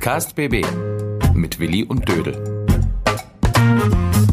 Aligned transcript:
Podcast 0.00 0.34
BB 0.34 0.64
mit 1.34 1.60
Willi 1.60 1.84
und 1.84 2.08
Dödel. 2.08 2.64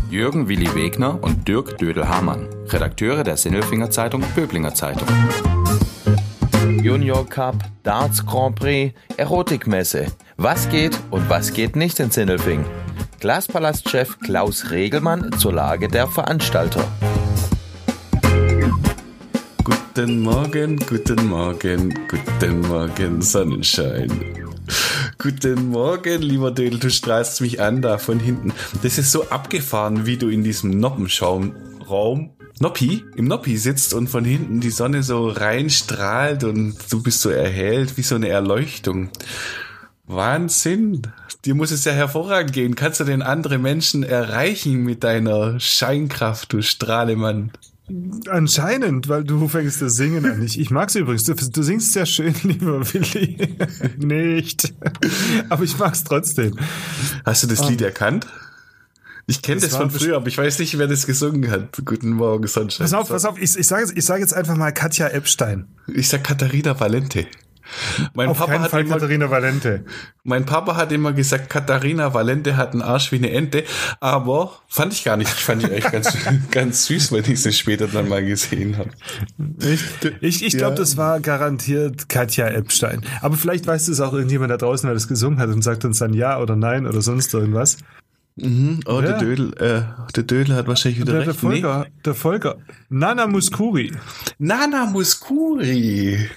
Jürgen 0.09 0.47
Willi 0.47 0.73
Wegner 0.73 1.21
und 1.21 1.45
Dirk 1.45 1.77
Dödel-Hamann, 1.77 2.47
Redakteure 2.69 3.25
der 3.25 3.35
Sinnelfinger 3.35 3.91
Zeitung 3.91 4.23
Böblinger 4.33 4.73
Zeitung. 4.73 5.05
Junior 6.81 7.27
Cup, 7.27 7.55
Darts 7.83 8.25
Grand 8.25 8.55
Prix, 8.55 8.95
Erotikmesse. 9.17 10.05
Was 10.37 10.69
geht 10.69 10.97
und 11.11 11.29
was 11.29 11.51
geht 11.51 11.75
nicht 11.75 11.99
in 11.99 12.11
Sinnelfing? 12.11 12.63
Glaspalastchef 13.19 14.19
Klaus 14.19 14.71
Regelmann 14.71 15.33
zur 15.37 15.51
Lage 15.51 15.89
der 15.89 16.07
Veranstalter. 16.07 16.87
Guten 19.65 20.21
Morgen, 20.21 20.77
guten 20.77 21.27
Morgen, 21.27 21.93
guten 22.07 22.61
Morgen, 22.61 23.21
Sonnenschein. 23.21 24.37
Guten 25.19 25.69
Morgen, 25.69 26.21
lieber 26.21 26.51
Dödel, 26.51 26.77
du 26.77 26.91
strahlst 26.91 27.41
mich 27.41 27.59
an 27.59 27.81
da 27.81 27.97
von 27.97 28.19
hinten. 28.19 28.53
Das 28.83 28.99
ist 28.99 29.11
so 29.11 29.27
abgefahren, 29.29 30.05
wie 30.05 30.17
du 30.17 30.29
in 30.29 30.43
diesem 30.43 30.79
Noppenschaumraum 30.79 32.29
Noppi, 32.59 33.03
im 33.15 33.25
Noppi 33.25 33.57
sitzt 33.57 33.95
und 33.95 34.09
von 34.09 34.23
hinten 34.23 34.59
die 34.59 34.69
Sonne 34.69 35.01
so 35.01 35.29
reinstrahlt 35.29 36.43
und 36.43 36.75
du 36.91 37.01
bist 37.01 37.21
so 37.21 37.31
erhellt 37.31 37.97
wie 37.97 38.03
so 38.03 38.13
eine 38.13 38.29
Erleuchtung. 38.29 39.09
Wahnsinn. 40.05 41.01
Dir 41.45 41.55
muss 41.55 41.71
es 41.71 41.85
ja 41.85 41.93
hervorragend 41.93 42.53
gehen. 42.53 42.75
Kannst 42.75 42.99
du 42.99 43.03
denn 43.03 43.23
andere 43.23 43.57
Menschen 43.57 44.03
erreichen 44.03 44.83
mit 44.83 45.03
deiner 45.03 45.59
Scheinkraft, 45.59 46.53
du 46.53 46.61
Strahlemann? 46.61 47.51
Anscheinend, 48.29 49.07
weil 49.07 49.23
du 49.23 49.47
fängst 49.47 49.81
das 49.81 49.95
Singen 49.95 50.25
an. 50.25 50.41
Ich, 50.43 50.59
ich 50.59 50.69
mag's 50.71 50.95
übrigens. 50.95 51.23
Du, 51.23 51.33
du 51.33 51.63
singst 51.63 51.93
sehr 51.93 52.05
schön, 52.05 52.35
lieber 52.43 52.81
Willi. 52.93 53.57
Nicht. 53.97 54.73
Aber 55.49 55.63
ich 55.63 55.77
mag's 55.77 56.03
trotzdem. 56.03 56.57
Hast 57.25 57.43
du 57.43 57.47
das 57.47 57.61
Ah. 57.61 57.69
Lied 57.69 57.81
erkannt? 57.81 58.27
Ich 59.29 59.41
kenne 59.41 59.59
Das 59.59 59.71
das, 59.71 59.77
von 59.79 59.89
früher, 59.91 60.15
aber 60.15 60.27
ich 60.27 60.37
weiß 60.37 60.59
nicht, 60.59 60.77
wer 60.77 60.87
das 60.87 61.05
gesungen 61.05 61.49
hat. 61.51 61.81
Guten 61.83 62.11
Morgen, 62.11 62.47
Sonnenschein. 62.47 62.85
Pass 62.85 62.93
auf, 62.93 63.09
pass 63.09 63.25
auf. 63.25 63.37
Ich, 63.37 63.57
ich 63.57 63.67
sage 63.67 63.83
jetzt, 63.83 63.97
ich 63.97 64.05
sag 64.05 64.19
jetzt 64.19 64.33
einfach 64.33 64.55
mal 64.55 64.71
Katja 64.71 65.07
Epstein. 65.09 65.67
Ich 65.87 66.07
sag 66.07 66.23
Katharina 66.23 66.79
Valente. 66.79 67.25
Mein 68.13 68.29
Auf 68.29 68.37
Papa, 68.37 68.51
keinen 68.51 68.63
hat 68.63 68.71
Fall 68.71 68.81
immer, 68.81 68.95
Katharina 68.95 69.29
Valente. 69.29 69.85
mein 70.23 70.45
Papa 70.45 70.75
hat 70.75 70.91
immer 70.91 71.13
gesagt, 71.13 71.49
Katharina 71.49 72.13
Valente 72.13 72.57
hat 72.57 72.73
einen 72.73 72.81
Arsch 72.81 73.11
wie 73.11 73.17
eine 73.17 73.31
Ente, 73.31 73.63
aber 73.99 74.53
fand 74.67 74.93
ich 74.93 75.03
gar 75.03 75.17
nicht. 75.17 75.31
Ich 75.33 75.43
fand 75.43 75.63
die 75.63 75.71
echt 75.71 75.91
ganz, 75.91 76.15
ganz 76.51 76.85
süß, 76.85 77.11
wenn 77.11 77.23
ich 77.31 77.41
sie 77.41 77.53
später 77.53 77.87
dann 77.87 78.07
mal 78.09 78.23
gesehen 78.25 78.77
habe. 78.77 78.89
Ich, 79.59 79.81
ich, 80.21 80.45
ich 80.45 80.57
glaube, 80.57 80.73
Ja. 80.75 80.79
das 80.79 80.97
war 80.97 81.19
garantiert 81.19 82.09
Katja 82.09 82.47
Epstein. 82.47 83.01
Aber 83.21 83.35
vielleicht 83.37 83.67
weiß 83.67 83.87
es 83.89 83.99
auch 84.01 84.13
irgendjemand 84.13 84.51
da 84.51 84.57
draußen, 84.57 84.87
der 84.87 84.93
das 84.93 85.07
gesungen 85.07 85.39
hat 85.39 85.49
und 85.49 85.61
sagt 85.63 85.85
uns 85.85 85.99
dann 85.99 86.13
ja 86.13 86.39
oder 86.39 86.55
nein 86.55 86.85
oder 86.87 87.01
sonst 87.01 87.33
irgendwas. 87.33 87.77
Oh, 88.39 89.01
der 89.01 89.11
Ja. 89.11 89.17
Dödel, 89.17 89.53
äh, 89.57 89.81
der 90.15 90.23
Dödel 90.23 90.55
hat 90.55 90.67
wahrscheinlich 90.67 91.01
wieder 91.01 91.13
Der, 91.13 91.21
der 91.21 91.29
recht. 91.29 91.41
Nee. 91.43 91.61
Volker, 91.61 91.87
der 92.05 92.13
Volker, 92.13 92.55
Nana 92.89 93.25
Muskuri. 93.25 93.91
Nana 94.37 94.85
Muscuri. 94.85 96.29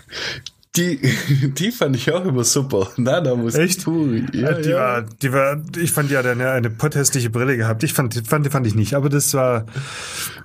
Die, 0.77 1.01
die 1.59 1.73
fand 1.73 1.97
ich 1.97 2.13
auch 2.13 2.25
immer 2.25 2.45
super. 2.45 2.89
Nana 2.97 3.35
Muscuri. 3.35 4.27
Ja, 4.33 4.51
Äh, 4.51 4.63
die 4.63 4.71
ja. 4.71 4.77
war, 4.77 5.03
die 5.03 5.33
war, 5.33 5.63
ich 5.77 5.93
fand, 5.93 6.11
die 6.11 6.17
hat 6.17 6.27
eine, 6.27 6.51
eine 6.51 6.71
potthässliche 6.71 7.31
Brille 7.31 7.57
gehabt. 7.57 7.83
Ich 7.83 7.93
fand, 7.93 8.15
fand, 8.27 8.49
fand 8.49 8.67
ich 8.67 8.75
nicht. 8.75 8.95
Aber 8.95 9.09
das 9.09 9.35
war, 9.35 9.67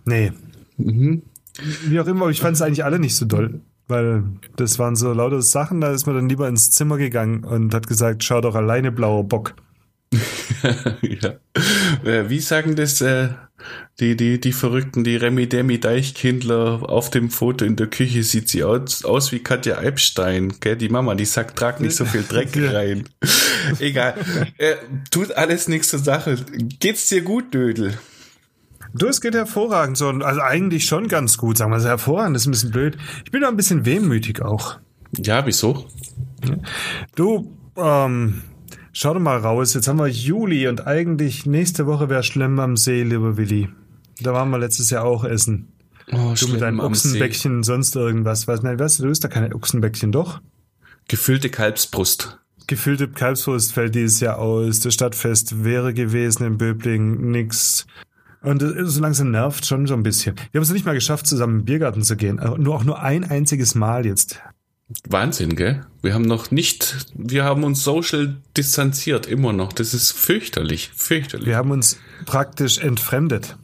nee. 0.06 0.32
Mhm. 0.78 1.24
Wie 1.88 2.00
auch 2.00 2.08
immer, 2.08 2.30
ich 2.30 2.42
fand 2.42 2.56
es 2.56 2.62
eigentlich 2.62 2.84
alle 2.84 3.00
nicht 3.00 3.16
so 3.16 3.26
doll. 3.26 3.62
Weil 3.88 4.24
das 4.56 4.80
waren 4.80 4.96
so 4.96 5.14
lauter 5.14 5.44
Sachen, 5.44 5.80
da 5.80 5.92
ist 5.92 6.08
man 6.08 6.16
dann 6.16 6.28
lieber 6.28 6.48
ins 6.48 6.72
Zimmer 6.72 6.98
gegangen 6.98 7.44
und 7.44 7.74
hat 7.76 7.86
gesagt, 7.88 8.24
schau 8.24 8.42
doch 8.42 8.56
alleine 8.56 8.92
blauer 8.92 9.24
Bock. 9.26 9.54
ja. 11.02 11.36
Äh, 12.04 12.30
Wie 12.30 12.40
sagen 12.40 12.76
das 12.76 13.02
äh, 13.02 13.30
die, 14.00 14.18
die, 14.18 14.40
die 14.40 14.52
Verrückten, 14.52 15.04
die 15.04 15.16
Remi 15.16 15.48
Demi 15.48 15.80
Deichkindler 15.80 16.90
auf 16.90 17.10
dem 17.10 17.30
Foto 17.30 17.64
in 17.64 17.76
der 17.76 17.88
Küche 17.88 18.24
sieht 18.24 18.50
sie 18.50 18.64
aus, 18.64 19.06
aus 19.06 19.32
wie 19.32 19.40
Katja 19.40 19.82
Epstein, 19.82 20.54
gell? 20.60 20.76
Die 20.76 20.90
Mama, 20.90 21.16
die 21.16 21.26
sagt, 21.26 21.58
trag 21.58 21.80
nicht 21.80 21.96
so 21.96 22.06
viel 22.06 22.24
Dreck 22.24 22.50
rein. 22.56 23.08
Egal. 23.80 24.16
Äh, 24.58 24.76
tut 25.12 25.32
alles 25.32 25.68
nichts 25.68 25.90
zur 25.90 26.00
Sache. 26.00 26.38
Geht's 26.80 27.08
dir 27.08 27.22
gut, 27.22 27.54
Dödel? 27.54 27.98
Du, 28.94 29.08
es 29.08 29.22
geht 29.22 29.34
hervorragend. 29.34 29.98
So, 29.98 30.10
also 30.10 30.42
eigentlich 30.42 30.86
schon 30.86 31.08
ganz 31.08 31.38
gut, 31.38 31.58
sagen 31.58 31.72
wir 31.72 31.80
so 31.80 31.88
hervorragend, 31.88 32.36
das 32.36 32.44
ist 32.44 32.48
ein 32.48 32.52
bisschen 32.52 32.72
blöd. 32.72 32.98
Ich 33.24 33.32
bin 33.32 33.42
noch 33.42 33.50
ein 33.50 33.58
bisschen 33.58 33.86
wehmütig 33.86 34.42
auch. 34.42 34.78
Ja, 35.18 35.46
wieso? 35.46 35.86
Du, 37.16 37.58
ähm, 37.78 38.42
schau 38.96 39.14
doch 39.14 39.20
mal 39.20 39.38
raus. 39.38 39.74
Jetzt 39.74 39.88
haben 39.88 40.00
wir 40.00 40.08
Juli 40.08 40.68
und 40.68 40.88
eigentlich 40.88 41.46
nächste 41.46 41.86
Woche 41.86 42.10
wäre 42.10 42.24
schlimm 42.24 42.60
am 42.60 42.78
See, 42.78 43.04
lieber 43.04 43.38
Willi. 43.38 43.70
Da 44.22 44.34
waren 44.34 44.50
wir 44.50 44.58
letztes 44.58 44.90
Jahr 44.90 45.04
auch 45.04 45.24
essen. 45.26 45.68
Oh, 46.12 46.34
Du 46.40 46.48
mit 46.48 46.62
deinem. 46.62 46.80
Ochsenbäckchen, 46.80 47.64
sonst 47.64 47.96
irgendwas. 47.96 48.48
Was, 48.48 48.64
nein, 48.64 48.80
weißt 48.80 49.00
du, 49.00 49.04
du 49.04 49.10
isst 49.10 49.24
da 49.24 49.28
keine 49.28 49.54
Ochsenbäckchen, 49.54 50.12
doch? 50.12 50.42
Gefüllte 51.08 51.50
Kalbsbrust. 51.50 52.40
Gefüllte 52.68 53.08
Kalbswurst 53.08 53.74
fällt 53.74 53.94
dieses 53.94 54.20
Jahr 54.22 54.40
aus. 54.40 54.80
Das 54.80 54.94
Stadtfest 54.94 55.64
wäre 55.64 55.94
gewesen 55.94 56.46
in 56.46 56.58
Böbling, 56.58 57.30
nix. 57.32 57.86
Und 58.42 58.62
so 58.62 59.02
langsam 59.02 59.32
nervt 59.32 59.66
schon 59.66 59.88
so 59.88 59.94
ein 59.96 60.04
bisschen. 60.04 60.36
Wir 60.52 60.60
haben 60.60 60.64
es 60.64 60.72
nicht 60.72 60.86
mal 60.86 60.94
geschafft, 60.94 61.28
zusammen 61.28 61.60
im 61.60 61.66
Biergarten 61.66 62.04
zu 62.04 62.16
gehen. 62.16 62.40
Also 62.40 62.58
Nur 62.58 62.76
auch 62.76 62.84
nur 62.84 63.02
ein 63.02 63.24
einziges 63.24 63.76
Mal 63.76 64.06
jetzt. 64.06 64.40
Wahnsinn, 65.08 65.56
gell? 65.56 65.86
Wir 66.04 66.14
haben 66.14 66.26
noch 66.26 66.52
nicht, 66.52 67.08
wir 67.16 67.44
haben 67.44 67.64
uns 67.64 67.84
social 67.84 68.36
distanziert, 68.56 69.26
immer 69.26 69.52
noch. 69.52 69.74
Das 69.74 69.94
ist 69.96 70.12
fürchterlich, 70.12 70.92
fürchterlich. 70.96 71.48
Wir 71.48 71.58
haben 71.58 71.72
uns 71.72 71.98
praktisch 72.26 72.78
entfremdet. 72.78 73.58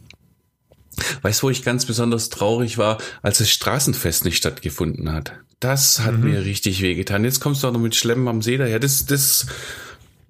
Weißt 1.21 1.41
du, 1.41 1.47
wo 1.47 1.49
ich 1.51 1.63
ganz 1.63 1.85
besonders 1.85 2.29
traurig 2.29 2.77
war, 2.77 2.97
als 3.21 3.37
das 3.37 3.49
Straßenfest 3.51 4.25
nicht 4.25 4.37
stattgefunden 4.37 5.11
hat? 5.11 5.33
Das 5.59 5.99
hat 6.01 6.17
Mhm. 6.17 6.23
mir 6.31 6.43
richtig 6.45 6.81
wehgetan. 6.81 7.23
Jetzt 7.23 7.39
kommst 7.39 7.61
du 7.63 7.67
auch 7.67 7.71
noch 7.71 7.79
mit 7.79 7.95
Schlemmen 7.95 8.27
am 8.27 8.41
See 8.41 8.57
daher. 8.57 8.79
Das, 8.79 9.05
das, 9.05 9.45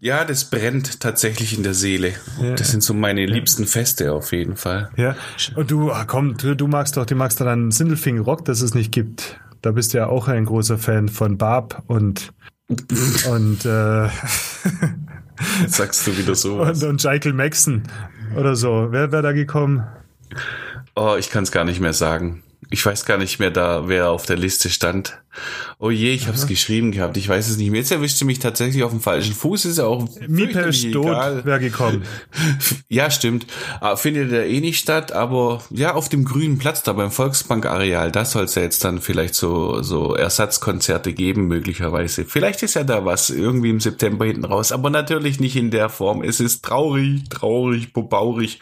ja, 0.01 0.25
das 0.25 0.45
brennt 0.49 0.99
tatsächlich 0.99 1.55
in 1.57 1.63
der 1.63 1.73
Seele. 1.73 2.13
Ja. 2.41 2.55
Das 2.55 2.69
sind 2.69 2.83
so 2.83 2.93
meine 2.93 3.25
liebsten 3.25 3.65
Feste 3.65 4.11
auf 4.11 4.33
jeden 4.33 4.57
Fall. 4.57 4.91
Ja. 4.97 5.15
Und 5.55 5.71
du, 5.71 5.89
ah, 5.91 6.03
komm, 6.05 6.35
du, 6.37 6.67
magst 6.67 6.97
doch, 6.97 7.05
du 7.05 7.15
magst 7.15 7.39
doch 7.39 7.45
dann 7.45 7.71
Sindelfing 7.71 8.19
Rock, 8.19 8.43
das 8.43 8.59
es 8.61 8.73
nicht 8.73 8.91
gibt. 8.91 9.39
Da 9.61 9.71
bist 9.71 9.93
du 9.93 9.99
ja 9.99 10.07
auch 10.07 10.27
ein 10.27 10.45
großer 10.45 10.77
Fan 10.77 11.09
von 11.09 11.37
Barb 11.37 11.83
und 11.87 12.33
und 13.29 13.65
äh, 13.65 14.09
sagst 15.67 16.07
du 16.07 16.17
wieder 16.17 16.35
sowas. 16.35 16.81
und, 16.83 16.89
und 16.89 17.03
Michael 17.03 17.33
Maxon 17.33 17.83
oder 18.35 18.55
so. 18.55 18.87
Wer 18.91 19.11
wäre 19.11 19.21
da 19.21 19.31
gekommen? 19.33 19.85
Oh, 20.95 21.15
ich 21.17 21.29
kann 21.29 21.43
es 21.43 21.51
gar 21.51 21.65
nicht 21.65 21.79
mehr 21.79 21.93
sagen. 21.93 22.43
Ich 22.69 22.85
weiß 22.85 23.05
gar 23.05 23.17
nicht 23.17 23.39
mehr 23.39 23.51
da, 23.51 23.87
wer 23.87 24.09
auf 24.09 24.25
der 24.25 24.37
Liste 24.37 24.69
stand. 24.69 25.21
Oh 25.79 25.89
je, 25.89 26.13
ich 26.13 26.27
habe 26.27 26.37
es 26.37 26.47
geschrieben 26.47 26.91
gehabt. 26.91 27.17
Ich 27.17 27.27
weiß 27.27 27.49
es 27.49 27.57
nicht 27.57 27.71
mehr. 27.71 27.79
Jetzt 27.79 27.91
erwischte 27.91 28.25
mich 28.25 28.39
tatsächlich 28.39 28.83
auf 28.83 28.91
dem 28.91 29.01
falschen 29.01 29.33
Fuß. 29.33 29.65
Ist 29.65 29.77
ja 29.77 29.85
auch 29.85 30.07
Miepel 30.27 30.69
egal. 30.69 31.45
wäre 31.45 31.59
gekommen. 31.59 32.03
Ja, 32.89 33.09
stimmt. 33.09 33.45
Ah, 33.79 33.95
Findet 33.95 34.31
ja 34.31 34.41
eh 34.41 34.59
nicht 34.59 34.79
statt, 34.79 35.13
aber 35.13 35.61
ja, 35.69 35.93
auf 35.93 36.09
dem 36.09 36.25
grünen 36.25 36.57
Platz 36.57 36.83
da 36.83 36.91
beim 36.93 37.09
Volksbank-Areal, 37.11 38.11
da 38.11 38.25
soll 38.25 38.43
es 38.45 38.55
ja 38.55 38.63
jetzt 38.63 38.83
dann 38.83 38.99
vielleicht 38.99 39.33
so, 39.33 39.81
so 39.81 40.13
Ersatzkonzerte 40.13 41.13
geben, 41.13 41.47
möglicherweise. 41.47 42.25
Vielleicht 42.25 42.63
ist 42.63 42.73
ja 42.73 42.83
da 42.83 43.05
was 43.05 43.29
irgendwie 43.29 43.69
im 43.69 43.79
September 43.79 44.25
hinten 44.25 44.43
raus, 44.45 44.71
aber 44.71 44.89
natürlich 44.89 45.39
nicht 45.39 45.55
in 45.55 45.71
der 45.71 45.87
Form. 45.89 46.21
Es 46.23 46.39
ist 46.41 46.65
traurig, 46.65 47.29
traurig, 47.29 47.93
bebaurig. 47.93 48.59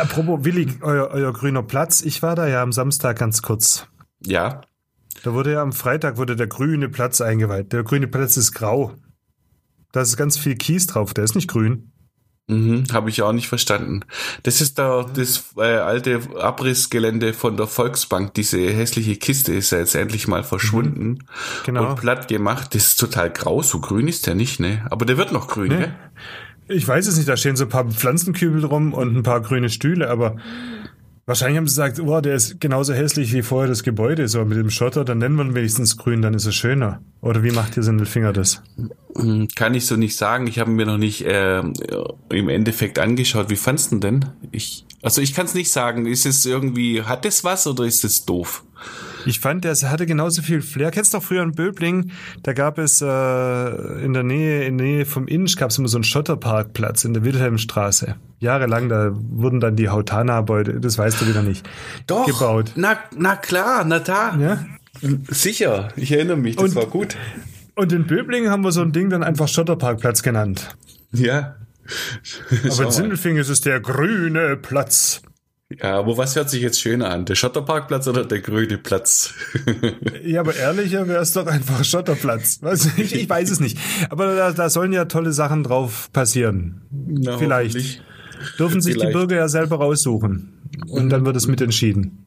Apropos 0.00 0.44
Willi, 0.44 0.68
euer, 0.80 1.10
euer 1.12 1.32
grüner 1.32 1.62
Platz. 1.62 2.00
Ich 2.00 2.22
war 2.22 2.34
da 2.34 2.46
ja 2.48 2.62
am 2.62 2.72
Samstag 2.72 3.18
ganz 3.18 3.42
kurz. 3.42 3.86
Ja, 4.24 4.62
Da 5.22 5.32
wurde 5.34 5.52
ja 5.52 5.62
am 5.62 5.72
Freitag 5.72 6.16
wurde 6.16 6.36
der 6.36 6.46
grüne 6.46 6.88
Platz 6.88 7.20
eingeweiht. 7.20 7.72
Der 7.72 7.82
grüne 7.82 8.08
Platz 8.08 8.36
ist 8.36 8.52
grau. 8.52 8.94
Da 9.92 10.02
ist 10.02 10.16
ganz 10.16 10.36
viel 10.38 10.54
Kies 10.56 10.86
drauf. 10.86 11.14
Der 11.14 11.24
ist 11.24 11.34
nicht 11.34 11.48
grün. 11.48 11.92
Mhm, 12.50 12.84
habe 12.92 13.10
ich 13.10 13.20
auch 13.22 13.32
nicht 13.32 13.48
verstanden. 13.48 14.00
Das 14.42 14.62
ist 14.62 14.78
da 14.78 15.02
das 15.04 15.52
äh, 15.58 15.60
alte 15.62 16.20
Abrissgelände 16.40 17.34
von 17.34 17.58
der 17.58 17.66
Volksbank. 17.66 18.32
Diese 18.34 18.58
hässliche 18.58 19.16
Kiste 19.16 19.52
ist 19.52 19.70
ja 19.70 19.78
jetzt 19.78 19.94
endlich 19.94 20.28
mal 20.28 20.42
verschwunden 20.44 21.18
Genau. 21.66 21.90
und 21.90 22.00
platt 22.00 22.26
gemacht. 22.28 22.74
Das 22.74 22.86
ist 22.86 22.96
total 23.00 23.30
grau. 23.30 23.60
So 23.62 23.80
grün 23.80 24.08
ist 24.08 24.26
der 24.26 24.34
nicht, 24.34 24.60
ne? 24.60 24.86
Aber 24.90 25.04
der 25.04 25.18
wird 25.18 25.30
noch 25.32 25.46
grün, 25.48 25.68
Nee. 25.68 25.78
ne? 25.78 25.94
Ich 26.70 26.86
weiß 26.86 27.06
es 27.06 27.16
nicht, 27.16 27.28
da 27.28 27.36
stehen 27.36 27.56
so 27.56 27.64
ein 27.64 27.70
paar 27.70 27.84
Pflanzenkübel 27.90 28.60
drum 28.62 28.92
und 28.94 29.14
ein 29.16 29.22
paar 29.22 29.40
grüne 29.40 29.68
Stühle, 29.70 30.08
aber 30.10 30.36
wahrscheinlich 31.28 31.58
haben 31.58 31.68
sie 31.68 31.72
gesagt, 31.72 32.00
oh, 32.00 32.20
der 32.20 32.34
ist 32.34 32.60
genauso 32.60 32.94
hässlich 32.94 33.32
wie 33.32 33.42
vorher 33.42 33.68
das 33.68 33.82
Gebäude, 33.82 34.26
so 34.28 34.44
mit 34.44 34.58
dem 34.58 34.70
Schotter, 34.70 35.04
dann 35.04 35.18
nennen 35.18 35.36
wir 35.36 35.44
ihn 35.44 35.54
wenigstens 35.54 35.96
grün, 35.96 36.22
dann 36.22 36.34
ist 36.34 36.46
er 36.46 36.52
schöner. 36.52 37.00
Oder 37.20 37.42
wie 37.44 37.50
macht 37.52 37.76
ihr 37.76 37.82
Sindelfinger 37.82 38.32
das? 38.32 38.62
Hm, 39.14 39.46
Kann 39.54 39.74
ich 39.74 39.86
so 39.86 39.96
nicht 39.96 40.16
sagen. 40.16 40.46
Ich 40.46 40.58
habe 40.58 40.70
mir 40.70 40.86
noch 40.86 40.98
nicht 40.98 41.24
äh, 41.24 41.60
im 42.30 42.48
Endeffekt 42.48 42.98
angeschaut. 42.98 43.50
Wie 43.50 43.56
fandst 43.56 43.92
du 43.92 43.98
denn? 43.98 44.24
Ich, 44.50 44.86
also 45.02 45.20
ich 45.20 45.34
kann 45.34 45.46
es 45.46 45.54
nicht 45.54 45.70
sagen. 45.70 46.06
Ist 46.06 46.24
es 46.26 46.46
irgendwie, 46.46 47.02
hat 47.02 47.26
es 47.26 47.44
was 47.44 47.66
oder 47.66 47.84
ist 47.84 48.04
es 48.04 48.24
doof? 48.24 48.64
Ich 49.28 49.40
fand, 49.40 49.62
der 49.64 49.74
hatte 49.74 50.06
genauso 50.06 50.40
viel 50.40 50.62
Flair. 50.62 50.90
Kennst 50.90 51.12
du 51.12 51.18
noch 51.18 51.22
früher 51.24 51.42
in 51.42 51.52
Böbling? 51.52 52.12
Da 52.44 52.54
gab 52.54 52.78
es 52.78 53.02
äh, 53.02 53.06
in 54.02 54.14
der 54.14 54.22
Nähe, 54.22 54.64
in 54.64 54.78
der 54.78 54.86
Nähe 54.86 55.04
vom 55.04 55.28
Insch 55.28 55.54
gab 55.56 55.68
es 55.68 55.76
immer 55.76 55.88
so 55.88 55.98
einen 55.98 56.04
Schotterparkplatz 56.04 57.04
in 57.04 57.12
der 57.12 57.24
Wilhelmstraße. 57.24 58.14
Jahrelang, 58.38 58.88
da 58.88 59.10
wurden 59.12 59.60
dann 59.60 59.76
die 59.76 59.90
Hautana-Beute, 59.90 60.80
das 60.80 60.96
weißt 60.96 61.20
du 61.20 61.26
wieder 61.28 61.42
nicht, 61.42 61.68
Doch, 62.06 62.24
gebaut. 62.24 62.72
Na, 62.76 62.96
na 63.18 63.36
klar, 63.36 63.84
na 63.84 63.98
da. 63.98 64.34
Ja? 64.38 64.64
Sicher, 65.28 65.88
ich 65.96 66.10
erinnere 66.10 66.38
mich, 66.38 66.56
das 66.56 66.70
Und- 66.70 66.74
war 66.76 66.86
gut. 66.86 67.14
Und 67.74 67.92
in 67.92 68.06
Böbling 68.06 68.48
haben 68.48 68.64
wir 68.64 68.72
so 68.72 68.80
ein 68.80 68.92
Ding 68.92 69.10
dann 69.10 69.22
einfach 69.22 69.46
Schotterparkplatz 69.46 70.22
genannt. 70.22 70.74
Ja. 71.12 71.56
Aber 72.64 72.84
in. 72.84 72.90
Sindelfingen 72.90 73.40
ist 73.42 73.50
es 73.50 73.60
der 73.60 73.78
grüne 73.80 74.56
Platz. 74.56 75.20
Ja, 75.70 75.98
aber 75.98 76.16
was 76.16 76.34
hört 76.34 76.48
sich 76.48 76.62
jetzt 76.62 76.80
schöner 76.80 77.10
an? 77.10 77.26
Der 77.26 77.34
Schotterparkplatz 77.34 78.08
oder 78.08 78.24
der 78.24 78.40
grüne 78.40 78.78
Platz? 78.78 79.34
Ja, 80.24 80.40
aber 80.40 80.54
ehrlicher 80.54 81.06
wäre 81.08 81.20
es 81.20 81.32
doch 81.32 81.46
einfach 81.46 81.84
Schotterplatz. 81.84 82.60
Ich, 82.96 83.14
ich 83.14 83.28
weiß 83.28 83.50
es 83.50 83.60
nicht. 83.60 83.78
Aber 84.10 84.34
da, 84.34 84.52
da 84.52 84.70
sollen 84.70 84.92
ja 84.92 85.04
tolle 85.04 85.32
Sachen 85.32 85.64
drauf 85.64 86.10
passieren. 86.12 86.82
Na, 86.90 87.36
Vielleicht. 87.38 88.02
Dürfen 88.58 88.80
sich 88.80 88.94
Vielleicht. 88.94 89.10
die 89.10 89.12
Bürger 89.12 89.36
ja 89.36 89.48
selber 89.48 89.76
raussuchen. 89.76 90.52
Und 90.88 91.10
dann 91.10 91.24
wird 91.26 91.36
es 91.36 91.46
mitentschieden. 91.46 92.26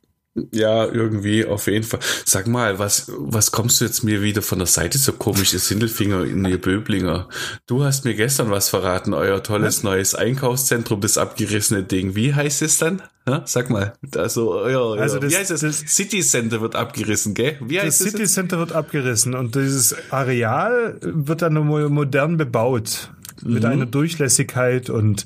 Ja, 0.54 0.86
irgendwie, 0.86 1.46
auf 1.46 1.68
jeden 1.68 1.84
Fall. 1.84 2.00
Sag 2.26 2.48
mal, 2.48 2.80
was, 2.80 3.12
was 3.18 3.52
kommst 3.52 3.82
du 3.82 3.86
jetzt 3.86 4.02
mir 4.04 4.22
wieder 4.22 4.42
von 4.42 4.60
der 4.60 4.66
Seite 4.66 4.98
so 4.98 5.12
komisch, 5.12 5.52
ihr 5.54 5.60
Sindelfinger 5.60 6.24
in 6.24 6.46
ihr 6.46 6.60
Böblinger? 6.62 7.28
Du 7.68 7.84
hast 7.84 8.06
mir 8.06 8.14
gestern 8.14 8.50
was 8.50 8.70
verraten, 8.70 9.14
euer 9.14 9.44
tolles 9.44 9.84
neues 9.84 10.16
Einkaufszentrum, 10.16 11.02
das 11.02 11.18
abgerissene 11.18 11.84
Ding. 11.84 12.16
Wie 12.16 12.34
heißt 12.34 12.62
es 12.62 12.78
dann? 12.78 13.02
Ja, 13.28 13.44
sag 13.46 13.70
mal. 13.70 13.94
Also, 14.16 14.54
euer, 14.54 14.82
euer 14.92 15.02
Also 15.02 15.20
das- 15.20 15.34
wie 15.34 15.38
heißt 15.38 15.52
es? 15.52 15.62
das- 15.62 15.80
City 15.88 16.22
Center 16.22 16.62
wird 16.62 16.76
abgerissen, 16.78 17.34
gell? 17.34 17.58
Wie 17.60 17.76
Das 17.76 17.86
heißt 17.86 18.02
es? 18.02 18.08
City 18.12 18.22
jetzt? 18.24 18.34
Center 18.34 18.58
wird 18.58 18.72
abgerissen 18.72 19.36
und 19.36 19.56
dieses 19.56 19.94
Areal 20.12 20.98
wird 21.02 21.42
dann 21.42 21.56
mo- 21.56 21.90
modern 21.90 22.38
bebaut. 22.38 23.12
Mhm. 23.44 23.54
Mit 23.54 23.66
einer 23.66 23.86
Durchlässigkeit 23.86 24.90
und 24.90 25.26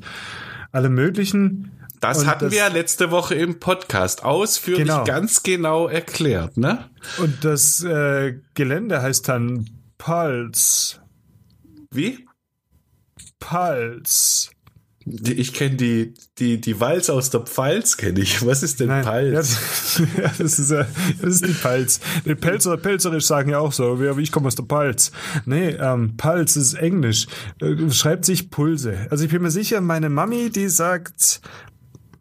allem 0.72 0.96
möglichen. 0.96 1.72
Das 2.02 2.20
Und 2.20 2.28
hatten 2.28 2.46
das- 2.46 2.52
wir 2.52 2.60
ja 2.60 2.68
letzte 2.68 3.12
Woche 3.12 3.36
im 3.36 3.60
Podcast 3.60 4.24
ausführlich 4.24 4.88
Genau. 4.88 5.04
ganz 5.06 5.44
genau 5.44 5.88
erklärt, 5.88 6.58
ne? 6.58 6.90
Und 7.18 7.44
das 7.46 7.84
äh, 7.84 8.36
Gelände 8.54 9.02
heißt 9.02 9.28
dann 9.30 9.70
Pulse. 9.98 10.98
Wie? 11.92 12.26
Pulse. 13.40 14.50
Ich 15.08 15.54
kenne 15.54 15.76
die, 15.76 16.16
die, 16.40 16.60
die 16.60 16.80
Walz 16.80 17.12
aus 17.12 17.30
der 17.30 17.42
Pfalz, 17.42 17.96
kenne 17.96 18.20
ich. 18.22 18.44
Was 18.44 18.64
ist 18.64 18.80
denn 18.80 18.88
Nein, 18.88 19.06
ja, 19.06 19.32
das, 19.32 19.60
ist, 20.40 20.72
äh, 20.72 20.86
das 21.22 21.36
ist 21.36 21.46
die 21.46 21.54
Palz. 21.54 22.00
Die 22.26 22.34
Pelzer, 22.34 22.76
Pelzerisch 22.78 23.26
sagen 23.26 23.52
ja 23.52 23.60
auch 23.60 23.72
so, 23.72 24.00
wie 24.00 24.22
ich 24.24 24.32
komme 24.32 24.48
aus 24.48 24.56
der 24.56 24.64
Palz. 24.64 25.12
Nee, 25.46 25.70
ähm, 25.80 26.18
Palz 26.18 26.56
ist 26.56 26.74
Englisch. 26.74 27.28
Äh, 27.62 27.92
schreibt 27.92 28.26
sich 28.26 28.50
Pulse. 28.50 29.06
Also 29.12 29.26
ich 29.26 29.30
bin 29.32 29.44
mir 29.44 29.52
sicher, 29.52 29.80
meine 29.80 30.10
Mami, 30.10 30.50
die 30.50 30.70
sagt, 30.70 31.40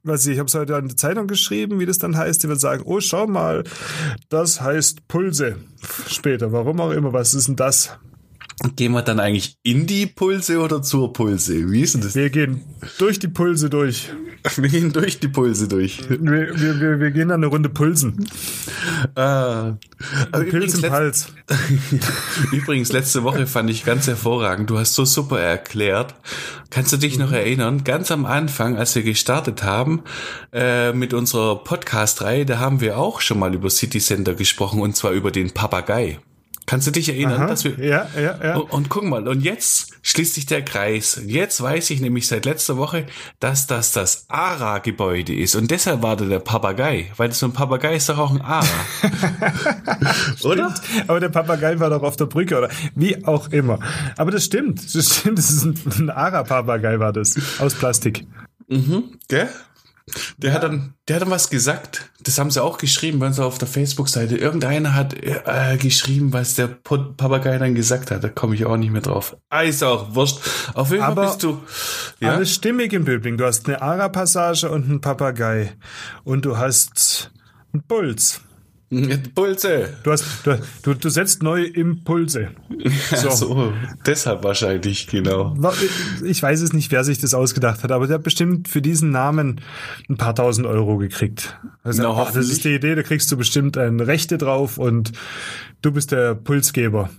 weiß 0.04 0.26
ich, 0.26 0.34
ich 0.34 0.38
habe 0.38 0.48
es 0.48 0.54
heute 0.54 0.76
an 0.76 0.88
die 0.88 0.96
Zeitung 0.96 1.26
geschrieben, 1.26 1.80
wie 1.80 1.86
das 1.86 1.98
dann 1.98 2.16
heißt, 2.16 2.42
die 2.42 2.48
wird 2.48 2.60
sagen, 2.60 2.82
oh, 2.84 3.00
schau 3.00 3.26
mal, 3.26 3.64
das 4.28 4.60
heißt 4.60 5.08
Pulse. 5.08 5.56
Später, 6.08 6.52
warum 6.52 6.80
auch 6.80 6.90
immer, 6.90 7.12
was 7.12 7.34
ist 7.34 7.48
denn 7.48 7.56
das? 7.56 7.98
Gehen 8.76 8.92
wir 8.92 9.02
dann 9.02 9.18
eigentlich 9.18 9.56
in 9.62 9.86
die 9.86 10.06
Pulse 10.06 10.60
oder 10.60 10.80
zur 10.80 11.12
Pulse? 11.12 11.70
Wie 11.70 11.80
ist 11.80 11.94
denn 11.94 12.02
das? 12.02 12.14
Wir 12.14 12.30
gehen 12.30 12.62
durch 12.98 13.18
die 13.18 13.28
Pulse 13.28 13.68
durch. 13.68 14.10
Wir 14.56 14.68
gehen 14.68 14.92
durch 14.92 15.18
die 15.20 15.28
Pulse 15.28 15.68
durch. 15.68 16.06
Wir, 16.06 16.20
wir, 16.20 16.78
wir, 16.78 17.00
wir 17.00 17.10
gehen 17.12 17.28
dann 17.28 17.42
eine 17.42 17.46
Runde 17.46 17.70
pulsen. 17.70 18.28
Aber 19.14 19.78
Pilz 20.30 20.74
übrigens, 20.74 20.74
im 20.74 20.90
Hals. 20.90 21.32
übrigens, 22.52 22.92
letzte 22.92 23.22
Woche 23.22 23.46
fand 23.46 23.70
ich 23.70 23.86
ganz 23.86 24.06
hervorragend. 24.06 24.68
Du 24.68 24.78
hast 24.78 24.96
so 24.96 25.06
super 25.06 25.40
erklärt. 25.40 26.14
Kannst 26.68 26.92
du 26.92 26.98
dich 26.98 27.16
noch 27.16 27.32
erinnern? 27.32 27.84
Ganz 27.84 28.10
am 28.10 28.26
Anfang, 28.26 28.76
als 28.76 28.94
wir 28.94 29.02
gestartet 29.02 29.62
haben 29.62 30.02
äh, 30.52 30.92
mit 30.92 31.14
unserer 31.14 31.64
Podcast-Reihe, 31.64 32.44
da 32.44 32.58
haben 32.58 32.82
wir 32.82 32.98
auch 32.98 33.22
schon 33.22 33.38
mal 33.38 33.54
über 33.54 33.70
City 33.70 33.98
Center 33.98 34.34
gesprochen 34.34 34.82
und 34.82 34.94
zwar 34.94 35.12
über 35.12 35.30
den 35.30 35.52
Papagei. 35.52 36.18
Kannst 36.66 36.87
du 36.87 36.90
dich 36.90 37.08
erinnern, 37.08 37.43
Aha, 37.43 37.46
dass 37.46 37.64
wir 37.64 37.78
ja, 37.78 38.06
ja, 38.16 38.38
ja. 38.43 38.56
Und, 38.56 38.72
und 38.72 38.88
guck 38.88 39.05
mal, 39.05 39.28
und 39.28 39.43
jetzt 39.43 39.93
schließt 40.02 40.34
sich 40.34 40.46
der 40.46 40.62
Kreis. 40.62 41.20
Jetzt 41.26 41.62
weiß 41.62 41.90
ich 41.90 42.00
nämlich 42.00 42.26
seit 42.26 42.46
letzter 42.46 42.76
Woche, 42.76 43.06
dass 43.38 43.66
das 43.66 43.93
das 43.93 44.25
ARA-Gebäude 44.28 45.34
ist. 45.34 45.56
Und 45.56 45.70
deshalb 45.70 46.02
war 46.02 46.16
da 46.16 46.25
der 46.25 46.38
Papagei. 46.38 47.11
Weil 47.16 47.32
so 47.32 47.46
ein 47.46 47.52
Papagei 47.52 47.96
ist 47.96 48.08
doch 48.08 48.19
auch 48.19 48.31
ein 48.31 48.40
ARA. 48.40 48.66
Oder? 50.43 50.75
Aber 51.06 51.20
der 51.20 51.28
Papagei 51.28 51.78
war 51.81 51.90
doch 51.90 52.02
auf 52.02 52.16
der 52.16 52.26
Brücke 52.26 52.56
oder 52.56 52.70
wie 52.94 53.25
auch 53.26 53.50
immer. 53.50 53.78
Aber 54.17 54.31
das 54.31 54.44
stimmt. 54.44 54.94
Das 54.94 55.17
stimmt. 55.19 55.38
Das 55.38 55.50
ist 55.50 55.64
ein, 55.64 55.78
ein 55.99 56.10
Ara-Papagei 56.10 56.99
war 56.99 57.12
das. 57.12 57.37
Aus 57.58 57.75
Plastik. 57.75 58.26
Gell? 59.28 59.49
Der 60.36 60.52
hat 60.52 60.62
dann, 60.62 60.94
der 61.08 61.16
hat 61.16 61.22
dann 61.22 61.30
was 61.30 61.48
gesagt. 61.48 62.10
Das 62.22 62.38
haben 62.38 62.50
sie 62.50 62.62
auch 62.62 62.76
geschrieben 62.76 63.20
bei 63.20 63.26
uns 63.26 63.38
auf 63.40 63.56
der 63.56 63.68
Facebook-Seite. 63.68 64.36
Irgendeiner 64.36 64.94
hat 64.94 65.14
äh, 65.14 65.78
geschrieben, 65.78 66.32
was 66.32 66.54
der 66.54 66.66
Papagei 66.66 67.56
dann 67.56 67.74
gesagt 67.74 68.10
hat. 68.10 68.22
Da 68.22 68.28
komme 68.28 68.54
ich 68.54 68.66
auch 68.66 68.76
nicht 68.76 68.90
mehr 68.90 69.00
drauf. 69.00 69.36
Ah, 69.48 69.62
ist 69.62 69.82
auch 69.82 70.14
wurscht. 70.14 70.40
Auf 70.74 70.90
jeden 70.90 71.02
Fall 71.02 71.14
bist 71.14 71.42
du. 71.42 71.62
Ja? 72.20 72.34
Alles 72.34 72.52
stimmig 72.52 72.92
in 72.92 73.04
Böbling. 73.04 73.38
Du 73.38 73.46
hast 73.46 73.66
eine 73.66 73.80
Ara-Passage 73.80 74.70
und 74.70 74.84
einen 74.84 75.00
Papagei. 75.00 75.72
Und 76.22 76.44
du 76.44 76.58
hast 76.58 77.30
einen 77.72 77.82
Puls. 77.82 78.42
Pulse. 79.35 79.96
Du, 80.02 80.12
hast, 80.12 80.25
du, 80.82 80.94
du, 80.94 81.08
setzt 81.08 81.43
neue 81.43 81.67
Impulse. 81.67 82.49
So. 83.14 83.31
so, 83.35 83.73
deshalb 84.06 84.44
wahrscheinlich, 84.44 85.06
genau. 85.06 85.56
Ich 86.25 86.43
weiß 86.43 86.61
es 86.61 86.73
nicht, 86.73 86.91
wer 86.93 87.05
sich 87.05 87.19
das 87.19 87.35
ausgedacht 87.35 87.82
hat, 87.82 87.93
aber 87.93 88.06
der 88.06 88.17
hat 88.17 88.23
bestimmt 88.23 88.69
für 88.69 88.82
diesen 88.82 89.11
Namen 89.11 89.61
ein 90.08 90.17
paar 90.17 90.35
tausend 90.35 90.67
Euro 90.67 90.99
gekriegt. 90.99 91.58
Also, 91.82 92.02
Na, 92.02 92.11
ach, 92.11 92.32
das 92.32 92.49
ist 92.49 92.64
die 92.64 92.75
Idee, 92.75 92.94
da 92.94 93.02
kriegst 93.02 93.31
du 93.31 93.37
bestimmt 93.37 93.76
eine 93.76 94.06
Rechte 94.06 94.38
drauf 94.38 94.79
und 94.79 95.12
du 95.82 95.93
bist 95.93 96.12
der 96.12 96.35
Pulsgeber. 96.35 97.11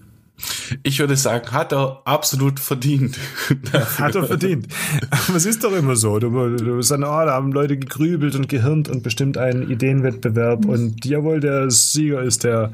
Ich 0.84 1.00
würde 1.00 1.16
sagen, 1.16 1.52
hat 1.52 1.72
er 1.72 2.02
absolut 2.06 2.60
verdient. 2.60 3.18
Hat 3.98 4.16
er 4.16 4.26
verdient. 4.26 4.68
Aber 5.10 5.38
es 5.38 5.46
ist 5.46 5.64
doch 5.64 5.72
immer 5.72 5.96
so. 5.96 6.20
Du, 6.20 6.30
du 6.30 6.78
bist 6.78 6.92
dann, 6.92 7.04
oh, 7.04 7.08
da 7.08 7.34
haben 7.34 7.52
Leute 7.52 7.78
gegrübelt 7.78 8.36
und 8.36 8.50
gehirnt 8.50 8.90
und 8.90 9.04
bestimmt 9.04 9.38
einen 9.38 9.70
Ideenwettbewerb 9.70 10.66
und 10.66 11.06
jawohl, 11.06 11.40
der 11.40 11.70
Sieger 11.72 12.22
ist 12.22 12.44
der 12.44 12.72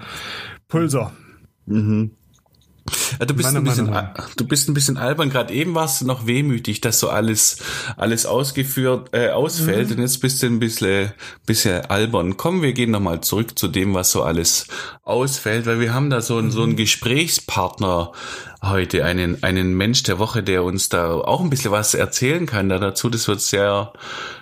Pulser. 0.67 1.11
Ja, 1.67 2.11
du, 3.19 3.33
bist 3.33 3.55
ein 3.55 3.63
bisschen, 3.63 3.93
du 4.37 4.47
bist 4.47 4.69
ein 4.69 4.73
bisschen 4.73 4.97
albern. 4.97 5.29
Gerade 5.29 5.53
eben 5.53 5.75
warst 5.75 6.01
du 6.01 6.05
noch 6.05 6.25
wehmütig, 6.27 6.81
dass 6.81 6.99
so 6.99 7.09
alles, 7.09 7.57
alles 7.97 8.25
ausgeführt, 8.25 9.09
äh, 9.13 9.29
ausfällt. 9.29 9.89
Mhm. 9.89 9.95
Und 9.97 10.01
jetzt 10.01 10.19
bist 10.19 10.41
du 10.41 10.47
ein 10.47 10.59
bisschen, 10.59 11.11
bisschen 11.45 11.85
albern. 11.85 12.37
Komm, 12.37 12.61
wir 12.61 12.73
gehen 12.73 12.91
nochmal 12.91 13.21
zurück 13.21 13.57
zu 13.57 13.67
dem, 13.67 13.93
was 13.93 14.11
so 14.11 14.23
alles 14.23 14.67
ausfällt, 15.03 15.65
weil 15.65 15.79
wir 15.79 15.93
haben 15.93 16.09
da 16.09 16.21
so, 16.21 16.41
so 16.49 16.61
Mhm. 16.61 16.69
einen 16.69 16.75
Gesprächspartner 16.77 18.11
heute, 18.63 19.05
einen, 19.05 19.41
einen 19.43 19.73
Mensch 19.75 20.03
der 20.03 20.19
Woche, 20.19 20.43
der 20.43 20.63
uns 20.63 20.89
da 20.89 21.13
auch 21.13 21.41
ein 21.41 21.49
bisschen 21.49 21.71
was 21.71 21.93
erzählen 21.93 22.45
kann 22.45 22.69
da 22.69 22.77
dazu. 22.77 23.09
Das 23.09 23.27
wird 23.27 23.41
sehr, 23.41 23.91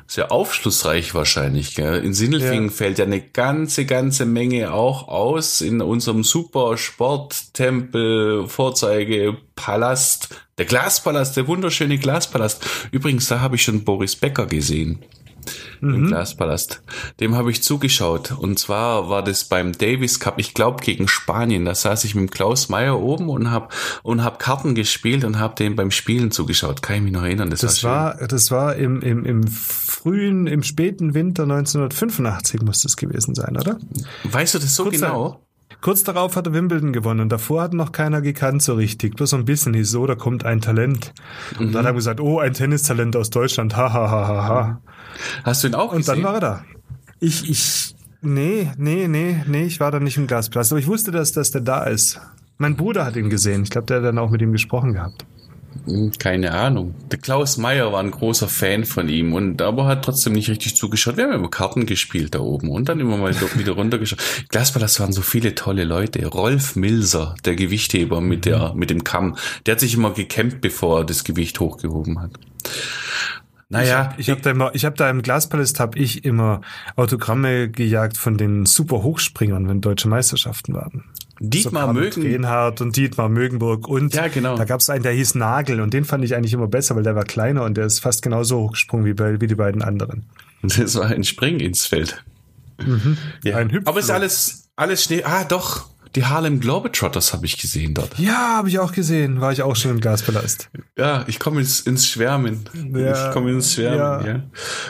sehr 0.07 0.31
aufschlussreich 0.31 1.15
wahrscheinlich. 1.15 1.75
Gell? 1.75 2.03
In 2.03 2.13
Sindelfingen 2.13 2.69
Ja. 2.69 2.71
fällt 2.75 2.99
ja 2.99 3.05
eine 3.05 3.21
ganze, 3.21 3.85
ganze 3.85 4.25
Menge 4.25 4.73
auch 4.73 5.07
aus 5.07 5.61
in 5.61 5.81
unserem 5.81 6.23
super 6.23 6.77
Sporttempel, 6.77 8.47
Vorzeige, 8.47 9.37
Palast, 9.55 10.29
der 10.57 10.65
Glaspalast, 10.65 11.37
der 11.37 11.47
wunderschöne 11.47 11.97
Glaspalast. 11.97 12.65
Übrigens, 12.91 13.27
da 13.27 13.39
habe 13.39 13.55
ich 13.55 13.63
schon 13.63 13.83
Boris 13.85 14.15
Becker 14.15 14.45
gesehen. 14.45 14.99
Im 15.81 16.07
Glaspalast. 16.07 16.81
Dem 17.19 17.35
habe 17.35 17.51
ich 17.51 17.63
zugeschaut. 17.63 18.31
Und 18.31 18.59
zwar 18.59 19.09
war 19.09 19.23
das 19.23 19.45
beim 19.45 19.71
Davis 19.73 20.19
Cup, 20.19 20.39
ich 20.39 20.53
glaube 20.53 20.83
gegen 20.83 21.07
Spanien. 21.07 21.65
Da 21.65 21.75
saß 21.75 22.03
ich 22.03 22.15
mit 22.15 22.31
Klaus 22.31 22.69
Meyer 22.69 22.99
oben 22.99 23.29
und 23.29 23.51
habe 23.51 23.69
und 24.03 24.23
hab 24.23 24.39
Karten 24.39 24.75
gespielt 24.75 25.23
und 25.23 25.39
habe 25.39 25.55
dem 25.55 25.75
beim 25.75 25.91
Spielen 25.91 26.31
zugeschaut. 26.31 26.81
Kann 26.81 26.97
ich 26.97 27.01
mich 27.03 27.13
noch 27.13 27.23
erinnern. 27.23 27.49
Das, 27.49 27.61
Das 27.61 27.83
war, 27.83 28.19
war, 28.19 28.27
das 28.27 28.51
war 28.51 28.75
im, 28.75 29.01
im, 29.01 29.25
im 29.25 29.47
frühen, 29.47 30.47
im 30.47 30.63
späten 30.63 31.13
Winter 31.13 31.43
1985 31.43 32.61
muss 32.61 32.81
das 32.81 32.95
gewesen 32.95 33.35
sein, 33.35 33.57
oder? 33.57 33.77
Weißt 34.23 34.55
du 34.55 34.59
das 34.59 34.75
so 34.75 34.83
Kurz 34.83 34.95
genau? 34.95 35.41
Kurz 35.81 36.03
darauf 36.03 36.35
hat 36.35 36.47
er 36.47 36.53
Wimbledon 36.53 36.91
gewonnen 36.91 37.21
und 37.21 37.29
davor 37.31 37.61
hat 37.61 37.73
noch 37.73 37.91
keiner 37.91 38.21
gekannt 38.21 38.61
so 38.61 38.73
richtig. 38.73 39.15
Bloß 39.15 39.29
so 39.29 39.37
ein 39.37 39.45
bisschen 39.45 39.73
hieß 39.73 39.89
so, 39.91 40.05
da 40.07 40.15
kommt 40.15 40.43
ein 40.45 40.59
Talent. 40.61 41.13
Und 41.57 41.71
dann 41.73 41.85
haben 41.85 41.93
wir 41.93 41.99
gesagt, 41.99 42.19
oh, 42.19 42.39
ein 42.39 42.53
Tennistalent 42.53 43.15
aus 43.15 43.29
Deutschland, 43.29 43.77
ha, 43.77 43.93
ha, 43.93 44.11
ha, 44.11 44.27
ha, 44.27 44.43
ha. 44.47 44.81
Hast 45.43 45.63
du 45.63 45.67
ihn 45.69 45.75
auch 45.75 45.93
Und 45.93 46.07
dann 46.07 46.15
gesehen? 46.17 46.23
war 46.23 46.33
er 46.35 46.39
da. 46.39 46.63
Ich, 47.19 47.49
ich, 47.49 47.95
nee, 48.21 48.69
nee, 48.77 49.07
nee, 49.07 49.43
nee, 49.47 49.63
ich 49.63 49.79
war 49.79 49.91
da 49.91 49.99
nicht 49.99 50.17
im 50.17 50.27
Glasplatz, 50.27 50.71
aber 50.71 50.79
ich 50.79 50.87
wusste, 50.87 51.11
dass, 51.11 51.31
dass 51.31 51.51
der 51.51 51.61
da 51.61 51.83
ist. 51.85 52.19
Mein 52.57 52.75
Bruder 52.75 53.05
hat 53.05 53.15
ihn 53.15 53.29
gesehen. 53.29 53.63
Ich 53.63 53.69
glaube, 53.69 53.87
der 53.87 53.97
hat 53.97 54.03
dann 54.05 54.17
auch 54.17 54.31
mit 54.31 54.41
ihm 54.41 54.51
gesprochen 54.51 54.93
gehabt. 54.93 55.25
Hm, 55.85 56.11
keine 56.19 56.51
Ahnung. 56.51 56.95
Der 57.11 57.19
Klaus 57.19 57.57
Meyer 57.57 57.91
war 57.91 57.99
ein 57.99 58.11
großer 58.11 58.47
Fan 58.47 58.85
von 58.85 59.09
ihm 59.09 59.33
und 59.33 59.61
aber 59.61 59.85
hat 59.85 60.05
trotzdem 60.05 60.33
nicht 60.33 60.49
richtig 60.49 60.75
zugeschaut. 60.75 61.17
Wir 61.17 61.25
haben 61.25 61.33
immer 61.33 61.49
Karten 61.49 61.85
gespielt 61.85 62.35
da 62.35 62.39
oben 62.39 62.69
und 62.69 62.89
dann 62.89 62.99
immer 62.99 63.17
mal 63.17 63.33
wieder 63.55 63.71
runtergeschaut. 63.73 64.19
Glasball, 64.49 64.81
das 64.81 64.99
waren 64.99 65.13
so 65.13 65.21
viele 65.21 65.55
tolle 65.55 65.83
Leute. 65.83 66.25
Rolf 66.27 66.75
Milser, 66.75 67.35
der 67.45 67.55
Gewichtheber 67.55 68.21
mit 68.21 68.45
der, 68.45 68.73
mit 68.75 68.89
dem 68.89 69.03
Kamm, 69.03 69.37
der 69.65 69.73
hat 69.73 69.79
sich 69.79 69.93
immer 69.93 70.11
gekämpft, 70.11 70.61
bevor 70.61 70.99
er 70.99 71.05
das 71.05 71.23
Gewicht 71.23 71.59
hochgehoben 71.59 72.19
hat. 72.21 72.31
Naja, 73.71 74.15
ich 74.17 74.29
habe 74.29 74.39
hab 74.39 74.43
da 74.43 74.51
immer, 74.51 74.73
ich 74.73 74.83
habe 74.83 74.95
da 74.95 75.09
im 75.09 75.21
Glaspalast 75.21 75.79
habe 75.79 75.99
ich 75.99 76.25
immer 76.25 76.61
Autogramme 76.95 77.69
gejagt 77.69 78.17
von 78.17 78.35
den 78.35 78.65
super 78.65 79.03
Hochspringern, 79.03 79.67
wenn 79.69 79.79
deutsche 79.79 80.07
Meisterschaften 80.07 80.73
waren. 80.73 81.03
Dietmar 81.39 81.87
so 81.87 81.93
Mögen. 81.93 82.23
Reinhardt 82.23 82.81
und 82.81 82.97
Dietmar 82.97 83.29
Mögenburg 83.29 83.87
und 83.87 84.13
ja, 84.15 84.27
genau. 84.27 84.57
da 84.57 84.65
gab 84.65 84.81
es 84.81 84.89
einen, 84.89 85.03
der 85.03 85.13
hieß 85.13 85.35
Nagel 85.35 85.81
und 85.81 85.93
den 85.93 86.03
fand 86.03 86.25
ich 86.25 86.35
eigentlich 86.35 86.53
immer 86.53 86.67
besser, 86.67 86.95
weil 86.95 87.03
der 87.03 87.15
war 87.15 87.23
kleiner 87.23 87.63
und 87.63 87.77
der 87.77 87.85
ist 87.85 87.99
fast 87.99 88.23
genauso 88.23 88.59
hochgesprungen 88.59 89.05
wie, 89.05 89.13
bei, 89.13 89.39
wie 89.39 89.47
die 89.47 89.55
beiden 89.55 89.83
anderen. 89.83 90.25
Das 90.63 90.95
war 90.95 91.05
ein 91.05 91.23
Spring 91.23 91.59
ins 91.59 91.85
Feld. 91.85 92.23
Mhm. 92.85 93.17
Ja. 93.43 93.57
Ein 93.57 93.71
Hüpfloch. 93.71 93.93
Aber 93.93 93.99
ist 93.99 94.09
alles, 94.09 94.69
alles 94.75 95.03
Schnee. 95.03 95.23
Ah, 95.23 95.43
doch. 95.43 95.89
Die 96.15 96.25
Harlem 96.25 96.59
Globetrotters 96.59 97.33
habe 97.33 97.45
ich 97.45 97.57
gesehen 97.59 97.93
dort. 97.93 98.17
Ja, 98.17 98.57
habe 98.57 98.69
ich 98.69 98.79
auch 98.79 98.91
gesehen. 98.91 99.41
War 99.41 99.51
ich 99.51 99.61
auch 99.61 99.75
schon 99.75 99.91
im 99.91 100.01
Glaspalast. 100.01 100.69
Ja, 100.97 101.23
ich 101.27 101.39
komme 101.39 101.61
ins, 101.61 101.81
ins 101.81 102.07
Schwärmen. 102.07 102.67
Ja, 102.93 103.27
ich 103.27 103.33
komme 103.33 103.51
ins 103.51 103.73
Schwärmen. 103.73 103.97
Ja. 103.99 104.25
ja. 104.25 104.43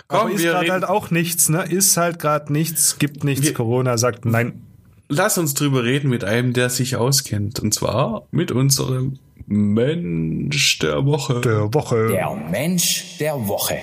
Komm, 0.08 0.20
Aber 0.20 0.32
ist 0.32 0.44
gerade 0.44 0.72
halt 0.72 0.86
auch 0.86 1.12
nichts, 1.12 1.50
ne? 1.50 1.64
Ist 1.64 1.98
halt 1.98 2.20
gerade 2.20 2.54
nichts, 2.54 3.00
gibt 3.00 3.24
nichts. 3.24 3.46
Wir, 3.46 3.54
Corona 3.54 3.98
sagt 3.98 4.26
nein. 4.26 4.62
Lass 5.10 5.38
uns 5.38 5.56
drüber 5.56 5.84
reden 5.84 6.10
mit 6.10 6.24
einem, 6.24 6.54
der 6.54 6.70
sich 6.70 6.96
auskennt. 6.96 7.60
Und 7.60 7.74
zwar 7.74 8.28
mit 8.32 8.52
unserem 8.52 9.20
Mensch 9.48 10.80
der 10.80 11.06
Woche. 11.06 11.42
Der 11.42 11.74
Woche. 11.74 12.10
Der 12.10 12.30
Mensch 12.50 13.18
der 13.20 13.48
Woche. 13.48 13.80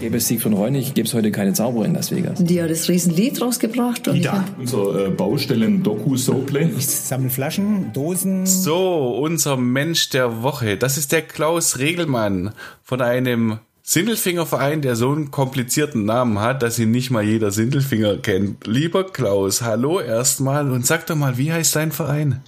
Gäbe 0.00 0.18
es 0.18 0.28
Sieg 0.28 0.42
von 0.42 0.52
Reunig, 0.52 0.92
gäbe 0.92 1.08
es 1.08 1.14
heute 1.14 1.32
keine 1.32 1.54
Zauberer 1.54 1.86
in 1.86 1.94
Las 1.94 2.10
Vegas. 2.10 2.42
Die 2.42 2.62
hat 2.62 2.70
das 2.70 2.88
Riesenlied 2.88 3.40
rausgebracht. 3.40 4.08
Und 4.08 4.16
ja. 4.16 4.44
Unser 4.58 5.06
äh, 5.06 5.10
Baustellen-Doku-Soplay. 5.10 6.70
Ich 6.76 6.86
sammle 6.86 7.30
Flaschen, 7.30 7.92
Dosen. 7.94 8.44
So, 8.44 9.16
unser 9.16 9.56
Mensch 9.56 10.10
der 10.10 10.42
Woche. 10.42 10.76
Das 10.76 10.98
ist 10.98 11.12
der 11.12 11.22
Klaus 11.22 11.78
Regelmann 11.78 12.52
von 12.82 13.00
einem 13.00 13.58
Sindelfingerverein, 13.82 14.82
der 14.82 14.96
so 14.96 15.12
einen 15.12 15.30
komplizierten 15.30 16.04
Namen 16.04 16.40
hat, 16.40 16.62
dass 16.62 16.78
ihn 16.78 16.90
nicht 16.90 17.10
mal 17.10 17.22
jeder 17.22 17.50
Sindelfinger 17.50 18.18
kennt. 18.18 18.66
Lieber 18.66 19.04
Klaus, 19.04 19.62
hallo 19.62 20.00
erstmal 20.00 20.70
und 20.72 20.84
sag 20.84 21.06
doch 21.06 21.16
mal, 21.16 21.38
wie 21.38 21.52
heißt 21.52 21.74
dein 21.76 21.92
Verein? 21.92 22.42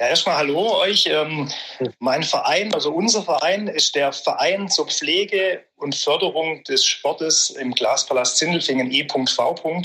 Ja, 0.00 0.08
erstmal 0.08 0.36
hallo 0.36 0.78
euch. 0.80 1.06
Ähm, 1.06 1.50
mein 1.98 2.22
Verein, 2.22 2.72
also 2.74 2.92
unser 2.92 3.22
Verein, 3.22 3.68
ist 3.68 3.94
der 3.94 4.12
Verein 4.12 4.68
zur 4.68 4.86
Pflege 4.86 5.64
und 5.76 5.94
Förderung 5.94 6.62
des 6.64 6.84
Sportes 6.84 7.50
im 7.50 7.72
Glaspalast 7.72 8.38
Sindelfingen 8.38 8.90
E.V. 8.90 9.82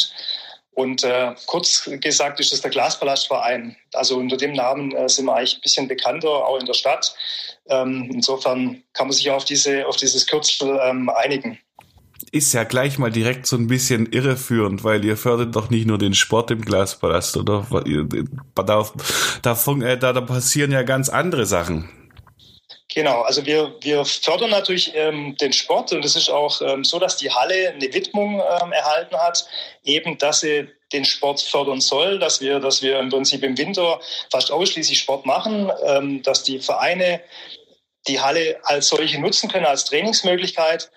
Und 0.76 1.04
äh, 1.04 1.36
kurz 1.46 1.90
gesagt 2.02 2.40
ist 2.40 2.52
es 2.52 2.62
der 2.62 2.72
Glaspalastverein. 2.72 3.76
Also 3.94 4.18
unter 4.18 4.38
dem 4.38 4.54
Namen 4.54 4.96
äh, 4.96 5.08
sind 5.08 5.26
wir 5.26 5.36
eigentlich 5.36 5.58
ein 5.58 5.62
bisschen 5.62 5.88
bekannter, 5.88 6.30
auch 6.30 6.60
in 6.60 6.66
der 6.66 6.74
Stadt. 6.74 7.14
Ähm, 7.70 8.10
insofern 8.12 8.84
kann 8.94 9.08
man 9.08 9.14
sich 9.14 9.30
auf, 9.30 9.46
diese, 9.46 9.88
auf 9.88 9.96
dieses 9.96 10.26
Kürzel 10.26 10.80
ähm, 10.84 11.10
einigen 11.10 11.60
ist 12.34 12.52
ja 12.54 12.64
gleich 12.64 12.98
mal 12.98 13.12
direkt 13.12 13.46
so 13.46 13.56
ein 13.56 13.68
bisschen 13.68 14.12
irreführend, 14.12 14.84
weil 14.84 15.06
ihr 15.06 15.18
fördert 15.18 15.56
doch 15.56 15.70
nicht 15.70 15.86
nur 15.86 16.00
den 16.00 16.16
Sport 16.16 16.50
im 16.50 16.62
Glaspalast, 16.62 17.38
oder? 17.38 17.68
Da, 18.56 18.64
da, 18.64 18.82
äh, 18.82 19.98
da, 19.98 20.14
da 20.14 20.22
passieren 20.22 20.72
ja 20.72 20.82
ganz 20.82 21.10
andere 21.10 21.46
Sachen. 21.46 21.90
Genau, 22.94 23.22
also 23.22 23.46
wir, 23.46 23.76
wir 23.82 24.04
fördern 24.04 24.50
natürlich 24.50 24.94
ähm, 24.96 25.36
den 25.40 25.54
Sport 25.54 25.94
und 25.94 26.04
es 26.04 26.16
ist 26.16 26.30
auch 26.30 26.60
ähm, 26.62 26.84
so, 26.84 26.98
dass 26.98 27.18
die 27.18 27.30
Halle 27.30 27.70
eine 27.70 27.94
Widmung 27.94 28.36
ähm, 28.36 28.72
erhalten 28.72 29.16
hat, 29.16 29.48
eben, 29.84 30.18
dass 30.18 30.42
sie 30.42 30.68
den 30.92 31.06
Sport 31.06 31.40
fördern 31.40 31.82
soll, 31.82 32.18
dass 32.18 32.42
wir, 32.42 32.60
dass 32.60 32.82
wir 32.82 33.00
im 33.00 33.10
Prinzip 33.10 33.44
im 33.44 33.58
Winter 33.58 34.00
fast 34.32 34.52
ausschließlich 34.52 35.00
Sport 35.00 35.28
machen, 35.28 35.72
ähm, 35.86 36.24
dass 36.24 36.44
die 36.44 36.60
Vereine 36.60 37.22
die 38.08 38.20
Halle 38.20 38.60
als 38.64 38.90
solche 38.90 39.20
nutzen 39.20 39.50
können, 39.50 39.66
als 39.66 39.86
Trainingsmöglichkeit 39.86 40.90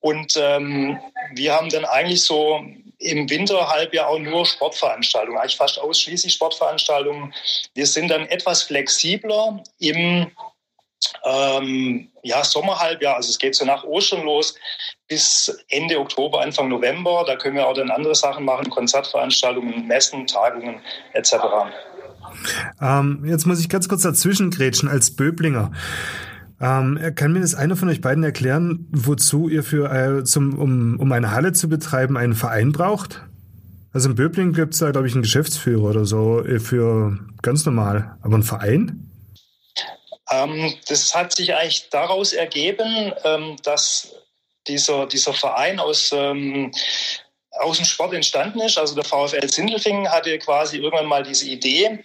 und 0.00 0.34
ähm, 0.36 0.98
wir 1.34 1.54
haben 1.54 1.68
dann 1.68 1.84
eigentlich 1.84 2.22
so 2.22 2.64
im 2.98 3.28
Winterhalbjahr 3.28 4.08
auch 4.08 4.18
nur 4.18 4.46
Sportveranstaltungen, 4.46 5.38
eigentlich 5.38 5.56
fast 5.56 5.78
ausschließlich 5.78 6.32
Sportveranstaltungen. 6.32 7.34
Wir 7.74 7.86
sind 7.86 8.08
dann 8.08 8.26
etwas 8.26 8.62
flexibler 8.62 9.62
im 9.78 10.30
ähm, 11.24 12.10
ja, 12.22 12.42
Sommerhalbjahr, 12.42 13.16
also 13.16 13.30
es 13.30 13.38
geht 13.38 13.54
so 13.54 13.64
nach 13.64 13.84
Ostern 13.84 14.24
los 14.24 14.54
bis 15.08 15.64
Ende 15.68 15.98
Oktober, 16.00 16.40
Anfang 16.40 16.68
November. 16.68 17.24
Da 17.26 17.36
können 17.36 17.56
wir 17.56 17.66
auch 17.66 17.74
dann 17.74 17.90
andere 17.90 18.14
Sachen 18.14 18.44
machen, 18.44 18.70
Konzertveranstaltungen, 18.70 19.86
Messen, 19.86 20.26
Tagungen 20.26 20.80
etc. 21.12 21.34
Ähm, 22.80 23.24
jetzt 23.26 23.46
muss 23.46 23.60
ich 23.60 23.68
ganz 23.68 23.88
kurz 23.88 24.02
dazwischen 24.02 24.50
grätschen 24.50 24.88
als 24.88 25.14
Böblinger. 25.14 25.72
Ähm, 26.60 26.98
kann 27.14 27.32
mir 27.32 27.40
das 27.40 27.54
einer 27.54 27.76
von 27.76 27.88
euch 27.88 28.00
beiden 28.00 28.24
erklären, 28.24 28.86
wozu 28.90 29.48
ihr 29.48 29.62
für 29.62 29.92
äh, 29.92 30.24
zum, 30.24 30.58
um, 30.58 30.98
um 30.98 31.12
eine 31.12 31.32
Halle 31.32 31.52
zu 31.52 31.68
betreiben 31.68 32.16
einen 32.16 32.34
Verein 32.34 32.72
braucht? 32.72 33.22
Also 33.92 34.08
in 34.10 34.14
Böbling 34.14 34.52
gibt 34.52 34.74
es 34.74 34.80
da, 34.80 34.90
glaube 34.90 35.06
ich, 35.06 35.12
einen 35.12 35.22
Geschäftsführer 35.22 35.90
oder 35.90 36.04
so 36.06 36.44
äh, 36.44 36.58
für 36.58 37.18
ganz 37.42 37.66
normal. 37.66 38.16
Aber 38.22 38.36
ein 38.36 38.42
Verein? 38.42 39.10
Ähm, 40.30 40.74
das 40.88 41.14
hat 41.14 41.36
sich 41.36 41.54
eigentlich 41.54 41.88
daraus 41.90 42.32
ergeben, 42.32 43.12
ähm, 43.24 43.56
dass 43.62 44.14
dieser, 44.66 45.06
dieser 45.06 45.34
Verein 45.34 45.78
aus, 45.78 46.10
ähm, 46.12 46.72
aus 47.52 47.76
dem 47.76 47.86
Sport 47.86 48.14
entstanden 48.14 48.60
ist. 48.60 48.78
Also 48.78 48.94
der 48.94 49.04
VfL 49.04 49.48
Sindelfingen 49.48 50.08
hatte 50.10 50.38
quasi 50.38 50.78
irgendwann 50.78 51.06
mal 51.06 51.22
diese 51.22 51.48
Idee, 51.48 52.02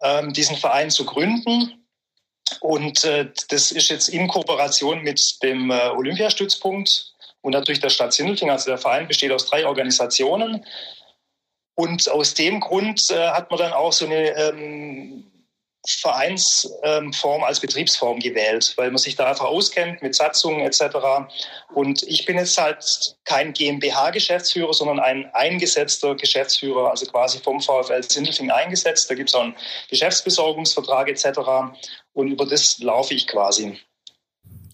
ähm, 0.00 0.32
diesen 0.32 0.56
Verein 0.56 0.90
zu 0.90 1.04
gründen 1.04 1.83
und 2.60 3.04
äh, 3.04 3.30
das 3.48 3.72
ist 3.72 3.88
jetzt 3.88 4.08
in 4.08 4.28
Kooperation 4.28 5.02
mit 5.02 5.42
dem 5.42 5.70
äh, 5.70 5.88
Olympiastützpunkt 5.90 7.14
und 7.40 7.52
natürlich 7.52 7.80
der 7.80 7.90
Stadt 7.90 8.12
Sindelfingen. 8.12 8.52
Also 8.52 8.70
der 8.70 8.78
Verein 8.78 9.08
besteht 9.08 9.32
aus 9.32 9.46
drei 9.46 9.66
Organisationen. 9.66 10.64
Und 11.76 12.08
aus 12.08 12.34
dem 12.34 12.60
Grund 12.60 13.10
äh, 13.10 13.28
hat 13.28 13.50
man 13.50 13.58
dann 13.58 13.72
auch 13.72 13.92
so 13.92 14.06
eine 14.06 14.30
ähm, 14.36 15.30
Vereinsform 15.86 17.44
als 17.44 17.60
Betriebsform 17.60 18.18
gewählt, 18.18 18.72
weil 18.76 18.90
man 18.90 18.98
sich 18.98 19.16
da 19.16 19.26
einfach 19.26 19.44
auskennt 19.44 20.00
mit 20.02 20.14
Satzungen 20.14 20.60
etc. 20.60 20.96
Und 21.74 22.02
ich 22.04 22.24
bin 22.24 22.38
jetzt 22.38 22.56
halt 22.56 23.16
kein 23.24 23.52
GmbH-Geschäftsführer, 23.52 24.72
sondern 24.72 25.00
ein 25.00 25.28
eingesetzter 25.34 26.14
Geschäftsführer, 26.14 26.90
also 26.90 27.04
quasi 27.06 27.38
vom 27.38 27.60
VfL 27.60 28.02
Sindelfing 28.02 28.50
eingesetzt. 28.50 29.10
Da 29.10 29.14
gibt 29.14 29.28
es 29.28 29.34
auch 29.34 29.42
einen 29.42 29.56
Geschäftsbesorgungsvertrag 29.90 31.08
etc. 31.08 31.38
Und 32.14 32.28
über 32.28 32.46
das 32.46 32.78
laufe 32.78 33.12
ich 33.12 33.26
quasi. 33.26 33.78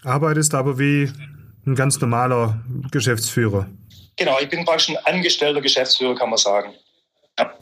Arbeitest 0.04 0.54
aber 0.54 0.78
wie 0.78 1.10
ein 1.66 1.74
ganz 1.74 2.00
normaler 2.00 2.60
Geschäftsführer. 2.90 3.68
Genau, 4.16 4.38
ich 4.40 4.48
bin 4.48 4.64
praktisch 4.64 4.90
ein 4.90 4.96
angestellter 4.98 5.60
Geschäftsführer, 5.60 6.14
kann 6.14 6.30
man 6.30 6.38
sagen. 6.38 6.74
Ja. 7.38 7.52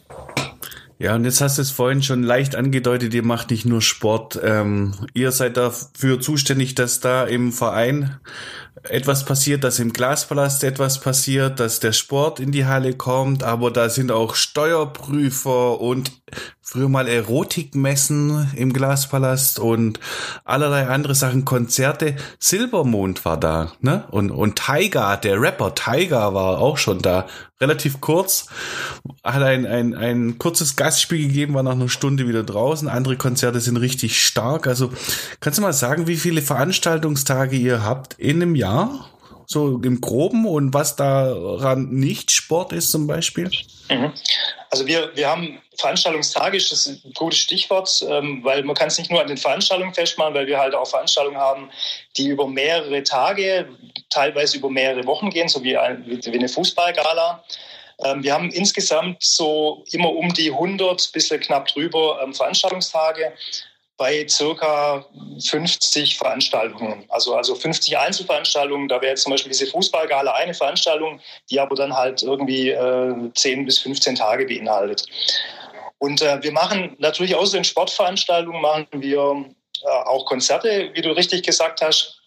Ja, 1.00 1.14
und 1.14 1.24
jetzt 1.24 1.40
hast 1.40 1.58
du 1.58 1.62
es 1.62 1.70
vorhin 1.70 2.02
schon 2.02 2.24
leicht 2.24 2.56
angedeutet, 2.56 3.14
ihr 3.14 3.22
macht 3.22 3.50
nicht 3.50 3.64
nur 3.64 3.80
Sport. 3.80 4.38
Ähm, 4.42 4.94
ihr 5.14 5.30
seid 5.30 5.56
dafür 5.56 6.20
zuständig, 6.20 6.74
dass 6.74 6.98
da 6.98 7.24
im 7.24 7.52
Verein 7.52 8.18
etwas 8.82 9.24
passiert, 9.24 9.62
dass 9.62 9.78
im 9.78 9.92
Glaspalast 9.92 10.64
etwas 10.64 11.00
passiert, 11.00 11.60
dass 11.60 11.78
der 11.78 11.92
Sport 11.92 12.40
in 12.40 12.50
die 12.50 12.66
Halle 12.66 12.94
kommt, 12.94 13.44
aber 13.44 13.70
da 13.70 13.88
sind 13.90 14.10
auch 14.10 14.34
Steuerprüfer 14.34 15.80
und 15.80 16.10
früher 16.60 16.88
mal 16.88 17.08
Erotikmessen 17.08 18.50
im 18.54 18.72
Glaspalast 18.72 19.58
und 19.58 20.00
allerlei 20.44 20.86
andere 20.86 21.14
Sachen, 21.14 21.44
Konzerte. 21.44 22.16
Silbermond 22.38 23.24
war 23.24 23.38
da, 23.38 23.72
ne? 23.80 24.04
Und, 24.10 24.30
und 24.30 24.56
Tiger, 24.56 25.16
der 25.16 25.40
Rapper 25.40 25.74
Tiger 25.74 26.34
war 26.34 26.58
auch 26.58 26.76
schon 26.76 27.00
da. 27.00 27.26
Relativ 27.60 28.00
kurz, 28.00 28.46
hat 29.24 29.42
ein, 29.42 29.66
ein, 29.66 29.94
ein 29.94 30.38
kurzes 30.38 30.76
Gastspiel 30.76 31.26
gegeben, 31.26 31.54
war 31.54 31.62
nach 31.62 31.72
einer 31.72 31.88
Stunde 31.88 32.28
wieder 32.28 32.44
draußen. 32.44 32.86
Andere 32.86 33.16
Konzerte 33.16 33.60
sind 33.60 33.78
richtig 33.78 34.24
stark. 34.24 34.66
Also 34.66 34.92
kannst 35.40 35.58
du 35.58 35.62
mal 35.62 35.72
sagen, 35.72 36.06
wie 36.06 36.16
viele 36.16 36.42
Veranstaltungstage 36.42 37.56
ihr 37.56 37.82
habt 37.82 38.14
in 38.14 38.42
einem 38.42 38.54
Jahr? 38.54 39.10
So 39.50 39.80
im 39.82 40.00
Groben 40.00 40.46
und 40.46 40.74
was 40.74 40.94
daran 40.94 41.88
nicht 41.88 42.30
Sport 42.30 42.72
ist 42.72 42.92
zum 42.92 43.06
Beispiel? 43.06 43.50
Mhm. 43.88 44.12
Also 44.70 44.86
wir, 44.86 45.10
wir 45.14 45.26
haben 45.26 45.58
Veranstalungstage, 45.78 46.58
das 46.58 46.70
ist 46.70 47.04
ein 47.04 47.12
gutes 47.14 47.38
Stichwort, 47.38 48.04
ähm, 48.06 48.44
weil 48.44 48.62
man 48.62 48.76
kann 48.76 48.88
es 48.88 48.98
nicht 48.98 49.10
nur 49.10 49.22
an 49.22 49.26
den 49.26 49.38
Veranstaltungen 49.38 49.94
festmachen, 49.94 50.34
weil 50.34 50.46
wir 50.46 50.58
halt 50.58 50.74
auch 50.74 50.86
Veranstaltungen 50.86 51.38
haben, 51.38 51.70
die 52.18 52.26
über 52.26 52.46
mehrere 52.46 53.02
Tage, 53.02 53.66
teilweise 54.10 54.58
über 54.58 54.68
mehrere 54.68 55.06
Wochen 55.06 55.30
gehen, 55.30 55.48
so 55.48 55.62
wie, 55.62 55.72
wie 55.72 56.38
eine 56.38 56.48
Fußballgala. 56.48 57.42
Ähm, 58.04 58.22
wir 58.22 58.34
haben 58.34 58.50
insgesamt 58.50 59.22
so 59.22 59.82
immer 59.92 60.12
um 60.12 60.32
die 60.34 60.52
100, 60.52 61.10
bisschen 61.12 61.40
knapp 61.40 61.68
drüber 61.68 62.20
ähm, 62.22 62.34
Veranstaltungstage. 62.34 63.32
Bei 63.98 64.26
circa 64.28 65.04
50 65.44 66.16
Veranstaltungen. 66.16 67.04
Also, 67.08 67.34
also 67.34 67.54
50 67.54 67.98
Einzelveranstaltungen. 67.98 68.88
Da 68.88 69.00
wäre 69.02 69.10
jetzt 69.10 69.24
zum 69.24 69.32
Beispiel 69.32 69.50
diese 69.50 69.66
Fußballgala 69.66 70.32
eine 70.32 70.54
Veranstaltung, 70.54 71.20
die 71.50 71.60
aber 71.60 71.74
dann 71.74 71.92
halt 71.92 72.22
irgendwie 72.22 72.70
äh, 72.70 73.32
10 73.34 73.66
bis 73.66 73.80
15 73.80 74.14
Tage 74.14 74.46
beinhaltet. 74.46 75.04
Und 75.98 76.22
äh, 76.22 76.42
wir 76.42 76.52
machen 76.52 76.96
natürlich 76.98 77.34
außer 77.34 77.58
den 77.58 77.64
Sportveranstaltungen 77.64 78.62
machen 78.62 78.86
wir 78.92 79.44
äh, 79.82 79.88
auch 79.88 80.24
Konzerte, 80.26 80.90
wie 80.94 81.02
du 81.02 81.10
richtig 81.10 81.42
gesagt 81.42 81.82
hast. 81.82 82.20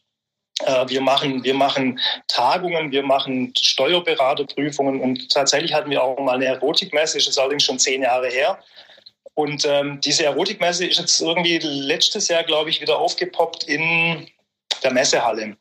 Äh, 0.65 0.89
wir 0.89 0.99
machen, 0.99 1.41
wir 1.45 1.53
machen 1.53 1.99
Tagungen, 2.27 2.91
wir 2.91 3.03
machen 3.03 3.53
Steuerberaterprüfungen 3.57 4.99
und 4.99 5.31
tatsächlich 5.31 5.73
hatten 5.73 5.89
wir 5.89 6.03
auch 6.03 6.19
mal 6.19 6.35
eine 6.35 6.45
Erotikmesse, 6.45 7.17
ist 7.17 7.27
jetzt 7.27 7.39
allerdings 7.39 7.63
schon 7.63 7.79
zehn 7.79 8.03
Jahre 8.03 8.27
her. 8.27 8.59
Und 9.41 9.65
ähm, 9.65 9.99
diese 10.01 10.23
Erotikmesse 10.25 10.85
ist 10.85 10.99
jetzt 10.99 11.19
irgendwie 11.19 11.57
letztes 11.57 12.27
Jahr, 12.27 12.43
glaube 12.43 12.69
ich, 12.69 12.79
wieder 12.79 12.99
aufgepoppt 12.99 13.63
in 13.63 14.27
der 14.83 14.93
Messehalle. 14.93 15.57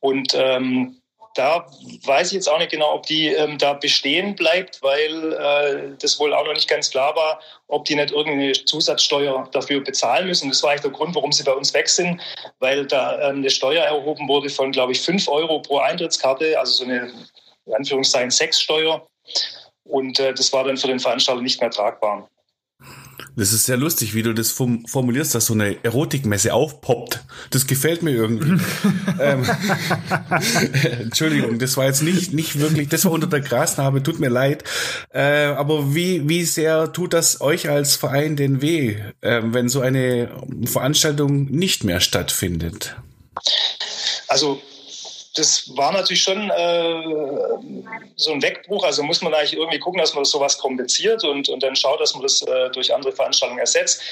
Und 0.00 0.34
ähm, 0.34 1.00
da 1.34 1.66
weiß 2.04 2.26
ich 2.26 2.34
jetzt 2.34 2.48
auch 2.48 2.58
nicht 2.58 2.72
genau, 2.72 2.92
ob 2.92 3.06
die 3.06 3.28
ähm, 3.28 3.56
da 3.56 3.72
bestehen 3.72 4.34
bleibt, 4.34 4.82
weil 4.82 5.32
äh, 5.32 5.96
das 5.98 6.20
wohl 6.20 6.34
auch 6.34 6.44
noch 6.44 6.52
nicht 6.52 6.68
ganz 6.68 6.90
klar 6.90 7.16
war, 7.16 7.40
ob 7.68 7.86
die 7.86 7.94
nicht 7.94 8.10
irgendeine 8.10 8.52
Zusatzsteuer 8.52 9.48
dafür 9.50 9.80
bezahlen 9.80 10.26
müssen. 10.26 10.50
Das 10.50 10.62
war 10.62 10.70
eigentlich 10.70 10.82
der 10.82 10.90
Grund, 10.90 11.14
warum 11.14 11.32
sie 11.32 11.44
bei 11.44 11.54
uns 11.54 11.72
weg 11.72 11.88
sind, 11.88 12.20
weil 12.58 12.84
da 12.86 13.30
ähm, 13.30 13.36
eine 13.36 13.48
Steuer 13.48 13.82
erhoben 13.82 14.28
wurde 14.28 14.50
von, 14.50 14.72
glaube 14.72 14.92
ich, 14.92 15.00
5 15.00 15.26
Euro 15.28 15.62
pro 15.62 15.78
Eintrittskarte, 15.78 16.58
also 16.60 16.72
so 16.74 16.84
eine, 16.84 17.10
in 17.64 17.74
Anführungszeichen, 17.74 18.30
Sexsteuer. 18.30 19.06
Und 19.84 20.20
äh, 20.20 20.34
das 20.34 20.52
war 20.52 20.64
dann 20.64 20.76
für 20.76 20.88
den 20.88 21.00
Veranstalter 21.00 21.40
nicht 21.40 21.62
mehr 21.62 21.70
tragbar. 21.70 22.28
Das 23.36 23.52
ist 23.52 23.64
sehr 23.64 23.76
lustig, 23.76 24.14
wie 24.14 24.22
du 24.22 24.34
das 24.34 24.50
formulierst, 24.50 25.34
dass 25.34 25.46
so 25.46 25.54
eine 25.54 25.82
Erotikmesse 25.84 26.52
aufpoppt. 26.52 27.20
Das 27.50 27.66
gefällt 27.66 28.02
mir 28.02 28.10
irgendwie. 28.10 28.62
ähm, 29.20 29.44
Entschuldigung, 31.00 31.58
das 31.58 31.76
war 31.76 31.86
jetzt 31.86 32.02
nicht, 32.02 32.32
nicht 32.32 32.58
wirklich, 32.58 32.88
das 32.88 33.04
war 33.04 33.12
unter 33.12 33.28
der 33.28 33.40
Grasnarbe, 33.40 34.02
tut 34.02 34.20
mir 34.20 34.28
leid. 34.28 34.64
Äh, 35.12 35.44
aber 35.44 35.94
wie, 35.94 36.28
wie 36.28 36.44
sehr 36.44 36.92
tut 36.92 37.12
das 37.12 37.40
euch 37.40 37.68
als 37.68 37.96
Verein 37.96 38.36
denn 38.36 38.62
weh, 38.62 38.96
äh, 39.20 39.42
wenn 39.44 39.68
so 39.68 39.80
eine 39.80 40.30
Veranstaltung 40.64 41.46
nicht 41.46 41.84
mehr 41.84 42.00
stattfindet? 42.00 42.96
Also 44.28 44.60
das 45.34 45.76
war 45.76 45.92
natürlich 45.92 46.22
schon 46.22 46.50
äh, 46.50 47.02
so 48.16 48.32
ein 48.32 48.42
Wegbruch. 48.42 48.84
Also 48.84 49.02
muss 49.02 49.22
man 49.22 49.32
eigentlich 49.32 49.54
irgendwie 49.54 49.78
gucken, 49.78 50.00
dass 50.00 50.14
man 50.14 50.24
das 50.24 50.30
sowas 50.30 50.58
kompensiert 50.58 51.22
und, 51.24 51.48
und 51.48 51.62
dann 51.62 51.76
schaut, 51.76 52.00
dass 52.00 52.14
man 52.14 52.22
das 52.22 52.42
äh, 52.42 52.70
durch 52.70 52.92
andere 52.92 53.12
Veranstaltungen 53.12 53.60
ersetzt. 53.60 54.02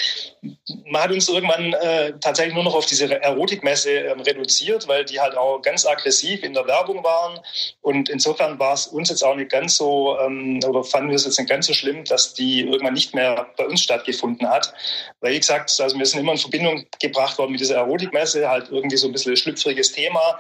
Man 0.87 1.03
hat 1.03 1.11
uns 1.11 1.29
irgendwann 1.29 1.73
äh, 1.73 2.13
tatsächlich 2.21 2.55
nur 2.55 2.65
noch 2.65 2.75
auf 2.75 2.87
diese 2.87 3.21
Erotikmesse 3.21 3.91
ähm, 3.91 4.21
reduziert, 4.21 4.87
weil 4.87 5.05
die 5.05 5.21
halt 5.21 5.37
auch 5.37 5.61
ganz 5.61 5.85
aggressiv 5.85 6.45
in 6.45 6.55
der 6.55 6.67
Werbung 6.67 7.03
waren. 7.03 7.41
Und 7.81 8.09
insofern 8.09 8.59
war 8.61 8.75
es 8.75 8.87
uns 8.87 9.09
jetzt 9.09 9.25
auch 9.25 9.35
nicht 9.35 9.51
ganz 9.51 9.77
so, 9.77 10.17
ähm, 10.21 10.61
oder 10.67 10.85
fanden 10.85 11.09
wir 11.09 11.17
es 11.17 11.25
jetzt 11.25 11.39
nicht 11.39 11.51
ganz 11.51 11.67
so 11.67 11.75
schlimm, 11.75 12.05
dass 12.05 12.35
die 12.35 12.61
irgendwann 12.61 12.95
nicht 12.95 13.15
mehr 13.15 13.49
bei 13.57 13.67
uns 13.67 13.83
stattgefunden 13.83 14.49
hat. 14.49 14.73
Weil, 15.21 15.33
wie 15.33 15.41
gesagt, 15.41 15.73
also 15.81 15.99
wir 15.99 16.07
sind 16.07 16.21
immer 16.21 16.33
in 16.33 16.39
Verbindung 16.39 16.87
gebracht 17.01 17.39
worden 17.39 17.53
mit 17.53 17.61
dieser 17.61 17.77
Erotikmesse, 17.77 18.49
halt 18.49 18.71
irgendwie 18.71 18.97
so 18.97 19.09
ein 19.09 19.13
bisschen 19.13 19.37
schlüpfriges 19.37 19.93
Thema 19.93 20.39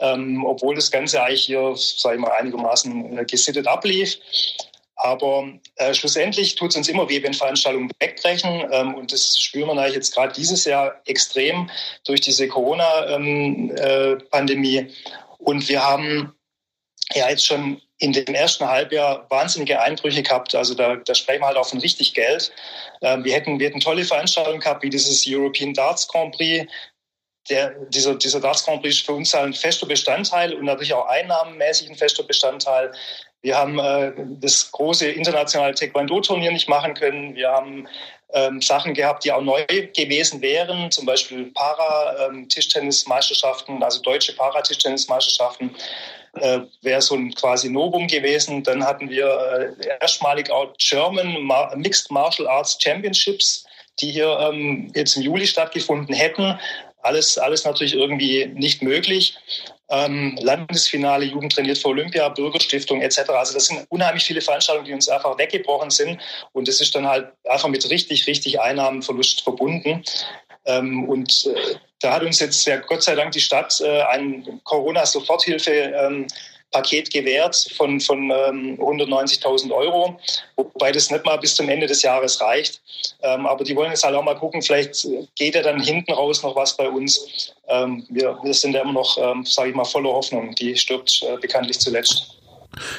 ähm, 0.00 0.09
obwohl 0.44 0.74
das 0.74 0.90
Ganze 0.90 1.22
eigentlich 1.22 1.46
hier, 1.46 1.72
sage 1.76 2.16
ich 2.16 2.20
mal, 2.20 2.32
einigermaßen 2.32 3.18
äh, 3.18 3.24
gesittet 3.24 3.66
ablief. 3.66 4.18
Aber 5.02 5.48
äh, 5.76 5.94
schlussendlich 5.94 6.56
tut 6.56 6.68
es 6.70 6.76
uns 6.76 6.88
immer 6.88 7.08
weh, 7.08 7.22
wenn 7.22 7.32
Veranstaltungen 7.32 7.90
wegbrechen. 8.00 8.68
Ähm, 8.70 8.94
und 8.94 9.12
das 9.12 9.40
spüren 9.40 9.68
wir 9.68 9.80
eigentlich 9.80 9.94
jetzt 9.94 10.14
gerade 10.14 10.34
dieses 10.34 10.66
Jahr 10.66 11.00
extrem 11.06 11.70
durch 12.04 12.20
diese 12.20 12.46
Corona-Pandemie. 12.48 14.76
Ähm, 14.76 14.86
äh, 14.86 14.90
und 15.38 15.66
wir 15.70 15.82
haben 15.82 16.34
ja 17.14 17.30
jetzt 17.30 17.46
schon 17.46 17.80
in 18.00 18.12
dem 18.12 18.34
ersten 18.34 18.66
Halbjahr 18.66 19.26
wahnsinnige 19.30 19.80
Einbrüche 19.80 20.22
gehabt. 20.22 20.54
Also 20.54 20.74
da, 20.74 20.96
da 20.96 21.14
sprechen 21.14 21.42
wir 21.42 21.48
halt 21.48 21.58
auch 21.58 21.68
von 21.68 21.80
richtig 21.80 22.14
Geld. 22.14 22.50
Ähm, 23.02 23.24
wir, 23.24 23.34
hätten, 23.34 23.58
wir 23.58 23.68
hätten 23.68 23.80
tolle 23.80 24.04
Veranstaltungen 24.04 24.60
gehabt, 24.60 24.82
wie 24.82 24.90
dieses 24.90 25.24
European 25.26 25.74
Darts 25.74 26.08
Grand 26.08 26.34
Prix, 26.34 26.70
der, 27.50 27.70
dieser, 27.88 28.14
dieser 28.14 28.40
Darts 28.40 28.64
Grand 28.64 28.80
Prix 28.80 28.96
ist 28.96 29.06
für 29.06 29.12
uns 29.12 29.34
ein 29.34 29.52
fester 29.52 29.86
Bestandteil 29.86 30.54
und 30.54 30.64
natürlich 30.64 30.94
auch 30.94 31.06
einnahmenmäßig 31.06 31.90
ein 31.90 31.96
fester 31.96 32.22
Bestandteil. 32.22 32.92
Wir 33.42 33.56
haben 33.56 33.78
äh, 33.78 34.12
das 34.40 34.70
große 34.70 35.10
internationale 35.10 35.74
Taekwondo-Turnier 35.74 36.52
nicht 36.52 36.68
machen 36.68 36.94
können. 36.94 37.34
Wir 37.34 37.50
haben 37.50 37.88
ähm, 38.32 38.62
Sachen 38.62 38.94
gehabt, 38.94 39.24
die 39.24 39.32
auch 39.32 39.42
neu 39.42 39.66
gewesen 39.66 40.40
wären, 40.40 40.90
zum 40.90 41.04
Beispiel 41.06 41.50
Para-Tischtennismeisterschaften, 41.52 43.76
ähm, 43.76 43.82
also 43.82 44.00
deutsche 44.02 44.34
Para-Tischtennismeisterschaften. 44.34 45.74
Äh, 46.34 46.60
wäre 46.82 47.02
so 47.02 47.16
ein 47.16 47.34
quasi 47.34 47.68
Novum 47.68 48.06
gewesen. 48.06 48.62
Dann 48.62 48.86
hatten 48.86 49.10
wir 49.10 49.26
äh, 49.26 49.72
erstmalig 50.00 50.48
auch 50.50 50.72
German 50.78 51.42
Mar 51.42 51.74
Mixed 51.76 52.12
Martial 52.12 52.46
Arts 52.46 52.78
Championships, 52.80 53.64
die 54.00 54.12
hier 54.12 54.38
ähm, 54.38 54.92
jetzt 54.94 55.16
im 55.16 55.22
Juli 55.22 55.44
stattgefunden 55.46 56.14
hätten. 56.14 56.56
Alles, 57.02 57.38
alles 57.38 57.64
natürlich 57.64 57.94
irgendwie 57.94 58.46
nicht 58.46 58.82
möglich. 58.82 59.36
Ähm, 59.88 60.38
Landesfinale, 60.40 61.24
Jugend 61.24 61.52
trainiert 61.52 61.78
für 61.78 61.88
Olympia, 61.88 62.28
Bürgerstiftung 62.28 63.02
etc. 63.02 63.30
Also 63.30 63.54
das 63.54 63.66
sind 63.66 63.86
unheimlich 63.88 64.24
viele 64.24 64.40
Veranstaltungen, 64.40 64.86
die 64.86 64.94
uns 64.94 65.08
einfach 65.08 65.36
weggebrochen 65.36 65.90
sind. 65.90 66.20
Und 66.52 66.68
das 66.68 66.80
ist 66.80 66.94
dann 66.94 67.08
halt 67.08 67.28
einfach 67.48 67.68
mit 67.68 67.88
richtig, 67.90 68.26
richtig 68.26 68.60
Einnahmenverlust 68.60 69.42
verbunden. 69.42 70.04
Ähm, 70.66 71.08
und 71.08 71.46
äh, 71.46 71.76
da 72.00 72.14
hat 72.14 72.22
uns 72.22 72.40
jetzt 72.40 72.64
ja 72.66 72.76
Gott 72.76 73.02
sei 73.02 73.14
Dank 73.14 73.32
die 73.32 73.40
Stadt 73.40 73.80
äh, 73.80 74.02
ein 74.02 74.60
Corona-Soforthilfe 74.64 75.70
ähm, 75.70 76.26
Paket 76.70 77.12
gewährt 77.12 77.68
von, 77.76 78.00
von 78.00 78.30
ähm, 78.30 78.78
190.000 78.80 79.72
Euro, 79.72 80.18
wobei 80.56 80.92
das 80.92 81.10
nicht 81.10 81.24
mal 81.24 81.36
bis 81.36 81.54
zum 81.54 81.68
Ende 81.68 81.86
des 81.86 82.02
Jahres 82.02 82.40
reicht. 82.40 82.80
Ähm, 83.22 83.46
aber 83.46 83.64
die 83.64 83.74
wollen 83.74 83.90
jetzt 83.90 84.04
halt 84.04 84.14
auch 84.14 84.22
mal 84.22 84.36
gucken, 84.36 84.62
vielleicht 84.62 85.06
geht 85.36 85.54
ja 85.54 85.62
dann 85.62 85.80
hinten 85.80 86.12
raus 86.12 86.42
noch 86.42 86.54
was 86.54 86.76
bei 86.76 86.88
uns. 86.88 87.52
Ähm, 87.68 88.06
wir, 88.08 88.38
wir 88.42 88.54
sind 88.54 88.74
ja 88.74 88.82
immer 88.82 88.92
noch, 88.92 89.18
ähm, 89.18 89.44
sage 89.44 89.70
ich 89.70 89.74
mal, 89.74 89.84
voller 89.84 90.10
Hoffnung. 90.10 90.54
Die 90.54 90.76
stirbt 90.76 91.22
äh, 91.22 91.36
bekanntlich 91.38 91.78
zuletzt. 91.80 92.39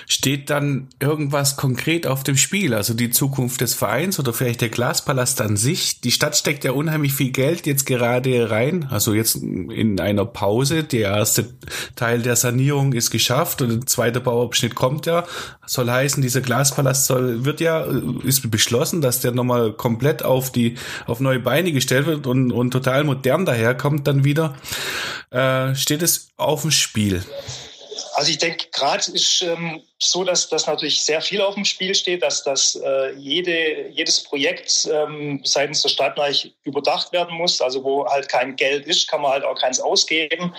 Steht 0.08 0.50
dann 0.50 0.90
irgendwas 1.00 1.56
konkret 1.56 2.06
auf 2.06 2.24
dem 2.24 2.38
Spiel? 2.38 2.74
Also 2.74 2.94
die 2.94 3.10
Zukunft 3.10 3.62
des 3.62 3.74
Vereins 3.74 4.20
oder 4.20 4.34
vielleicht 4.34 4.62
der 4.62 4.70
Glaspalast 4.70 5.42
an 5.42 5.56
sich? 5.56 6.02
Die 6.02 6.12
Stadt 6.12 6.36
steckt 6.36 6.64
ja 6.64 6.72
unheimlich 6.72 7.14
viel 7.14 7.32
Geld 7.32 7.66
jetzt 7.66 7.86
gerade 7.86 8.52
rein. 8.52 8.88
Also 8.90 9.14
jetzt 9.14 9.36
in 9.36 10.00
einer 10.00 10.26
Pause. 10.26 10.84
Der 10.84 11.12
erste 11.12 11.54
Teil 11.96 12.22
der 12.22 12.36
Sanierung 12.36 12.94
ist 12.94 13.12
geschafft 13.12 13.62
und 13.62 13.70
der 13.70 13.86
zweite 13.86 14.20
Bauabschnitt 14.20 14.76
kommt 14.76 15.06
ja. 15.06 15.26
Soll 15.66 15.90
heißen, 15.90 16.22
dieser 16.22 16.42
Glaspalast 16.42 17.06
soll, 17.06 17.46
wird 17.46 17.62
ja, 17.62 17.86
ist 18.24 18.50
beschlossen, 18.52 19.02
dass 19.02 19.22
der 19.22 19.32
nochmal 19.32 19.72
komplett 19.72 20.24
auf 20.24 20.52
die, 20.52 20.76
auf 21.08 21.22
neue 21.22 21.40
Beine 21.40 21.72
gestellt 21.72 22.08
wird 22.08 22.28
und, 22.28 22.52
und 22.52 22.72
total 22.72 23.06
modern 23.06 23.46
daherkommt 23.46 24.06
dann 24.08 24.26
wieder. 24.26 24.56
Äh, 25.30 25.76
steht 25.76 26.02
es 26.02 26.30
auf 26.36 26.64
dem 26.64 26.72
Spiel? 26.72 27.24
Also 28.13 28.32
ich 28.32 28.38
denke, 28.38 28.67
gerade 28.71 29.12
ist 29.12 29.41
ähm, 29.41 29.82
so, 30.00 30.24
dass 30.24 30.50
das 30.50 30.67
natürlich 30.67 31.04
sehr 31.04 31.21
viel 31.21 31.41
auf 31.41 31.56
dem 31.56 31.65
Spiel 31.65 31.95
steht, 31.95 32.24
dass, 32.24 32.43
dass 32.43 32.76
äh, 32.76 33.13
jede, 33.13 33.88
jedes 33.89 34.24
Projekt 34.24 34.88
ähm, 34.91 35.41
seitens 35.43 35.82
der 35.82 35.89
Stadt 35.89 36.19
eigentlich 36.19 36.54
überdacht 36.63 37.13
werden 37.13 37.36
muss. 37.38 37.62
Also 37.62 37.84
wo 37.84 38.06
halt 38.08 38.28
kein 38.28 38.56
Geld 38.56 38.86
ist, 38.86 39.08
kann 39.08 39.21
man 39.21 39.32
halt 39.32 39.43
auch 39.43 39.60
keins 39.60 39.80
ausgeben. 39.80 40.54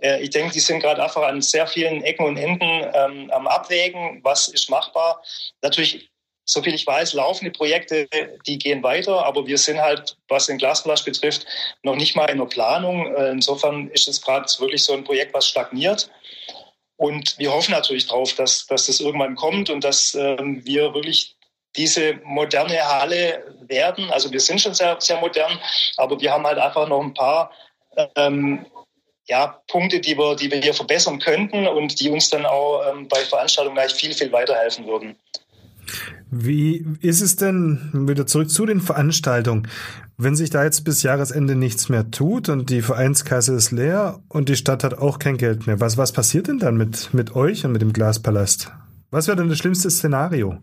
Äh, 0.00 0.22
ich 0.22 0.30
denke, 0.30 0.52
die 0.52 0.60
sind 0.60 0.80
gerade 0.80 1.02
einfach 1.02 1.22
an 1.22 1.42
sehr 1.42 1.66
vielen 1.66 2.02
Ecken 2.02 2.26
und 2.26 2.36
Enden 2.36 2.86
ähm, 2.94 3.30
am 3.30 3.46
Abwägen, 3.46 4.20
was 4.22 4.48
ist 4.48 4.68
machbar. 4.70 5.22
Natürlich 5.62 6.10
soviel 6.46 6.74
ich 6.74 6.86
weiß, 6.86 7.12
laufende 7.14 7.50
Projekte, 7.50 8.08
die 8.46 8.58
gehen 8.58 8.82
weiter, 8.82 9.26
aber 9.26 9.46
wir 9.46 9.58
sind 9.58 9.80
halt, 9.80 10.16
was 10.28 10.46
den 10.46 10.58
Glasglas 10.58 11.04
betrifft, 11.04 11.44
noch 11.82 11.96
nicht 11.96 12.14
mal 12.14 12.30
in 12.30 12.38
der 12.38 12.46
Planung. 12.46 13.12
Äh, 13.14 13.30
insofern 13.30 13.88
ist 13.88 14.08
es 14.08 14.22
gerade 14.22 14.46
wirklich 14.60 14.84
so 14.84 14.92
ein 14.92 15.04
Projekt, 15.04 15.34
was 15.34 15.48
stagniert. 15.48 16.08
Und 16.96 17.38
wir 17.38 17.52
hoffen 17.52 17.72
natürlich 17.72 18.06
darauf, 18.06 18.34
dass, 18.34 18.66
dass 18.66 18.86
das 18.86 19.00
irgendwann 19.00 19.34
kommt 19.34 19.68
und 19.68 19.84
dass 19.84 20.14
ähm, 20.14 20.64
wir 20.64 20.94
wirklich 20.94 21.36
diese 21.76 22.14
moderne 22.24 22.82
Halle 22.82 23.54
werden. 23.60 24.10
Also 24.10 24.32
wir 24.32 24.40
sind 24.40 24.60
schon 24.60 24.74
sehr, 24.74 24.98
sehr 24.98 25.20
modern, 25.20 25.60
aber 25.98 26.18
wir 26.20 26.32
haben 26.32 26.46
halt 26.46 26.58
einfach 26.58 26.88
noch 26.88 27.02
ein 27.02 27.12
paar 27.12 27.50
ähm, 28.16 28.64
ja, 29.26 29.60
Punkte, 29.66 30.00
die 30.00 30.16
wir, 30.16 30.36
die 30.36 30.50
wir 30.50 30.60
hier 30.60 30.74
verbessern 30.74 31.18
könnten 31.18 31.66
und 31.66 32.00
die 32.00 32.10
uns 32.10 32.30
dann 32.30 32.46
auch 32.46 32.82
ähm, 32.88 33.08
bei 33.08 33.24
Veranstaltungen 33.24 33.76
gleich 33.76 33.92
viel, 33.92 34.14
viel 34.14 34.32
weiterhelfen 34.32 34.86
würden. 34.86 35.18
Wie 36.30 36.84
ist 37.00 37.20
es 37.20 37.36
denn, 37.36 37.90
wieder 37.92 38.26
zurück 38.26 38.50
zu 38.50 38.66
den 38.66 38.80
Veranstaltungen, 38.80 39.68
wenn 40.18 40.34
sich 40.34 40.50
da 40.50 40.64
jetzt 40.64 40.84
bis 40.84 41.02
Jahresende 41.02 41.54
nichts 41.54 41.88
mehr 41.88 42.10
tut 42.10 42.48
und 42.48 42.70
die 42.70 42.82
Vereinskasse 42.82 43.54
ist 43.54 43.70
leer 43.70 44.20
und 44.28 44.48
die 44.48 44.56
Stadt 44.56 44.82
hat 44.82 44.94
auch 44.94 45.18
kein 45.18 45.36
Geld 45.36 45.66
mehr, 45.66 45.80
was, 45.80 45.96
was 45.96 46.12
passiert 46.12 46.48
denn 46.48 46.58
dann 46.58 46.76
mit, 46.76 47.12
mit 47.12 47.36
euch 47.36 47.64
und 47.64 47.72
mit 47.72 47.82
dem 47.82 47.92
Glaspalast? 47.92 48.70
Was 49.10 49.26
wäre 49.26 49.36
denn 49.36 49.48
das 49.48 49.58
schlimmste 49.58 49.90
Szenario? 49.90 50.58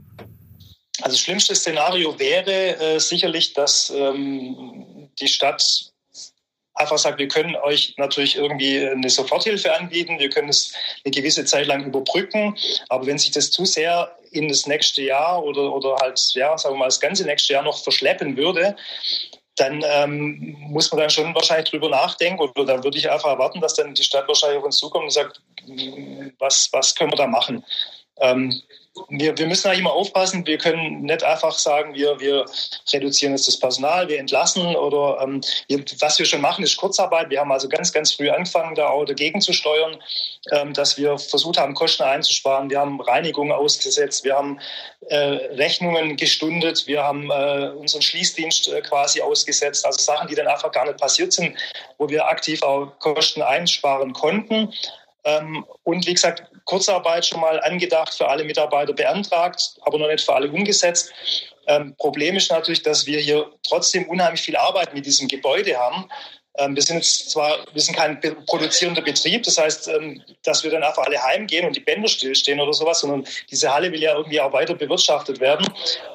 Also 1.01 1.15
das 1.15 1.19
schlimmste 1.19 1.55
Szenario 1.55 2.17
wäre 2.19 2.77
äh, 2.79 2.99
sicherlich, 2.99 3.53
dass 3.53 3.91
ähm, 3.95 5.09
die 5.19 5.27
Stadt 5.27 5.93
einfach 6.75 6.97
sagt, 6.97 7.19
wir 7.19 7.27
können 7.27 7.55
euch 7.55 7.95
natürlich 7.97 8.35
irgendwie 8.35 8.85
eine 8.85 9.09
Soforthilfe 9.09 9.73
anbieten, 9.75 10.19
wir 10.19 10.29
können 10.29 10.49
es 10.49 10.73
eine 11.03 11.11
gewisse 11.11 11.45
Zeit 11.45 11.67
lang 11.67 11.85
überbrücken, 11.85 12.55
aber 12.89 13.05
wenn 13.05 13.17
sich 13.17 13.31
das 13.31 13.51
zu 13.51 13.65
sehr 13.65 14.15
in 14.33 14.47
das 14.47 14.67
nächste 14.67 15.01
Jahr 15.01 15.43
oder, 15.43 15.73
oder 15.73 15.95
halt, 16.01 16.19
ja, 16.33 16.57
sagen 16.57 16.75
wir 16.75 16.79
mal, 16.79 16.85
das 16.85 16.99
ganze 16.99 17.25
nächste 17.25 17.53
Jahr 17.53 17.63
noch 17.63 17.83
verschleppen 17.83 18.35
würde, 18.35 18.75
dann 19.55 19.83
ähm, 19.85 20.55
muss 20.69 20.91
man 20.91 21.01
dann 21.01 21.09
schon 21.09 21.35
wahrscheinlich 21.35 21.69
drüber 21.69 21.89
nachdenken 21.89 22.41
oder 22.41 22.65
dann 22.65 22.83
würde 22.83 22.97
ich 22.97 23.09
einfach 23.09 23.29
erwarten, 23.29 23.61
dass 23.61 23.75
dann 23.75 23.93
die 23.93 24.03
Stadt 24.03 24.27
wahrscheinlich 24.27 24.57
auf 24.57 24.65
uns 24.65 24.77
zukommt 24.77 25.05
und 25.05 25.11
sagt, 25.11 25.41
was, 26.39 26.69
was 26.71 26.95
können 26.95 27.11
wir 27.11 27.17
da 27.17 27.27
machen? 27.27 27.63
Ähm, 28.19 28.61
wir, 29.09 29.35
wir 29.37 29.47
müssen 29.47 29.67
eigentlich 29.67 29.79
immer 29.79 29.93
aufpassen. 29.93 30.45
Wir 30.45 30.57
können 30.57 31.01
nicht 31.01 31.23
einfach 31.23 31.57
sagen, 31.57 31.95
wir, 31.95 32.19
wir 32.19 32.45
reduzieren 32.91 33.33
jetzt 33.33 33.47
das 33.47 33.59
Personal, 33.59 34.07
wir 34.07 34.19
entlassen 34.19 34.75
oder 34.75 35.19
ähm, 35.21 35.41
was 35.99 36.19
wir 36.19 36.25
schon 36.25 36.41
machen, 36.41 36.63
ist 36.63 36.77
Kurzarbeit. 36.77 37.29
Wir 37.31 37.39
haben 37.39 37.51
also 37.51 37.67
ganz, 37.67 37.91
ganz 37.91 38.11
früh 38.11 38.29
angefangen, 38.29 38.75
da 38.75 38.89
auch 38.89 39.05
dagegen 39.05 39.41
zu 39.41 39.51
steuern, 39.51 39.97
ähm, 40.51 40.73
dass 40.73 40.97
wir 40.97 41.17
versucht 41.17 41.57
haben, 41.57 41.73
Kosten 41.73 42.03
einzusparen. 42.03 42.69
Wir 42.69 42.79
haben 42.79 43.01
Reinigung 43.01 43.51
ausgesetzt, 43.51 44.23
wir 44.23 44.35
haben 44.35 44.59
äh, 45.09 45.17
Rechnungen 45.17 46.15
gestundet, 46.15 46.85
wir 46.85 47.03
haben 47.03 47.31
äh, 47.31 47.71
unseren 47.75 48.03
Schließdienst 48.03 48.67
äh, 48.67 48.81
quasi 48.81 49.21
ausgesetzt. 49.21 49.85
Also 49.85 50.03
Sachen, 50.03 50.27
die 50.27 50.35
dann 50.35 50.47
einfach 50.47 50.71
gar 50.71 50.85
nicht 50.85 50.99
passiert 50.99 51.33
sind, 51.33 51.57
wo 51.97 52.09
wir 52.09 52.27
aktiv 52.27 52.61
auch 52.61 52.91
Kosten 52.99 53.41
einsparen 53.41 54.13
konnten. 54.13 54.71
Ähm, 55.25 55.65
und 55.83 56.05
wie 56.05 56.13
gesagt, 56.13 56.43
Kurzarbeit 56.65 57.25
schon 57.25 57.41
mal 57.41 57.59
angedacht, 57.61 58.13
für 58.13 58.27
alle 58.27 58.43
Mitarbeiter 58.43 58.93
beantragt, 58.93 59.75
aber 59.81 59.97
noch 59.97 60.07
nicht 60.07 60.23
für 60.23 60.33
alle 60.33 60.51
umgesetzt. 60.51 61.13
Ähm, 61.67 61.95
Problem 61.97 62.35
ist 62.35 62.51
natürlich, 62.51 62.83
dass 62.83 63.05
wir 63.05 63.19
hier 63.19 63.49
trotzdem 63.67 64.07
unheimlich 64.09 64.41
viel 64.41 64.57
Arbeit 64.57 64.93
mit 64.93 65.05
diesem 65.05 65.27
Gebäude 65.27 65.77
haben. 65.77 66.09
Ähm, 66.57 66.75
wir 66.75 66.83
sind 66.83 66.97
jetzt 66.97 67.31
zwar, 67.31 67.59
wir 67.73 67.81
sind 67.81 67.95
kein 67.95 68.19
produzierender 68.45 69.01
Betrieb, 69.01 69.43
das 69.43 69.57
heißt, 69.57 69.89
dass 70.43 70.63
wir 70.63 70.71
dann 70.71 70.83
einfach 70.83 71.03
alle 71.03 71.21
heimgehen 71.23 71.65
und 71.65 71.75
die 71.75 71.79
Bänder 71.79 72.07
stillstehen 72.07 72.59
oder 72.59 72.73
sowas, 72.73 72.99
sondern 72.99 73.25
diese 73.49 73.73
Halle 73.73 73.91
will 73.91 74.01
ja 74.01 74.15
irgendwie 74.15 74.39
auch 74.41 74.53
weiter 74.53 74.75
bewirtschaftet 74.75 75.39
werden. 75.39 75.67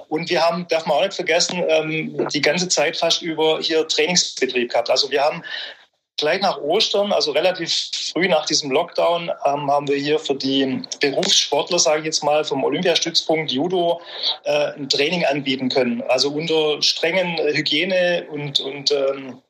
Und 0.08 0.30
wir 0.30 0.42
haben, 0.42 0.68
darf 0.68 0.86
man 0.86 0.98
auch 0.98 1.02
nicht 1.02 1.14
vergessen, 1.14 1.64
die 2.32 2.40
ganze 2.40 2.68
Zeit 2.68 2.96
fast 2.96 3.20
über 3.20 3.60
hier 3.60 3.88
Trainingsbetrieb 3.88 4.70
gehabt. 4.70 4.90
Also 4.90 5.10
wir 5.10 5.22
haben 5.22 5.42
gleich 6.18 6.40
nach 6.42 6.61
Ostern, 6.61 7.12
also 7.12 7.33
relativ 7.33 7.72
früh 8.12 8.28
nach 8.28 8.44
diesem 8.44 8.70
Lockdown, 8.70 9.31
ähm, 9.46 9.70
haben 9.70 9.88
wir 9.88 9.96
hier 9.96 10.18
für 10.18 10.35
die 10.35 10.83
Berufssportler, 11.00 11.78
sage 11.78 12.00
ich 12.00 12.04
jetzt 12.07 12.22
mal, 12.22 12.44
vom 12.44 12.64
Olympiastützpunkt 12.64 13.50
Judo 13.50 14.00
äh, 14.44 14.72
ein 14.72 14.88
Training 14.88 15.24
anbieten 15.24 15.68
können. 15.68 16.02
Also 16.09 16.31
unter 16.31 16.83
strengen 16.83 17.38
Hygiene 17.38 18.26
und, 18.31 18.61
und 18.61 18.90
ähm, 18.90 19.40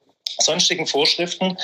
sonstigen 0.41 0.87
Vorschriften, 0.87 1.57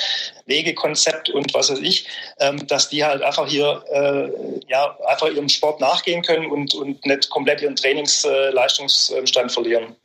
Wegekonzept 0.45 1.29
und 1.29 1.53
was 1.53 1.69
weiß 1.69 1.79
ich, 1.79 2.07
ähm, 2.39 2.65
dass 2.67 2.89
die 2.89 3.03
halt 3.05 3.21
einfach 3.21 3.47
hier 3.47 3.83
äh, 3.91 4.29
ja, 4.67 4.97
einfach 5.07 5.29
ihrem 5.29 5.49
Sport 5.49 5.79
nachgehen 5.79 6.21
können 6.21 6.51
und, 6.51 6.73
und 6.73 7.05
nicht 7.05 7.29
komplett 7.29 7.61
ihren 7.61 7.75
Trainingsleistungsstand 7.75 9.51
verlieren. 9.51 9.95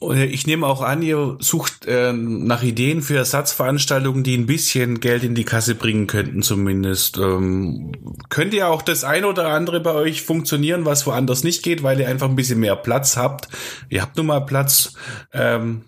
Ich 0.00 0.46
nehme 0.46 0.66
auch 0.66 0.82
an, 0.82 1.02
ihr 1.02 1.36
sucht 1.40 1.86
äh, 1.86 2.12
nach 2.12 2.62
Ideen 2.62 3.00
für 3.00 3.16
Ersatzveranstaltungen, 3.16 4.22
die 4.22 4.36
ein 4.36 4.46
bisschen 4.46 5.00
Geld 5.00 5.24
in 5.24 5.34
die 5.34 5.44
Kasse 5.44 5.74
bringen 5.74 6.06
könnten, 6.06 6.42
zumindest. 6.42 7.16
Ähm, 7.16 7.92
könnt 8.28 8.52
ihr 8.52 8.68
auch 8.68 8.82
das 8.82 9.04
ein 9.04 9.24
oder 9.24 9.48
andere 9.48 9.80
bei 9.80 9.92
euch 9.92 10.22
funktionieren, 10.22 10.84
was 10.84 11.06
woanders 11.06 11.42
nicht 11.42 11.62
geht, 11.62 11.82
weil 11.82 12.00
ihr 12.00 12.08
einfach 12.08 12.28
ein 12.28 12.36
bisschen 12.36 12.60
mehr 12.60 12.76
Platz 12.76 13.16
habt? 13.16 13.48
Ihr 13.88 14.02
habt 14.02 14.16
nun 14.16 14.26
mal 14.26 14.40
Platz. 14.40 14.94
Ähm, 15.32 15.84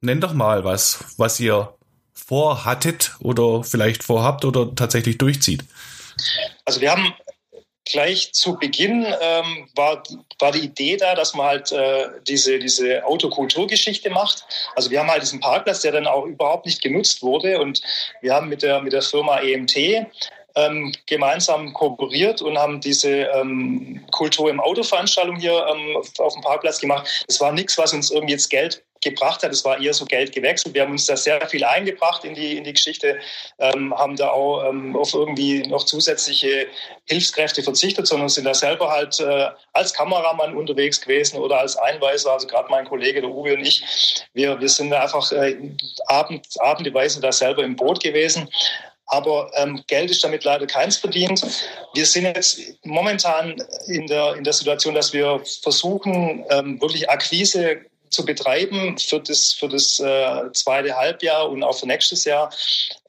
nennt 0.00 0.22
doch 0.22 0.34
mal 0.34 0.64
was, 0.64 1.04
was 1.16 1.40
ihr 1.40 1.74
vorhattet 2.12 3.16
oder 3.18 3.64
vielleicht 3.64 4.04
vorhabt 4.04 4.44
oder 4.44 4.74
tatsächlich 4.74 5.18
durchzieht. 5.18 5.64
Also 6.64 6.80
wir 6.80 6.92
haben 6.92 7.12
gleich 7.90 8.32
zu 8.32 8.56
Beginn 8.58 9.04
ähm, 9.20 9.68
war, 9.74 10.02
war 10.38 10.52
die 10.52 10.60
Idee 10.60 10.96
da, 10.96 11.14
dass 11.14 11.34
man 11.34 11.46
halt 11.46 11.72
äh, 11.72 12.08
diese, 12.26 12.58
diese 12.58 13.04
Autokulturgeschichte 13.04 14.10
macht. 14.10 14.44
Also 14.76 14.90
wir 14.90 15.00
haben 15.00 15.10
halt 15.10 15.22
diesen 15.22 15.40
Parkplatz, 15.40 15.80
der 15.80 15.92
dann 15.92 16.06
auch 16.06 16.24
überhaupt 16.24 16.66
nicht 16.66 16.82
genutzt 16.82 17.22
wurde 17.22 17.60
und 17.60 17.82
wir 18.20 18.34
haben 18.34 18.48
mit 18.48 18.62
der, 18.62 18.80
mit 18.80 18.92
der 18.92 19.02
Firma 19.02 19.38
EMT 19.40 19.76
ähm, 20.56 20.92
gemeinsam 21.06 21.72
kooperiert 21.72 22.42
und 22.42 22.58
haben 22.58 22.80
diese 22.80 23.10
ähm, 23.10 24.04
Kultur 24.10 24.50
im 24.50 24.60
Auto-Veranstaltung 24.60 25.36
hier 25.36 25.64
ähm, 25.66 25.96
auf 25.96 26.34
dem 26.34 26.42
Parkplatz 26.42 26.80
gemacht. 26.80 27.24
Das 27.26 27.40
war 27.40 27.52
nichts, 27.52 27.78
was 27.78 27.92
uns 27.92 28.10
irgendwie 28.10 28.32
jetzt 28.32 28.50
Geld 28.50 28.82
gebracht 29.00 29.42
hat. 29.42 29.52
Es 29.52 29.64
war 29.64 29.80
eher 29.80 29.94
so 29.94 30.04
Geld 30.04 30.32
gewechselt. 30.32 30.74
Wir 30.74 30.82
haben 30.82 30.92
uns 30.92 31.06
da 31.06 31.16
sehr 31.16 31.46
viel 31.48 31.64
eingebracht 31.64 32.24
in 32.24 32.34
die, 32.34 32.56
in 32.56 32.64
die 32.64 32.72
Geschichte, 32.72 33.18
ähm, 33.58 33.94
haben 33.96 34.16
da 34.16 34.28
auch 34.28 34.68
ähm, 34.68 34.96
auf 34.96 35.14
irgendwie 35.14 35.62
noch 35.62 35.84
zusätzliche 35.84 36.66
Hilfskräfte 37.06 37.62
verzichtet, 37.62 38.06
sondern 38.06 38.28
sind 38.28 38.44
da 38.44 38.54
selber 38.54 38.90
halt 38.90 39.18
äh, 39.20 39.48
als 39.72 39.92
Kameramann 39.94 40.56
unterwegs 40.56 41.00
gewesen 41.00 41.38
oder 41.38 41.60
als 41.60 41.76
Einweiser. 41.76 42.32
Also 42.32 42.46
gerade 42.46 42.68
mein 42.70 42.86
Kollege, 42.86 43.20
der 43.20 43.30
Uwe 43.30 43.54
und 43.54 43.66
ich, 43.66 43.82
wir, 44.34 44.60
wir 44.60 44.68
sind 44.68 44.90
da 44.90 45.02
einfach 45.02 45.30
äh, 45.32 45.56
abend, 46.06 46.46
abendeweise 46.60 47.20
da 47.20 47.32
selber 47.32 47.64
im 47.64 47.76
Boot 47.76 48.02
gewesen. 48.02 48.48
Aber 49.10 49.50
ähm, 49.56 49.82
Geld 49.88 50.10
ist 50.10 50.22
damit 50.22 50.44
leider 50.44 50.66
keins 50.66 50.96
verdient. 50.96 51.42
Wir 51.94 52.06
sind 52.06 52.24
jetzt 52.24 52.60
momentan 52.84 53.60
in 53.88 54.06
der, 54.06 54.36
in 54.36 54.44
der 54.44 54.52
Situation, 54.52 54.94
dass 54.94 55.12
wir 55.12 55.40
versuchen, 55.62 56.44
ähm, 56.50 56.80
wirklich 56.80 57.10
Akquise 57.10 57.80
zu 58.10 58.24
betreiben 58.24 58.98
für 58.98 59.20
das, 59.20 59.52
für 59.52 59.68
das 59.68 60.00
äh, 60.00 60.52
zweite 60.52 60.96
Halbjahr 60.96 61.48
und 61.48 61.62
auch 61.62 61.78
für 61.78 61.86
nächstes 61.86 62.24
Jahr, 62.24 62.52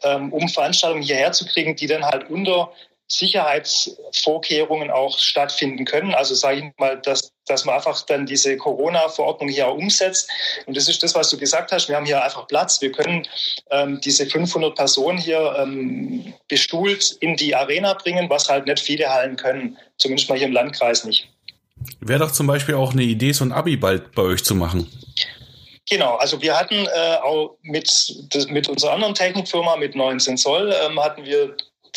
ähm, 0.04 0.32
um 0.32 0.48
Veranstaltungen 0.48 1.04
hierher 1.04 1.32
zu 1.32 1.46
kriegen, 1.46 1.76
die 1.76 1.88
dann 1.88 2.06
halt 2.06 2.30
unter 2.30 2.72
Sicherheitsvorkehrungen 3.12 4.90
auch 4.90 5.18
stattfinden 5.20 5.84
können. 5.84 6.14
Also 6.14 6.34
sage 6.34 6.60
ich 6.60 6.80
mal, 6.80 6.98
dass, 7.02 7.34
dass 7.46 7.66
man 7.66 7.76
einfach 7.76 8.02
dann 8.06 8.26
diese 8.26 8.56
Corona-Verordnung 8.56 9.50
hier 9.50 9.68
auch 9.68 9.76
umsetzt. 9.76 10.30
Und 10.66 10.78
das 10.78 10.88
ist 10.88 11.04
das, 11.04 11.14
was 11.14 11.30
du 11.30 11.38
gesagt 11.38 11.74
hast. 11.74 11.90
Wir 11.90 11.98
haben 11.98 12.06
hier 12.06 12.24
einfach 12.24 12.48
Platz. 12.48 12.82
Wir 12.82 12.92
können 12.92 13.28
ähm, 13.70 14.00
diese 14.02 14.26
500 14.26 14.76
Personen 14.76 15.18
hier 15.18 15.56
ähm, 15.58 16.34
bestuhlt 16.48 17.18
in 17.20 17.36
die 17.36 17.54
Arena 17.54 17.94
bringen, 17.94 18.30
was 18.30 18.48
halt 18.48 18.66
nicht 18.66 18.80
viele 18.80 19.10
Hallen 19.10 19.36
können. 19.36 19.78
Zumindest 19.98 20.30
mal 20.30 20.38
hier 20.38 20.48
im 20.48 20.54
Landkreis 20.54 21.04
nicht. 21.04 21.28
Wäre 22.00 22.20
doch 22.20 22.32
zum 22.32 22.48
Beispiel 22.48 22.76
auch 22.76 22.94
eine 22.94 23.04
Idee, 23.04 23.32
so 23.32 23.44
ein 23.44 23.52
Abi 23.52 23.78
bald 23.78 24.14
bei 24.14 24.24
euch 24.24 24.44
zu 24.44 24.56
machen. 24.56 24.88
Genau, 25.90 26.16
also 26.16 26.42
wir 26.42 26.58
hatten 26.58 26.88
äh, 26.88 27.18
auch 27.22 27.58
mit, 27.64 27.90
das, 28.30 28.48
mit 28.48 28.70
unserer 28.70 28.94
anderen 28.94 29.14
Technikfirma, 29.14 29.76
mit 29.76 29.96
19 29.96 30.38
Zoll, 30.38 30.74
ähm, 30.86 31.04
hatten 31.04 31.26
wir 31.26 31.56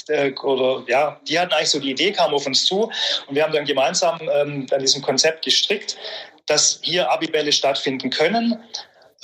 äh, 0.08 0.32
oder 0.42 0.82
ja, 0.88 1.20
die 1.28 1.38
hatten 1.38 1.52
eigentlich 1.52 1.70
so 1.70 1.78
die 1.78 1.92
Idee, 1.92 2.12
kam 2.12 2.34
auf 2.34 2.46
uns 2.46 2.64
zu 2.64 2.90
und 3.26 3.34
wir 3.34 3.44
haben 3.44 3.52
dann 3.52 3.64
gemeinsam 3.64 4.18
ähm, 4.22 4.66
an 4.70 4.80
diesem 4.80 5.02
Konzept 5.02 5.44
gestrickt, 5.44 5.96
dass 6.46 6.80
hier 6.82 7.10
Abibälle 7.10 7.52
stattfinden 7.52 8.10
können. 8.10 8.58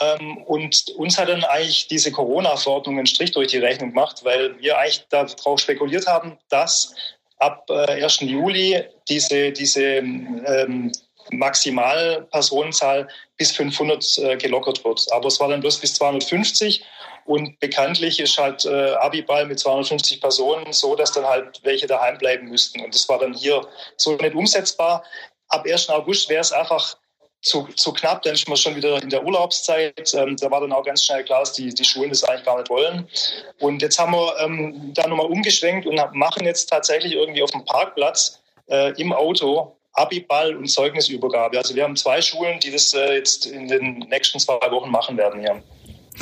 Ähm, 0.00 0.38
und 0.44 0.88
uns 0.96 1.18
hat 1.18 1.28
dann 1.28 1.44
eigentlich 1.44 1.88
diese 1.88 2.12
Corona-Verordnung 2.12 2.98
einen 2.98 3.06
Strich 3.06 3.32
durch 3.32 3.48
die 3.48 3.58
Rechnung 3.58 3.90
gemacht, 3.90 4.20
weil 4.24 4.58
wir 4.60 4.78
eigentlich 4.78 5.04
darauf 5.10 5.60
spekuliert 5.60 6.06
haben, 6.06 6.38
dass 6.48 6.94
ab 7.40 7.68
äh, 7.68 8.02
1. 8.02 8.20
Juli 8.20 8.82
diese, 9.08 9.52
diese 9.52 9.82
ähm, 9.82 10.92
Maximalpersonenzahl 11.32 13.08
bis 13.36 13.52
500 13.52 14.18
äh, 14.18 14.36
gelockert 14.36 14.84
wird. 14.84 15.06
Aber 15.12 15.28
es 15.28 15.40
war 15.40 15.48
dann 15.48 15.60
bloß 15.60 15.78
bis 15.78 15.94
250 15.94 16.84
und 17.26 17.58
bekanntlich 17.60 18.18
ist 18.20 18.38
halt 18.38 18.64
äh, 18.64 18.92
Abiball 18.94 19.46
mit 19.46 19.58
250 19.58 20.20
Personen 20.20 20.72
so, 20.72 20.94
dass 20.96 21.12
dann 21.12 21.24
halt 21.24 21.60
welche 21.62 21.86
daheim 21.86 22.18
bleiben 22.18 22.48
müssten. 22.48 22.80
Und 22.80 22.94
das 22.94 23.08
war 23.08 23.18
dann 23.18 23.34
hier 23.34 23.66
so 23.96 24.16
nicht 24.16 24.34
umsetzbar. 24.34 25.04
Ab 25.48 25.64
1. 25.66 25.90
August 25.90 26.28
wäre 26.28 26.40
es 26.40 26.52
einfach 26.52 26.96
zu, 27.42 27.66
zu 27.76 27.92
knapp, 27.92 28.22
dann 28.22 28.34
ist 28.34 28.48
man 28.48 28.56
schon 28.56 28.76
wieder 28.76 29.02
in 29.02 29.08
der 29.08 29.24
Urlaubszeit. 29.24 30.12
Ähm, 30.14 30.36
da 30.36 30.50
war 30.50 30.60
dann 30.60 30.72
auch 30.72 30.84
ganz 30.84 31.04
schnell 31.04 31.24
klar, 31.24 31.40
dass 31.40 31.54
die, 31.54 31.72
die 31.72 31.84
Schulen 31.84 32.10
das 32.10 32.24
eigentlich 32.24 32.44
gar 32.44 32.58
nicht 32.58 32.70
wollen. 32.70 33.08
Und 33.60 33.82
jetzt 33.82 33.98
haben 33.98 34.12
wir 34.12 34.34
ähm, 34.40 34.92
da 34.94 35.06
nochmal 35.06 35.26
umgeschwenkt 35.26 35.86
und 35.86 36.00
machen 36.12 36.44
jetzt 36.44 36.66
tatsächlich 36.68 37.14
irgendwie 37.14 37.42
auf 37.42 37.50
dem 37.50 37.64
Parkplatz 37.64 38.40
äh, 38.68 38.92
im 39.00 39.12
Auto 39.12 39.76
Abiball 39.94 40.54
und 40.56 40.68
Zeugnisübergabe. 40.68 41.58
Also 41.58 41.74
wir 41.74 41.84
haben 41.84 41.96
zwei 41.96 42.20
Schulen, 42.22 42.60
die 42.60 42.70
das 42.70 42.94
äh, 42.94 43.14
jetzt 43.14 43.46
in 43.46 43.68
den 43.68 43.98
nächsten 44.10 44.38
zwei 44.38 44.70
Wochen 44.70 44.90
machen 44.90 45.16
werden 45.16 45.40
hier. 45.40 45.62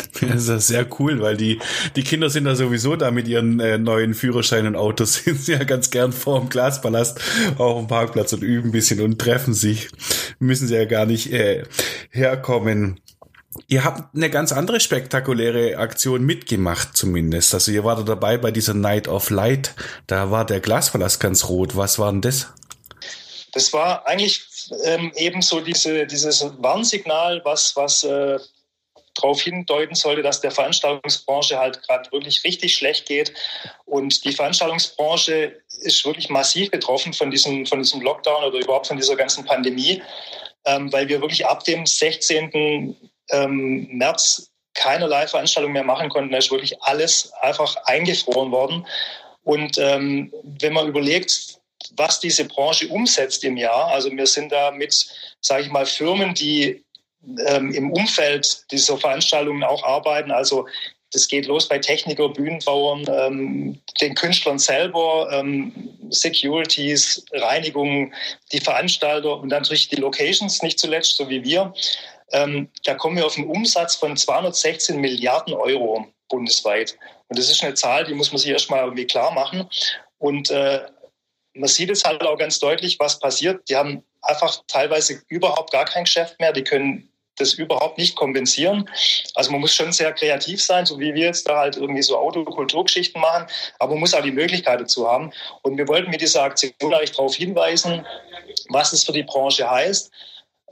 Das 0.21 0.49
ist 0.49 0.69
sehr 0.69 0.87
cool, 0.99 1.21
weil 1.21 1.37
die, 1.37 1.61
die 1.97 2.03
Kinder 2.03 2.29
sind 2.31 2.45
da 2.45 2.55
sowieso 2.55 2.97
da 2.97 3.11
mit 3.11 3.29
ihren 3.29 3.61
äh, 3.61 3.79
neuen 3.79 4.15
Führerscheinen 4.15 4.75
und 4.75 4.77
Autos, 4.77 5.15
sind 5.25 5.41
sie 5.41 5.53
ja 5.53 5.65
ganz 5.65 5.91
gern 5.91 6.13
vor 6.13 6.41
dem 6.41 6.49
Glaspalast 6.49 7.21
auf 7.57 7.79
dem 7.79 7.87
Parkplatz 7.87 8.33
und 8.33 8.43
üben 8.43 8.69
ein 8.69 8.73
bisschen 8.73 9.01
und 9.01 9.19
treffen 9.19 9.55
sich. 9.55 9.89
Müssen 10.39 10.69
sie 10.69 10.75
ja 10.75 10.85
gar 10.85 11.07
nicht 11.07 11.33
äh, 11.33 11.65
herkommen. 12.11 13.01
Ihr 13.67 13.85
habt 13.85 14.15
eine 14.15 14.31
ganz 14.31 14.53
andere 14.53 14.79
spektakuläre 14.79 15.79
Aktion 15.79 16.25
mitgemacht, 16.25 16.97
zumindest. 16.97 17.55
Also 17.55 17.73
ihr 17.73 17.83
wart 17.83 18.09
dabei 18.09 18.39
bei 18.39 18.51
dieser 18.51 18.75
Night 18.75 19.09
of 19.09 19.31
Light. 19.31 19.75
Da 20.07 20.31
war 20.31 20.45
der 20.45 20.61
Glaspalast 20.61 21.19
ganz 21.19 21.49
rot. 21.49 21.77
Was 21.77 21.99
war 21.99 22.13
denn 22.13 22.21
das? 22.21 22.49
Das 23.53 23.73
war 23.73 24.07
eigentlich 24.07 24.47
ähm, 24.85 25.11
eben 25.17 25.43
so 25.43 25.61
diese, 25.61 26.07
dieses 26.07 26.45
Warnsignal, 26.59 27.41
was, 27.45 27.75
was 27.75 28.05
äh, 28.05 28.39
darauf 29.20 29.40
hindeuten 29.40 29.94
sollte, 29.94 30.22
dass 30.22 30.40
der 30.40 30.50
Veranstaltungsbranche 30.50 31.59
halt 31.59 31.83
gerade 31.83 32.11
wirklich 32.12 32.44
richtig 32.44 32.74
schlecht 32.74 33.07
geht. 33.07 33.33
Und 33.85 34.24
die 34.24 34.33
Veranstaltungsbranche 34.33 35.61
ist 35.81 36.04
wirklich 36.04 36.28
massiv 36.28 36.70
betroffen 36.70 37.12
von 37.12 37.31
diesem, 37.31 37.66
von 37.66 37.81
diesem 37.81 38.00
Lockdown 38.00 38.44
oder 38.44 38.59
überhaupt 38.59 38.87
von 38.87 38.96
dieser 38.96 39.16
ganzen 39.16 39.44
Pandemie, 39.44 40.02
ähm, 40.64 40.92
weil 40.92 41.09
wir 41.09 41.20
wirklich 41.20 41.46
ab 41.46 41.64
dem 41.64 41.87
16. 41.87 42.96
Ähm, 43.31 43.88
März 43.90 44.50
keinerlei 44.74 45.26
Veranstaltung 45.26 45.72
mehr 45.72 45.85
machen 45.85 46.09
konnten. 46.09 46.31
Da 46.31 46.38
ist 46.38 46.50
wirklich 46.50 46.81
alles 46.83 47.33
einfach 47.42 47.76
eingefroren 47.85 48.50
worden. 48.52 48.87
Und 49.42 49.78
ähm, 49.78 50.33
wenn 50.42 50.72
man 50.72 50.88
überlegt, 50.88 51.59
was 51.96 52.20
diese 52.20 52.44
Branche 52.44 52.88
umsetzt 52.88 53.44
im 53.44 53.57
Jahr, 53.57 53.88
also 53.88 54.11
wir 54.11 54.26
sind 54.26 54.52
da 54.52 54.70
mit, 54.70 55.09
sage 55.40 55.62
ich 55.62 55.70
mal, 55.70 55.87
Firmen, 55.87 56.35
die 56.35 56.85
ähm, 57.46 57.72
im 57.72 57.92
Umfeld 57.92 58.64
dieser 58.70 58.98
Veranstaltungen 58.98 59.64
auch 59.64 59.83
arbeiten. 59.83 60.31
Also 60.31 60.66
das 61.12 61.28
geht 61.28 61.46
los 61.46 61.68
bei 61.68 61.78
Techniker, 61.78 62.28
Bühnenbauern, 62.28 63.07
ähm, 63.09 63.81
den 64.00 64.14
Künstlern 64.14 64.59
selber, 64.59 65.28
ähm, 65.33 65.72
Securities, 66.11 67.24
Reinigung, 67.33 68.12
die 68.52 68.61
Veranstalter 68.61 69.38
und 69.40 69.48
dann 69.48 69.62
natürlich 69.62 69.88
die 69.88 69.96
Locations 69.96 70.62
nicht 70.62 70.78
zuletzt, 70.78 71.16
so 71.16 71.28
wie 71.28 71.42
wir. 71.44 71.72
Ähm, 72.33 72.68
da 72.85 72.94
kommen 72.94 73.16
wir 73.16 73.24
auf 73.24 73.38
einen 73.38 73.48
Umsatz 73.48 73.96
von 73.96 74.16
216 74.16 75.00
Milliarden 75.00 75.54
Euro 75.54 76.07
bundesweit. 76.28 76.98
Und 77.28 77.38
das 77.38 77.50
ist 77.50 77.62
eine 77.62 77.74
Zahl, 77.74 78.04
die 78.04 78.14
muss 78.14 78.31
man 78.31 78.38
sich 78.38 78.50
erstmal 78.50 78.85
irgendwie 78.85 79.07
klar 79.07 79.31
machen. 79.33 79.68
Und 80.18 80.50
äh, 80.50 80.81
man 81.54 81.68
sieht 81.68 81.90
es 81.90 82.04
halt 82.04 82.22
auch 82.22 82.37
ganz 82.37 82.59
deutlich, 82.59 82.98
was 83.00 83.18
passiert. 83.18 83.66
Die 83.70 83.76
haben 83.76 84.02
einfach 84.29 84.62
teilweise 84.69 85.21
überhaupt 85.29 85.73
gar 85.73 85.85
kein 85.85 86.05
Geschäft 86.05 86.38
mehr. 86.38 86.53
Die 86.53 86.64
können 86.64 87.09
das 87.37 87.55
überhaupt 87.55 87.99
nicht 87.99 88.17
kompensieren. 88.17 88.88
Also 89.35 89.51
man 89.53 89.61
muss 89.61 89.75
schon 89.75 89.93
sehr 89.93 90.12
kreativ 90.12 90.62
sein, 90.62 90.87
so 90.87 90.99
wie 90.99 91.14
wir 91.14 91.27
jetzt 91.27 91.49
da 91.49 91.59
halt 91.59 91.77
irgendwie 91.77 92.03
so 92.03 92.19
Autokulturgeschichten 92.19 93.21
machen, 93.21 93.47
aber 93.79 93.93
man 93.93 94.01
muss 94.01 94.14
auch 94.14 94.23
die 94.23 94.33
Möglichkeit 94.33 94.81
dazu 94.81 95.09
haben. 95.09 95.33
Und 95.62 95.77
wir 95.79 95.88
wollten 95.88 96.11
mit 96.11 96.21
dieser 96.21 96.43
Aktion 96.43 96.73
eigentlich 96.95 97.12
darauf 97.12 97.35
hinweisen, 97.35 98.05
was 98.71 98.93
es 98.93 99.05
für 99.05 99.12
die 99.12 99.23
Branche 99.23 99.71
heißt 99.71 100.11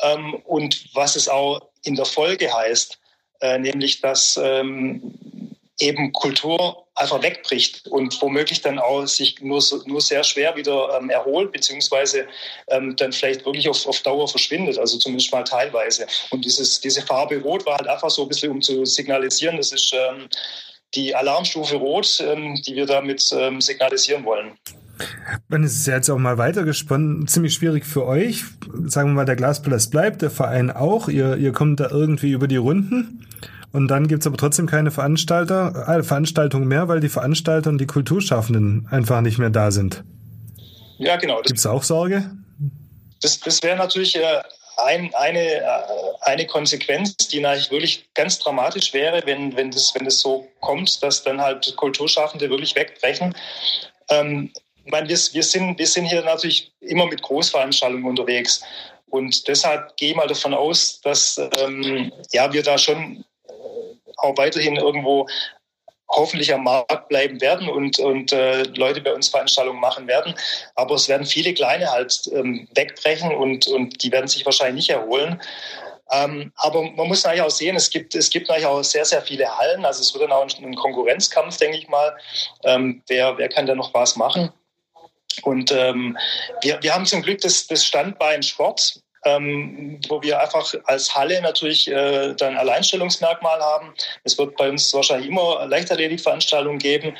ähm, 0.01 0.35
und 0.45 0.95
was 0.95 1.17
es 1.17 1.29
auch 1.29 1.61
in 1.85 1.95
der 1.95 2.05
Folge 2.05 2.53
heißt, 2.53 2.99
äh, 3.41 3.59
nämlich 3.59 4.01
dass 4.01 4.39
ähm, 4.43 5.55
eben 5.79 6.13
Kultur 6.13 6.86
einfach 6.97 7.23
wegbricht 7.23 7.87
und 7.89 8.21
womöglich 8.21 8.63
dann 8.63 8.79
auch 8.79 9.07
sich 9.07 9.41
nur, 9.41 9.63
nur 9.85 10.01
sehr 10.01 10.25
schwer 10.25 10.57
wieder 10.57 10.99
ähm, 10.99 11.11
erholt, 11.11 11.53
beziehungsweise 11.53 12.27
ähm, 12.69 12.97
dann 12.97 13.13
vielleicht 13.13 13.45
wirklich 13.45 13.69
auf, 13.69 13.87
auf 13.87 14.01
Dauer 14.01 14.27
verschwindet, 14.27 14.79
also 14.79 14.99
zumindest 14.99 15.31
mal 15.33 15.45
teilweise. 15.45 16.07
Und 16.31 16.45
dieses, 16.45 16.81
diese 16.81 17.03
Farbe 17.03 17.41
Rot 17.41 17.67
war 17.67 17.77
halt 17.77 17.87
einfach 17.87 18.11
so 18.11 18.23
ein 18.23 18.29
bisschen, 18.29 18.51
um 18.51 18.63
zu 18.63 18.85
signalisieren, 18.85 19.59
das 19.59 19.73
ist 19.73 19.93
ähm, 19.95 20.29
die 20.95 21.15
Alarmstufe 21.15 21.77
Rot, 21.77 22.23
ähm, 22.27 22.61
die 22.67 22.75
wir 22.75 22.87
damit 22.87 23.31
ähm, 23.39 23.61
signalisieren 23.61 24.25
wollen. 24.25 24.53
Wenn 25.49 25.63
es 25.63 25.77
ist 25.77 25.87
jetzt 25.87 26.09
auch 26.09 26.17
mal 26.17 26.39
weitergesponnen, 26.39 27.29
ziemlich 27.29 27.53
schwierig 27.53 27.85
für 27.85 28.07
euch. 28.07 28.45
Sagen 28.87 29.11
wir 29.11 29.15
mal, 29.15 29.25
der 29.27 29.37
Glaspalast 29.37 29.91
bleibt, 29.91 30.23
der 30.23 30.31
Verein 30.31 30.71
auch. 30.71 31.09
Ihr, 31.09 31.37
ihr 31.37 31.53
kommt 31.53 31.81
da 31.81 31.91
irgendwie 31.91 32.31
über 32.31 32.49
die 32.49 32.57
Runden. 32.57 33.27
Und 33.77 33.89
dann 33.89 34.09
gibt's 34.09 34.27
aber 34.27 34.39
trotzdem 34.39 34.67
keine 34.67 34.91
Veranstalter, 34.91 35.87
äh, 35.87 36.03
Veranstaltungen 36.03 36.67
mehr, 36.67 36.89
weil 36.89 37.01
die 37.01 37.11
Veranstalter 37.11 37.69
und 37.69 37.77
die 37.77 37.87
Kulturschaffenden 37.87 38.89
einfach 38.91 39.21
nicht 39.21 39.37
mehr 39.37 39.51
da 39.51 39.71
sind. 39.71 40.03
Ja, 40.97 41.17
genau. 41.17 41.43
Gibt 41.43 41.59
es 41.59 41.67
auch 41.67 41.83
Sorge? 41.83 42.31
Das, 43.21 43.39
das 43.39 43.63
wäre 43.63 43.77
natürlich 43.77 44.17
äh, 44.17 44.41
ein, 44.79 45.15
eine, 45.15 45.57
äh, 45.57 45.63
eine 46.23 46.47
Konsequenz, 46.47 47.19
die 47.29 47.41
natürlich 47.41 47.71
wirklich 47.71 48.09
ganz 48.15 48.39
dramatisch 48.39 48.95
wäre, 48.95 49.21
wenn, 49.27 49.55
wenn, 49.59 49.71
das, 49.71 49.95
wenn 49.95 50.07
das 50.07 50.21
so 50.21 50.49
kommt, 50.61 51.03
dass 51.03 51.23
dann 51.23 51.39
halt 51.39 51.77
Kulturschaffende 51.77 52.49
wirklich 52.49 52.75
wegbrechen. 52.77 53.35
Ähm, 54.09 54.53
ich 54.87 54.91
meine, 54.91 55.07
wir, 55.07 55.19
wir, 55.19 55.43
sind, 55.43 55.79
wir 55.79 55.87
sind 55.87 56.07
hier 56.07 56.25
natürlich 56.25 56.73
immer 56.81 57.05
mit 57.05 57.21
Großveranstaltungen 57.21 58.07
unterwegs. 58.07 58.63
Und 59.11 59.47
deshalb 59.47 59.99
gehe 59.99 60.13
ich 60.13 60.17
mal 60.17 60.29
davon 60.29 60.55
aus, 60.55 60.99
dass 61.03 61.39
ähm, 61.59 62.11
ja, 62.33 62.51
wir 62.55 62.63
da 62.63 62.79
schon 62.79 63.23
auch 64.17 64.37
weiterhin 64.37 64.77
irgendwo 64.77 65.27
hoffentlich 66.09 66.53
am 66.55 66.65
Markt 66.65 67.09
bleiben 67.09 67.41
werden 67.41 67.69
und, 67.69 67.99
und 67.99 68.33
äh, 68.33 68.63
Leute 68.63 69.01
bei 69.01 69.13
uns 69.13 69.29
Veranstaltungen 69.29 69.81
machen 69.81 70.07
werden. 70.07 70.35
Aber 70.77 70.95
es 70.95 71.09
werden 71.09 71.27
viele 71.27 71.53
kleine 71.53 71.91
halt 71.91 72.31
ähm, 72.33 72.69
wegbrechen 72.75 73.35
und, 73.35 73.67
und 73.67 74.03
die 74.03 74.13
werden 74.13 74.29
sich 74.29 74.45
wahrscheinlich 74.45 74.87
nicht 74.87 74.91
erholen. 74.91 75.41
Ähm, 76.13 76.53
aber 76.57 76.83
man 76.93 77.09
muss 77.09 77.27
eigentlich 77.27 77.43
auch 77.43 77.51
sehen, 77.51 77.75
es 77.75 77.91
gibt, 77.91 78.15
es 78.15 78.31
gibt 78.31 78.49
eigentlich 78.49 78.67
auch 78.67 78.83
sehr, 78.83 79.05
sehr 79.05 79.23
viele 79.23 79.59
Hallen. 79.59 79.85
Also 79.85 80.03
es 80.03 80.15
wird 80.15 80.23
dann 80.25 80.33
auch 80.33 80.47
ein 80.47 80.77
Konkurrenzkampf, 80.77 81.57
denke 81.57 81.79
ich 81.79 81.89
mal. 81.89 82.17
Ähm, 82.65 83.03
wer, 83.09 83.37
wer 83.39 83.49
kann 83.49 83.67
da 83.67 83.75
noch 83.75 83.93
was 83.93 84.15
machen? 84.17 84.53
Und 85.43 85.73
ähm, 85.73 86.17
wir, 86.63 86.83
wir 86.83 86.95
haben 86.95 87.07
zum 87.07 87.23
Glück 87.23 87.41
das, 87.41 87.67
das 87.67 87.85
Standbein 87.85 88.43
Sport 88.43 89.01
ähm, 89.27 90.01
wo 90.09 90.23
wir 90.23 90.41
einfach 90.41 90.73
als 90.85 91.15
Halle 91.15 91.43
natürlich 91.43 91.89
äh, 91.89 92.35
dann 92.35 92.57
Alleinstellungsmerkmal 92.57 93.61
haben. 93.61 93.93
Es 94.25 94.39
wird 94.39 94.57
bei 94.57 94.71
uns 94.71 94.95
wahrscheinlich 94.95 95.29
immer 95.29 95.67
Leichtathletikveranstaltungen 95.67 96.79
geben 96.79 97.17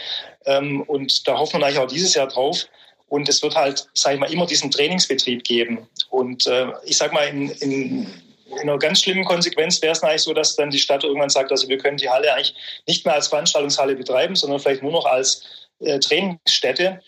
und 0.87 1.27
da 1.27 1.37
hoffen 1.37 1.59
wir 1.59 1.67
eigentlich 1.67 1.81
auch 1.81 1.89
dieses 1.89 2.15
Jahr 2.15 2.29
drauf. 2.29 2.67
Und 3.09 3.29
es 3.29 3.43
wird 3.43 3.55
halt, 3.55 3.87
sage 3.95 4.15
ich 4.15 4.21
mal, 4.21 4.33
immer 4.33 4.47
diesen 4.47 4.71
Trainingsbetrieb 4.71 5.45
geben. 5.45 5.89
Und 6.11 6.47
äh, 6.47 6.67
ich 6.85 6.97
sage 6.97 7.15
mal, 7.15 7.29
in, 7.29 7.51
in, 7.51 8.07
in 8.51 8.61
einer 8.61 8.79
ganz 8.79 9.03
schlimmen 9.03 9.25
Konsequenz 9.25 9.81
wäre 9.83 9.93
es 9.93 10.03
eigentlich 10.03 10.23
so, 10.23 10.33
dass 10.33 10.57
dann 10.57 10.71
die 10.71 10.79
Stadt 10.79 11.05
irgendwann 11.05 11.31
sagt, 11.31 11.51
also 11.51 11.69
wir 11.69 11.79
können 11.79 11.97
die 11.97 12.09
Halle 12.09 12.33
eigentlich 12.33 12.55
nicht 12.87 13.05
mehr 13.05 13.15
als 13.15 13.29
Veranstaltungshalle 13.29 13.95
betreiben, 13.95 14.35
sondern 14.35 14.59
vielleicht 14.59 14.83
nur 14.83 14.93
noch 14.93 15.07
als 15.07 15.43
äh, 15.81 15.99
Trainingsstätte. 15.99 17.01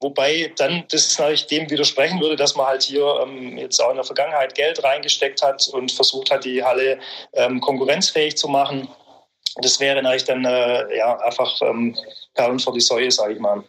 Wobei 0.00 0.52
dann 0.56 0.84
das 0.90 1.18
natürlich 1.18 1.46
dem 1.46 1.70
widersprechen 1.70 2.20
würde, 2.20 2.36
dass 2.36 2.56
man 2.56 2.66
halt 2.66 2.82
hier 2.82 3.20
ähm, 3.22 3.56
jetzt 3.56 3.80
auch 3.80 3.90
in 3.90 3.96
der 3.96 4.04
Vergangenheit 4.04 4.54
Geld 4.54 4.82
reingesteckt 4.84 5.42
hat 5.42 5.66
und 5.72 5.92
versucht 5.92 6.30
hat, 6.30 6.44
die 6.44 6.62
Halle 6.62 6.98
ähm, 7.32 7.60
konkurrenzfähig 7.60 8.36
zu 8.36 8.48
machen. 8.48 8.88
Das 9.56 9.80
wäre 9.80 10.02
natürlich 10.02 10.24
dann 10.24 10.44
äh, 10.44 10.96
ja, 10.96 11.16
einfach 11.18 11.60
ähm, 11.62 11.96
Perlen 12.34 12.58
vor 12.58 12.72
die 12.72 12.80
Säue, 12.80 13.10
sage 13.10 13.34
ich 13.34 13.38
mal. 13.38 13.64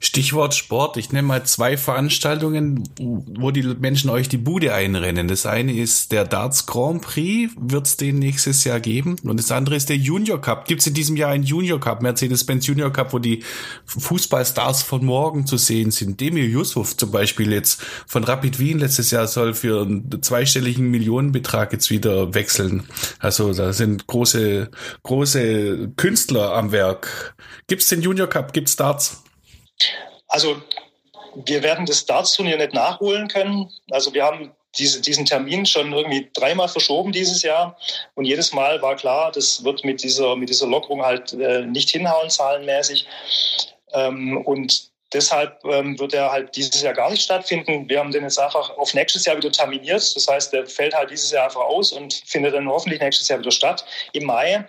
Stichwort 0.00 0.54
Sport. 0.54 0.96
Ich 0.96 1.12
nehme 1.12 1.28
mal 1.28 1.44
zwei 1.44 1.76
Veranstaltungen, 1.76 2.88
wo 2.98 3.50
die 3.50 3.62
Menschen 3.62 4.10
euch 4.10 4.28
die 4.28 4.36
Bude 4.36 4.72
einrennen. 4.72 5.28
Das 5.28 5.44
eine 5.46 5.72
ist 5.72 6.12
der 6.12 6.24
Darts 6.24 6.66
Grand 6.66 7.02
Prix, 7.02 7.52
wird 7.58 7.86
es 7.86 7.96
den 7.96 8.18
nächstes 8.18 8.64
Jahr 8.64 8.80
geben. 8.80 9.16
Und 9.24 9.38
das 9.38 9.50
andere 9.50 9.76
ist 9.76 9.88
der 9.88 9.96
Junior 9.96 10.40
Cup. 10.40 10.66
Gibt 10.66 10.82
es 10.82 10.86
in 10.86 10.94
diesem 10.94 11.16
Jahr 11.16 11.30
einen 11.30 11.44
Junior 11.44 11.80
Cup, 11.80 12.02
Mercedes-Benz 12.02 12.66
Junior 12.66 12.92
Cup, 12.92 13.12
wo 13.12 13.18
die 13.18 13.42
Fußballstars 13.86 14.82
von 14.82 15.04
morgen 15.04 15.46
zu 15.46 15.56
sehen 15.56 15.90
sind. 15.90 16.20
Demir 16.20 16.46
Yusuf 16.46 16.96
zum 16.96 17.10
Beispiel 17.10 17.52
jetzt 17.52 17.82
von 18.06 18.22
Rapid 18.24 18.58
Wien 18.58 18.78
letztes 18.78 19.10
Jahr 19.10 19.26
soll 19.26 19.54
für 19.54 19.82
einen 19.82 20.22
zweistelligen 20.22 20.90
Millionenbetrag 20.90 21.72
jetzt 21.72 21.90
wieder 21.90 22.34
wechseln. 22.34 22.84
Also 23.18 23.52
da 23.52 23.72
sind 23.72 24.06
große, 24.06 24.70
große 25.02 25.92
Künstler 25.96 26.54
am 26.54 26.72
Werk. 26.72 27.34
Gibt 27.66 27.82
es 27.82 27.88
den 27.88 28.02
Junior 28.02 28.28
Cup? 28.28 28.52
Gibt 28.52 28.68
es 28.68 28.76
Darts? 28.76 29.24
Also 30.28 30.60
wir 31.34 31.62
werden 31.62 31.86
das 31.86 32.06
Darts-Turnier 32.06 32.56
nicht 32.56 32.74
nachholen 32.74 33.28
können. 33.28 33.70
Also 33.90 34.12
wir 34.14 34.24
haben 34.24 34.52
diese, 34.76 35.00
diesen 35.00 35.24
Termin 35.24 35.66
schon 35.66 35.92
irgendwie 35.92 36.28
dreimal 36.32 36.68
verschoben 36.68 37.12
dieses 37.12 37.42
Jahr. 37.42 37.76
Und 38.14 38.24
jedes 38.24 38.52
Mal 38.52 38.80
war 38.82 38.96
klar, 38.96 39.32
das 39.32 39.64
wird 39.64 39.84
mit 39.84 40.02
dieser, 40.02 40.36
mit 40.36 40.48
dieser 40.48 40.66
Lockerung 40.66 41.04
halt 41.04 41.32
äh, 41.32 41.62
nicht 41.62 41.90
hinhauen, 41.90 42.30
zahlenmäßig. 42.30 43.06
Ähm, 43.92 44.42
und 44.44 44.90
deshalb 45.12 45.64
ähm, 45.64 45.98
wird 45.98 46.14
er 46.14 46.30
halt 46.30 46.54
dieses 46.54 46.82
Jahr 46.82 46.94
gar 46.94 47.10
nicht 47.10 47.22
stattfinden. 47.22 47.88
Wir 47.88 47.98
haben 47.98 48.12
den 48.12 48.24
jetzt 48.24 48.38
einfach 48.38 48.76
auf 48.76 48.94
nächstes 48.94 49.24
Jahr 49.24 49.36
wieder 49.36 49.50
terminiert. 49.50 50.14
Das 50.14 50.28
heißt, 50.28 50.52
der 50.52 50.66
fällt 50.66 50.94
halt 50.94 51.10
dieses 51.10 51.30
Jahr 51.30 51.44
einfach 51.44 51.62
aus 51.62 51.92
und 51.92 52.14
findet 52.26 52.54
dann 52.54 52.68
hoffentlich 52.68 53.00
nächstes 53.00 53.28
Jahr 53.28 53.38
wieder 53.38 53.50
statt 53.50 53.84
im 54.12 54.24
Mai. 54.24 54.68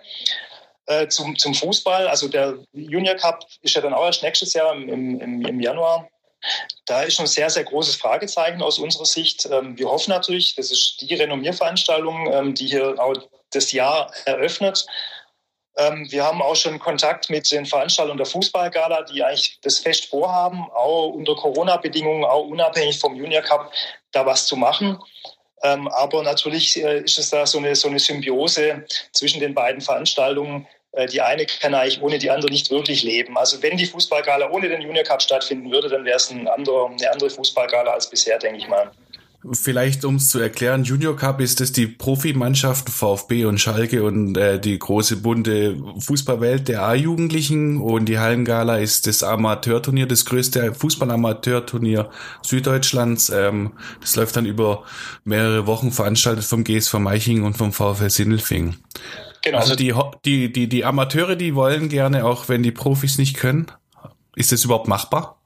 Äh, 0.90 1.06
zum, 1.06 1.38
zum 1.38 1.54
Fußball. 1.54 2.08
Also 2.08 2.26
der 2.26 2.58
Junior 2.72 3.14
Cup 3.14 3.46
ist 3.62 3.76
ja 3.76 3.80
dann 3.80 3.94
auch 3.94 4.06
erst 4.06 4.24
nächstes 4.24 4.54
Jahr 4.54 4.74
im, 4.74 4.88
im, 5.20 5.46
im 5.46 5.60
Januar. 5.60 6.08
Da 6.84 7.02
ist 7.02 7.20
ein 7.20 7.28
sehr, 7.28 7.48
sehr 7.48 7.62
großes 7.62 7.94
Fragezeichen 7.94 8.60
aus 8.60 8.80
unserer 8.80 9.04
Sicht. 9.04 9.48
Ähm, 9.52 9.78
wir 9.78 9.88
hoffen 9.88 10.10
natürlich, 10.10 10.56
das 10.56 10.72
ist 10.72 11.00
die 11.00 11.14
Renommierveranstaltung, 11.14 12.32
ähm, 12.32 12.54
die 12.56 12.66
hier 12.66 12.96
auch 12.98 13.14
das 13.52 13.70
Jahr 13.70 14.10
eröffnet. 14.24 14.84
Ähm, 15.76 16.08
wir 16.10 16.24
haben 16.24 16.42
auch 16.42 16.56
schon 16.56 16.80
Kontakt 16.80 17.30
mit 17.30 17.52
den 17.52 17.66
Veranstaltern 17.66 18.16
der 18.16 18.26
Fußballgala, 18.26 19.02
die 19.02 19.22
eigentlich 19.22 19.60
das 19.62 19.78
fest 19.78 20.06
vorhaben, 20.06 20.64
auch 20.74 21.10
unter 21.10 21.36
Corona-Bedingungen, 21.36 22.24
auch 22.24 22.46
unabhängig 22.46 22.98
vom 22.98 23.14
Junior 23.14 23.42
Cup, 23.42 23.72
da 24.10 24.26
was 24.26 24.44
zu 24.46 24.56
machen. 24.56 24.98
aber 25.62 26.22
natürlich 26.24 26.82
äh, 26.82 27.02
ist 27.02 27.16
es 27.18 27.30
da 27.30 27.46
so 27.46 27.58
eine, 27.58 27.76
so 27.76 27.86
eine 27.86 28.00
Symbiose 28.00 28.84
zwischen 29.12 29.38
den 29.38 29.54
beiden 29.54 29.80
Veranstaltungen, 29.80 30.66
die 31.12 31.20
eine 31.20 31.46
kann 31.46 31.74
eigentlich 31.74 32.02
ohne 32.02 32.18
die 32.18 32.30
andere 32.30 32.50
nicht 32.50 32.70
wirklich 32.70 33.02
leben. 33.02 33.36
Also 33.38 33.62
wenn 33.62 33.76
die 33.76 33.86
Fußballgala 33.86 34.50
ohne 34.50 34.68
den 34.68 34.82
Junior 34.82 35.04
Cup 35.04 35.22
stattfinden 35.22 35.70
würde, 35.70 35.88
dann 35.88 36.04
wäre 36.04 36.16
es 36.16 36.30
ein 36.30 36.48
anderer, 36.48 36.90
eine 36.90 37.12
andere 37.12 37.30
Fußballgala 37.30 37.92
als 37.92 38.10
bisher, 38.10 38.38
denke 38.38 38.58
ich 38.58 38.68
mal. 38.68 38.90
Vielleicht, 39.52 40.04
um 40.04 40.16
es 40.16 40.28
zu 40.28 40.38
erklären, 40.38 40.84
Junior 40.84 41.16
Cup 41.16 41.40
ist 41.40 41.62
es 41.62 41.72
die 41.72 41.86
Profimannschaften 41.86 42.92
VfB 42.92 43.46
und 43.46 43.58
Schalke 43.58 44.04
und 44.04 44.36
äh, 44.36 44.60
die 44.60 44.78
große 44.78 45.16
bunte 45.16 45.78
Fußballwelt 45.98 46.68
der 46.68 46.82
A-Jugendlichen 46.82 47.80
und 47.80 48.04
die 48.04 48.18
Hallengala 48.18 48.76
ist 48.76 49.06
das 49.06 49.22
Amateurturnier, 49.22 50.06
das 50.06 50.26
größte 50.26 50.74
Fußballamateurturnier 50.74 52.10
Süddeutschlands. 52.42 53.30
Ähm, 53.30 53.72
das 54.02 54.14
läuft 54.16 54.36
dann 54.36 54.44
über 54.44 54.84
mehrere 55.24 55.66
Wochen 55.66 55.90
veranstaltet 55.90 56.44
vom 56.44 56.62
GSV 56.62 56.94
Meiching 56.98 57.42
und 57.42 57.56
vom 57.56 57.72
VfL 57.72 58.10
Sindelfing. 58.10 58.76
Genau. 59.42 59.58
Also 59.58 59.74
die, 59.74 59.94
die, 60.24 60.52
die, 60.52 60.68
die 60.68 60.84
Amateure, 60.84 61.36
die 61.36 61.54
wollen 61.54 61.88
gerne, 61.88 62.26
auch 62.26 62.48
wenn 62.48 62.62
die 62.62 62.72
Profis 62.72 63.18
nicht 63.18 63.36
können. 63.36 63.70
Ist 64.36 64.52
das 64.52 64.64
überhaupt 64.64 64.86
machbar? 64.86 65.40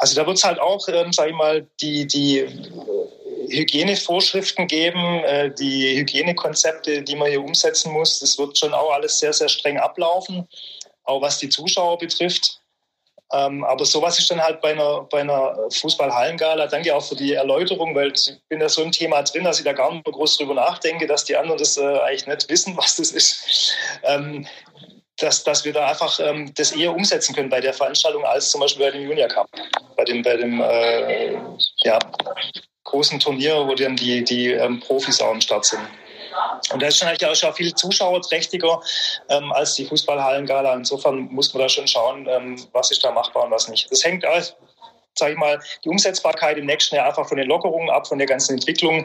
Also 0.00 0.14
da 0.14 0.26
wird 0.26 0.36
es 0.36 0.44
halt 0.44 0.60
auch, 0.60 0.86
ähm, 0.88 1.12
sage 1.12 1.30
ich 1.30 1.36
mal, 1.36 1.66
die, 1.80 2.06
die 2.06 2.46
Hygienevorschriften 3.50 4.66
geben, 4.66 5.22
äh, 5.24 5.52
die 5.52 5.98
Hygienekonzepte, 5.98 7.02
die 7.02 7.16
man 7.16 7.28
hier 7.30 7.42
umsetzen 7.42 7.92
muss. 7.92 8.20
Das 8.20 8.38
wird 8.38 8.58
schon 8.58 8.74
auch 8.74 8.92
alles 8.92 9.18
sehr, 9.18 9.32
sehr 9.32 9.48
streng 9.48 9.78
ablaufen, 9.78 10.46
auch 11.04 11.22
was 11.22 11.38
die 11.38 11.48
Zuschauer 11.48 11.98
betrifft. 11.98 12.60
Ähm, 13.32 13.62
aber 13.64 13.84
sowas 13.84 14.18
ist 14.18 14.30
dann 14.30 14.42
halt 14.42 14.60
bei 14.60 14.70
einer, 14.70 15.02
bei 15.10 15.20
einer 15.20 15.56
Fußballhallengala. 15.70 16.66
Danke 16.66 16.94
auch 16.94 17.04
für 17.04 17.16
die 17.16 17.34
Erläuterung, 17.34 17.94
weil 17.94 18.12
ich 18.12 18.32
bin 18.48 18.60
da 18.60 18.68
so 18.68 18.82
ein 18.82 18.92
Thema 18.92 19.22
drin, 19.22 19.44
dass 19.44 19.58
ich 19.58 19.64
da 19.64 19.72
gar 19.72 19.92
nicht 19.92 20.04
groß 20.04 20.38
drüber 20.38 20.54
nachdenke, 20.54 21.06
dass 21.06 21.24
die 21.24 21.36
anderen 21.36 21.58
das 21.58 21.76
äh, 21.76 21.98
eigentlich 22.00 22.26
nicht 22.26 22.48
wissen, 22.48 22.76
was 22.76 22.96
das 22.96 23.10
ist. 23.10 23.74
Ähm, 24.04 24.46
dass, 25.18 25.42
dass 25.42 25.64
wir 25.64 25.72
da 25.72 25.88
einfach 25.88 26.18
ähm, 26.20 26.52
das 26.54 26.72
eher 26.72 26.94
umsetzen 26.94 27.34
können 27.34 27.50
bei 27.50 27.60
der 27.60 27.74
Veranstaltung 27.74 28.24
als 28.24 28.50
zum 28.50 28.60
Beispiel 28.60 28.86
bei 28.86 28.92
dem 28.92 29.08
Junior 29.08 29.28
Cup, 29.28 29.48
bei 29.96 30.04
dem, 30.04 30.22
bei 30.22 30.36
dem 30.36 30.60
äh, 30.60 31.32
ja, 31.82 31.98
großen 32.84 33.18
Turnier, 33.18 33.66
wo 33.66 33.74
dann 33.74 33.96
die, 33.96 34.22
die 34.22 34.52
ähm, 34.52 34.78
Profis 34.80 35.20
auch 35.20 35.32
am 35.32 35.40
Start 35.40 35.64
sind. 35.64 35.82
Und 36.72 36.82
da 36.82 36.86
ist 36.88 36.98
schon, 36.98 37.08
auch 37.08 37.34
schon 37.34 37.54
viel 37.54 37.74
zuschauerträchtiger 37.74 38.80
ähm, 39.28 39.52
als 39.52 39.74
die 39.74 39.86
Fußballhallengala. 39.86 40.74
Insofern 40.74 41.28
muss 41.30 41.52
man 41.54 41.62
da 41.62 41.68
schon 41.68 41.86
schauen, 41.86 42.26
ähm, 42.28 42.56
was 42.72 42.90
ist 42.90 43.04
da 43.04 43.10
machbar 43.10 43.44
und 43.44 43.50
was 43.50 43.68
nicht. 43.68 43.90
Das 43.90 44.04
hängt 44.04 44.26
auch 44.26 44.42
sage 45.18 45.32
ich 45.32 45.38
mal, 45.38 45.60
die 45.84 45.88
Umsetzbarkeit 45.88 46.58
im 46.58 46.66
nächsten 46.66 46.94
Jahr 46.94 47.08
einfach 47.08 47.28
von 47.28 47.36
den 47.36 47.48
Lockerungen 47.48 47.90
ab, 47.90 48.06
von 48.06 48.18
der 48.18 48.26
ganzen 48.26 48.54
Entwicklung. 48.54 49.04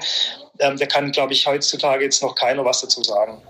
Ähm, 0.60 0.78
da 0.78 0.86
kann, 0.86 1.12
glaube 1.12 1.34
ich, 1.34 1.48
heutzutage 1.48 2.04
jetzt 2.04 2.22
noch 2.22 2.36
keiner 2.36 2.63
was 2.63 2.82
dazu 2.82 3.02
sagen. 3.04 3.41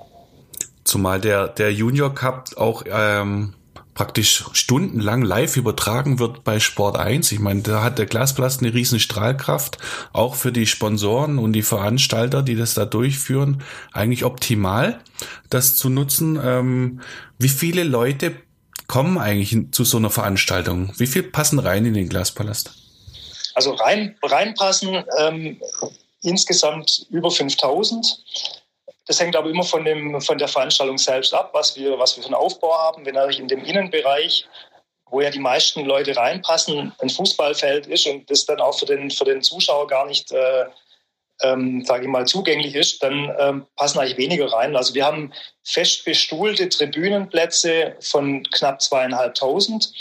Zumal 0.86 1.20
der, 1.20 1.50
der 1.50 1.74
Junior 1.74 2.14
Cup 2.14 2.50
auch 2.58 2.84
ähm, 2.90 3.56
praktisch 3.94 4.46
stundenlang 4.54 5.22
live 5.22 5.58
übertragen 5.58 6.20
wird 6.20 6.44
bei 6.44 6.60
Sport 6.60 6.98
1. 6.98 7.32
Ich 7.32 7.40
meine, 7.40 7.62
da 7.62 7.84
hat 7.84 7.98
der 8.00 8.06
Glaspalast 8.06 8.62
eine 8.62 8.74
riesen 8.74 9.00
Strahlkraft, 9.00 9.78
auch 10.14 10.36
für 10.36 10.52
die 10.52 10.66
Sponsoren 10.66 11.40
und 11.40 11.54
die 11.54 11.62
Veranstalter, 11.62 12.42
die 12.42 12.56
das 12.56 12.74
da 12.74 12.86
durchführen, 12.86 13.62
eigentlich 13.92 14.26
optimal, 14.26 15.00
das 15.50 15.76
zu 15.76 15.90
nutzen. 15.90 16.40
Ähm, 16.44 17.02
wie 17.38 17.50
viele 17.50 17.84
Leute 17.84 18.36
kommen 18.88 19.18
eigentlich 19.18 19.72
zu 19.72 19.84
so 19.84 19.98
einer 19.98 20.10
Veranstaltung? 20.10 20.94
Wie 20.98 21.08
viel 21.08 21.24
passen 21.24 21.60
rein 21.60 21.86
in 21.86 21.94
den 21.94 22.10
Glaspalast? 22.10 22.74
Also 23.56 23.74
rein, 23.74 24.16
reinpassen 24.24 25.04
ähm, 25.20 25.60
insgesamt 26.22 27.06
über 27.10 27.30
5000. 27.30 28.63
Das 29.06 29.20
hängt 29.20 29.36
aber 29.36 29.50
immer 29.50 29.64
von, 29.64 29.84
dem, 29.84 30.20
von 30.22 30.38
der 30.38 30.48
Veranstaltung 30.48 30.98
selbst 30.98 31.34
ab, 31.34 31.50
was 31.54 31.76
wir, 31.76 32.00
was 32.00 32.16
wir 32.16 32.24
für 32.24 32.28
einen 32.28 32.36
Aufbau 32.36 32.74
haben. 32.78 33.06
Wenn 33.06 33.16
natürlich 33.16 33.40
in 33.40 33.48
dem 33.48 33.64
Innenbereich, 33.64 34.46
wo 35.10 35.22
ja 35.22 35.30
die 35.30 35.40
meisten 35.40 35.86
Leute 35.86 36.16
reinpassen, 36.16 36.94
ein 37.00 37.10
Fußballfeld 37.10 37.88
ist 37.88 38.08
und 38.08 38.30
das 38.30 38.46
dann 38.46 38.62
auch 38.62 38.78
für 38.78 38.86
den, 38.86 39.12
für 39.12 39.26
den 39.26 39.42
Zuschauer 39.42 39.88
gar 39.88 40.06
nicht, 40.06 40.32
äh, 40.32 40.66
ähm, 41.42 41.84
sage 41.86 42.04
ich 42.04 42.10
mal, 42.10 42.26
zugänglich 42.26 42.76
ist, 42.76 43.04
dann 43.04 43.36
ähm, 43.38 43.68
passen 43.76 44.00
eigentlich 44.00 44.18
weniger 44.18 44.52
rein. 44.52 44.76
Also 44.76 44.94
wir 44.94 45.06
haben 45.06 45.34
fest 45.64 46.06
bestuhlte 46.06 46.70
Tribünenplätze 46.70 47.98
von 48.00 48.44
knapp 48.44 48.82
zweieinhalbtausend 48.82 49.92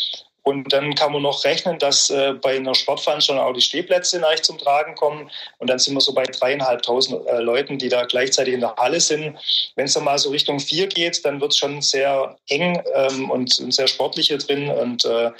und 0.44 0.72
dann 0.72 0.94
kann 0.94 1.12
man 1.12 1.22
noch 1.22 1.44
rechnen, 1.44 1.78
dass 1.78 2.10
äh, 2.10 2.34
bei 2.34 2.56
einer 2.56 2.74
Sportveranstaltung 2.74 3.44
auch 3.44 3.52
die 3.52 3.60
Stehplätze 3.60 4.18
leicht 4.18 4.44
zum 4.44 4.58
Tragen 4.58 4.96
kommen. 4.96 5.30
Und 5.58 5.70
dann 5.70 5.78
sind 5.78 5.94
wir 5.94 6.00
so 6.00 6.12
bei 6.12 6.24
dreieinhalbtausend 6.24 7.26
äh, 7.28 7.38
Leuten, 7.38 7.78
die 7.78 7.88
da 7.88 8.04
gleichzeitig 8.04 8.54
in 8.54 8.60
der 8.60 8.74
Halle 8.76 9.00
sind. 9.00 9.38
Wenn 9.76 9.84
es 9.84 9.94
dann 9.94 10.04
mal 10.04 10.18
so 10.18 10.30
Richtung 10.30 10.58
vier 10.58 10.88
geht, 10.88 11.24
dann 11.24 11.40
wird 11.40 11.52
es 11.52 11.58
schon 11.58 11.80
sehr 11.80 12.36
eng 12.48 12.82
ähm, 12.92 13.30
und, 13.30 13.56
und, 13.60 13.72
sehr 13.72 13.86
sportlich 13.86 14.28
hier 14.28 14.38
drin. 14.38 14.68
Und 14.68 15.04
äh, 15.04 15.30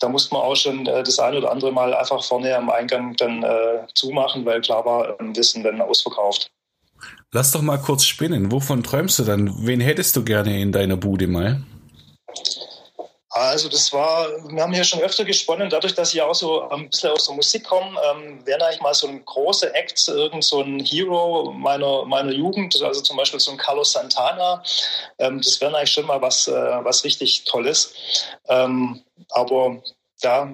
da 0.00 0.08
muss 0.08 0.32
man 0.32 0.42
auch 0.42 0.56
schon 0.56 0.86
äh, 0.86 1.04
das 1.04 1.20
eine 1.20 1.38
oder 1.38 1.52
andere 1.52 1.70
Mal 1.70 1.94
einfach 1.94 2.24
vorne 2.24 2.56
am 2.56 2.68
Eingang 2.68 3.14
dann 3.16 3.44
äh, 3.44 3.86
zumachen, 3.94 4.44
weil 4.44 4.60
klar 4.60 4.84
war, 4.84 5.20
ähm, 5.20 5.36
wir 5.36 5.44
sind 5.44 5.62
dann 5.62 5.80
ausverkauft. 5.80 6.50
Lass 7.30 7.52
doch 7.52 7.62
mal 7.62 7.78
kurz 7.78 8.04
spinnen. 8.04 8.50
Wovon 8.50 8.82
träumst 8.82 9.20
du 9.20 9.24
dann? 9.24 9.66
Wen 9.66 9.80
hättest 9.80 10.16
du 10.16 10.24
gerne 10.24 10.60
in 10.60 10.72
deiner 10.72 10.96
Bude 10.96 11.28
mal? 11.28 11.62
Also 13.34 13.70
das 13.70 13.90
war, 13.94 14.28
wir 14.46 14.62
haben 14.62 14.74
hier 14.74 14.84
schon 14.84 15.00
öfter 15.00 15.24
gesponnen, 15.24 15.70
dadurch, 15.70 15.94
dass 15.94 16.12
ich 16.12 16.20
auch 16.20 16.34
so 16.34 16.68
ein 16.68 16.90
bisschen 16.90 17.12
aus 17.12 17.26
der 17.26 17.34
Musik 17.34 17.64
komme, 17.64 17.98
ähm, 18.10 18.44
wäre 18.44 18.62
eigentlich 18.62 18.82
mal 18.82 18.92
so 18.92 19.08
ein 19.08 19.24
großer 19.24 19.74
Act, 19.74 20.06
irgend 20.08 20.44
so 20.44 20.60
ein 20.60 20.80
Hero 20.80 21.50
meiner, 21.56 22.04
meiner 22.04 22.30
Jugend, 22.30 22.80
also 22.82 23.00
zum 23.00 23.16
Beispiel 23.16 23.40
so 23.40 23.52
ein 23.52 23.56
Carlos 23.56 23.92
Santana. 23.92 24.62
Ähm, 25.18 25.40
das 25.40 25.58
wäre 25.62 25.74
eigentlich 25.74 25.92
schon 25.92 26.04
mal 26.04 26.20
was, 26.20 26.46
äh, 26.46 26.52
was 26.52 27.04
richtig 27.04 27.44
Tolles. 27.44 27.94
Ähm, 28.48 29.02
aber 29.30 29.82
da 30.20 30.52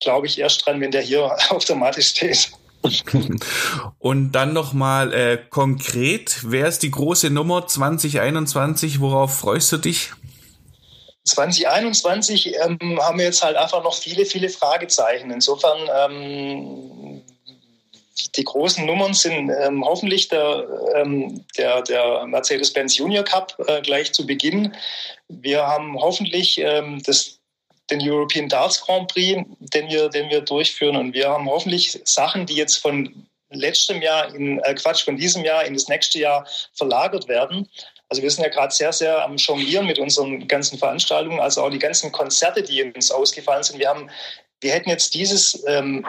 glaube 0.00 0.28
ich 0.28 0.38
erst 0.38 0.64
dran, 0.64 0.80
wenn 0.80 0.92
der 0.92 1.02
hier 1.02 1.36
auf 1.50 1.64
der 1.64 1.74
Matte 1.74 2.02
steht. 2.02 2.52
Und 3.98 4.32
dann 4.32 4.52
nochmal 4.52 5.12
äh, 5.12 5.38
konkret, 5.50 6.38
wer 6.42 6.68
ist 6.68 6.84
die 6.84 6.92
große 6.92 7.30
Nummer 7.30 7.66
2021? 7.66 9.00
Worauf 9.00 9.38
freust 9.38 9.72
du 9.72 9.78
dich? 9.78 10.12
2021 11.24 12.54
ähm, 12.56 13.00
haben 13.00 13.18
wir 13.18 13.26
jetzt 13.26 13.42
halt 13.42 13.56
einfach 13.56 13.82
noch 13.82 13.94
viele, 13.94 14.26
viele 14.26 14.48
Fragezeichen. 14.48 15.30
Insofern, 15.30 15.88
ähm, 15.96 17.22
die 18.36 18.44
großen 18.44 18.84
Nummern 18.84 19.14
sind 19.14 19.50
ähm, 19.50 19.84
hoffentlich 19.84 20.28
der, 20.28 20.66
ähm, 20.94 21.44
der, 21.56 21.82
der 21.82 22.26
Mercedes-Benz 22.26 22.96
Junior 22.96 23.24
Cup 23.24 23.56
äh, 23.66 23.80
gleich 23.80 24.12
zu 24.12 24.26
Beginn. 24.26 24.74
Wir 25.28 25.66
haben 25.66 25.98
hoffentlich 25.98 26.58
ähm, 26.58 27.02
das, 27.04 27.38
den 27.90 28.00
European 28.02 28.48
Darts 28.48 28.80
Grand 28.82 29.08
Prix, 29.08 29.42
den 29.58 29.88
wir, 29.88 30.08
den 30.10 30.28
wir 30.28 30.42
durchführen. 30.42 30.96
Und 30.96 31.14
wir 31.14 31.28
haben 31.28 31.48
hoffentlich 31.48 32.00
Sachen, 32.04 32.46
die 32.46 32.54
jetzt 32.54 32.76
von 32.76 33.26
letztem 33.50 34.02
Jahr 34.02 34.34
in 34.34 34.58
äh, 34.60 34.74
Quatsch 34.74 35.04
von 35.04 35.16
diesem 35.16 35.44
Jahr 35.44 35.64
in 35.64 35.74
das 35.74 35.88
nächste 35.88 36.18
Jahr 36.18 36.46
verlagert 36.74 37.28
werden. 37.28 37.68
Also 38.08 38.22
wir 38.22 38.30
sind 38.30 38.44
ja 38.44 38.50
gerade 38.50 38.74
sehr, 38.74 38.92
sehr 38.92 39.24
am 39.24 39.36
Jonglieren 39.36 39.86
mit 39.86 39.98
unseren 39.98 40.46
ganzen 40.46 40.78
Veranstaltungen, 40.78 41.40
also 41.40 41.62
auch 41.62 41.70
die 41.70 41.78
ganzen 41.78 42.12
Konzerte, 42.12 42.62
die 42.62 42.82
uns 42.82 43.10
ausgefallen 43.10 43.62
sind. 43.62 43.78
Wir 43.78 43.88
haben, 43.88 44.10
wir 44.60 44.72
hätten 44.72 44.90
jetzt 44.90 45.14
dieses, 45.14 45.64
ähm, 45.66 46.06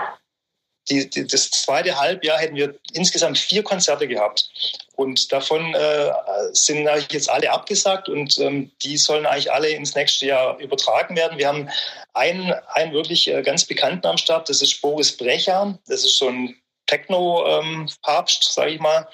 die, 0.90 1.10
die, 1.10 1.26
das 1.26 1.50
zweite 1.50 2.00
Halbjahr 2.00 2.38
hätten 2.38 2.56
wir 2.56 2.76
insgesamt 2.94 3.38
vier 3.38 3.64
Konzerte 3.64 4.08
gehabt. 4.08 4.50
Und 4.96 5.32
davon 5.32 5.74
äh, 5.74 6.12
sind 6.54 6.88
jetzt 7.12 7.30
alle 7.30 7.52
abgesagt 7.52 8.08
und 8.08 8.38
ähm, 8.38 8.72
die 8.84 8.98
sollen 8.98 9.26
eigentlich 9.26 9.52
alle 9.52 9.70
ins 9.70 9.96
nächste 9.96 10.28
Jahr 10.28 10.58
übertragen 10.60 11.16
werden. 11.16 11.38
Wir 11.38 11.48
haben 11.48 11.70
einen, 12.14 12.54
einen 12.74 12.94
wirklich 12.94 13.28
äh, 13.28 13.42
ganz 13.42 13.66
bekannten 13.66 14.08
am 14.08 14.18
Start, 14.18 14.48
das 14.48 14.62
ist 14.62 14.82
Boris 14.82 15.16
Brecher. 15.16 15.78
Das 15.88 16.06
ist 16.06 16.18
so 16.18 16.30
ein 16.30 16.56
Techno-Papst, 16.86 18.46
ähm, 18.48 18.54
sage 18.54 18.72
ich 18.72 18.80
mal. 18.80 19.08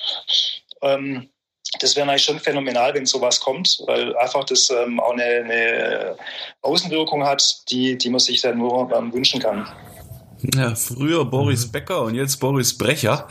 Ähm, 0.81 1.30
das 1.79 1.95
wäre 1.95 2.09
eigentlich 2.09 2.23
schon 2.23 2.39
phänomenal, 2.39 2.93
wenn 2.93 3.05
sowas 3.05 3.39
kommt, 3.39 3.81
weil 3.87 4.15
einfach 4.17 4.43
das 4.43 4.69
ähm, 4.69 4.99
auch 4.99 5.13
eine, 5.13 5.23
eine, 5.23 6.15
Außenwirkung 6.61 7.25
hat, 7.25 7.69
die, 7.69 7.97
die 7.97 8.09
man 8.09 8.19
sich 8.19 8.41
dann 8.41 8.57
nur 8.57 8.91
ähm, 8.95 9.13
wünschen 9.13 9.41
kann. 9.41 9.67
Ja, 10.55 10.75
früher 10.75 11.23
Boris 11.23 11.71
Becker 11.71 12.01
und 12.03 12.15
jetzt 12.15 12.37
Boris 12.37 12.77
Brecher. 12.77 13.27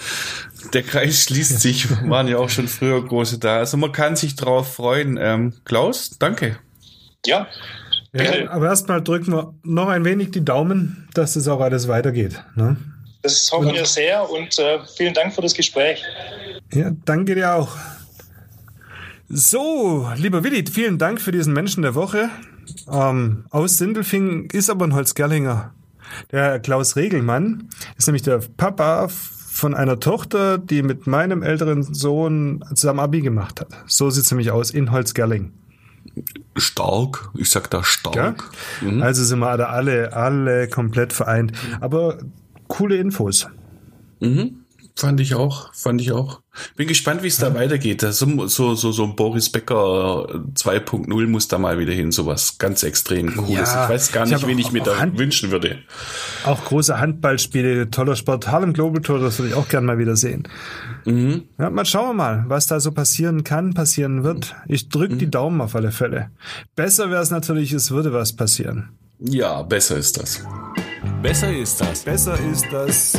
Der 0.72 0.82
Kreis 0.82 1.24
schließt 1.24 1.60
sich, 1.60 1.90
waren 2.08 2.28
ja 2.28 2.38
auch 2.38 2.48
schon 2.48 2.68
früher 2.68 3.04
große 3.04 3.38
da. 3.38 3.58
Also 3.58 3.76
man 3.76 3.92
kann 3.92 4.16
sich 4.16 4.36
drauf 4.36 4.74
freuen. 4.74 5.18
Ähm, 5.20 5.54
Klaus, 5.64 6.10
danke. 6.18 6.58
Ja. 7.26 7.48
ja 8.12 8.50
aber 8.50 8.66
erstmal 8.66 9.02
drücken 9.02 9.32
wir 9.32 9.54
noch 9.64 9.88
ein 9.88 10.04
wenig 10.04 10.30
die 10.30 10.44
Daumen, 10.44 11.08
dass 11.14 11.34
das 11.34 11.48
auch 11.48 11.60
alles 11.60 11.88
weitergeht. 11.88 12.40
Ne? 12.54 12.76
Das 13.22 13.50
hoffen 13.52 13.74
wir 13.74 13.84
sehr 13.84 14.30
und 14.30 14.58
äh, 14.58 14.78
vielen 14.96 15.12
Dank 15.12 15.34
für 15.34 15.42
das 15.42 15.52
Gespräch. 15.52 16.02
Ja, 16.72 16.92
danke 17.04 17.34
dir 17.34 17.54
auch. 17.54 17.76
So, 19.32 20.10
lieber 20.16 20.42
Willi, 20.42 20.64
vielen 20.68 20.98
Dank 20.98 21.20
für 21.20 21.30
diesen 21.30 21.52
Menschen 21.52 21.82
der 21.82 21.94
Woche. 21.94 22.30
Ähm, 22.90 23.44
aus 23.50 23.78
Sindelfingen 23.78 24.46
ist 24.46 24.68
aber 24.68 24.84
ein 24.84 24.92
Holzgerlinger. 24.92 25.72
Der 26.32 26.58
Klaus 26.58 26.96
Regelmann 26.96 27.68
ist 27.96 28.08
nämlich 28.08 28.22
der 28.22 28.40
Papa 28.56 29.06
von 29.06 29.74
einer 29.74 30.00
Tochter, 30.00 30.58
die 30.58 30.82
mit 30.82 31.06
meinem 31.06 31.44
älteren 31.44 31.84
Sohn 31.94 32.64
zusammen 32.74 32.98
Abi 32.98 33.20
gemacht 33.20 33.60
hat. 33.60 33.68
So 33.86 34.10
sieht's 34.10 34.32
nämlich 34.32 34.50
aus 34.50 34.72
in 34.72 34.90
Holzgerling. 34.90 35.52
Stark, 36.56 37.30
ich 37.36 37.50
sag 37.50 37.70
da 37.70 37.84
stark. 37.84 38.50
Mhm. 38.80 39.00
Also 39.00 39.22
sind 39.22 39.38
wir 39.38 39.68
alle, 39.68 40.12
alle 40.12 40.66
komplett 40.66 41.12
vereint. 41.12 41.52
Aber 41.80 42.18
coole 42.66 42.96
Infos. 42.96 43.46
Mhm. 44.18 44.64
Fand 44.96 45.18
ich 45.20 45.34
auch, 45.34 45.72
fand 45.72 46.00
ich 46.00 46.12
auch. 46.12 46.40
Bin 46.76 46.86
gespannt, 46.88 47.22
wie 47.22 47.28
es 47.28 47.38
da 47.38 47.54
weitergeht. 47.54 48.02
Das 48.02 48.18
so, 48.18 48.46
so, 48.48 48.74
so, 48.74 48.92
so 48.92 49.04
ein 49.04 49.16
Boris 49.16 49.48
Becker 49.50 50.26
2.0 50.54 51.26
muss 51.26 51.48
da 51.48 51.58
mal 51.58 51.78
wieder 51.78 51.92
hin, 51.92 52.12
sowas 52.12 52.58
ganz 52.58 52.82
extrem 52.82 53.34
cooles. 53.34 53.72
Ja, 53.72 53.84
ich 53.84 53.90
weiß 53.90 54.12
gar 54.12 54.26
ich 54.26 54.32
nicht, 54.32 54.46
wen 54.46 54.56
auch- 54.56 54.60
ich 54.60 54.72
mir 54.72 54.82
da 54.82 54.98
Hand- 54.98 55.16
wünschen 55.18 55.50
würde. 55.52 55.78
Auch 56.44 56.64
große 56.64 56.98
Handballspiele, 57.00 57.90
toller 57.90 58.16
Sport. 58.16 58.48
Harlem 58.48 58.72
Globetrotters 58.74 59.38
würde 59.38 59.50
ich 59.50 59.54
auch 59.54 59.68
gerne 59.68 59.86
mal 59.86 59.98
wieder 59.98 60.16
sehen. 60.16 60.46
Mhm. 61.06 61.44
Ja, 61.58 61.70
mal 61.70 61.86
schauen 61.86 62.08
wir 62.08 62.14
mal, 62.14 62.44
was 62.48 62.66
da 62.66 62.78
so 62.80 62.92
passieren 62.92 63.42
kann, 63.44 63.72
passieren 63.72 64.22
wird. 64.24 64.54
Ich 64.66 64.88
drücke 64.90 65.16
die 65.16 65.30
Daumen 65.30 65.60
auf 65.62 65.74
alle 65.74 65.92
Fälle. 65.92 66.30
Besser 66.76 67.10
wäre 67.10 67.22
es 67.22 67.30
natürlich, 67.30 67.72
es 67.72 67.90
würde 67.90 68.12
was 68.12 68.34
passieren. 68.34 68.90
Ja, 69.20 69.62
besser 69.62 69.96
ist 69.96 70.20
das. 70.20 70.44
Besser 71.22 71.54
ist 71.56 71.80
das. 71.80 72.04
Besser 72.04 72.38
ist 72.50 72.66
das. 72.72 73.12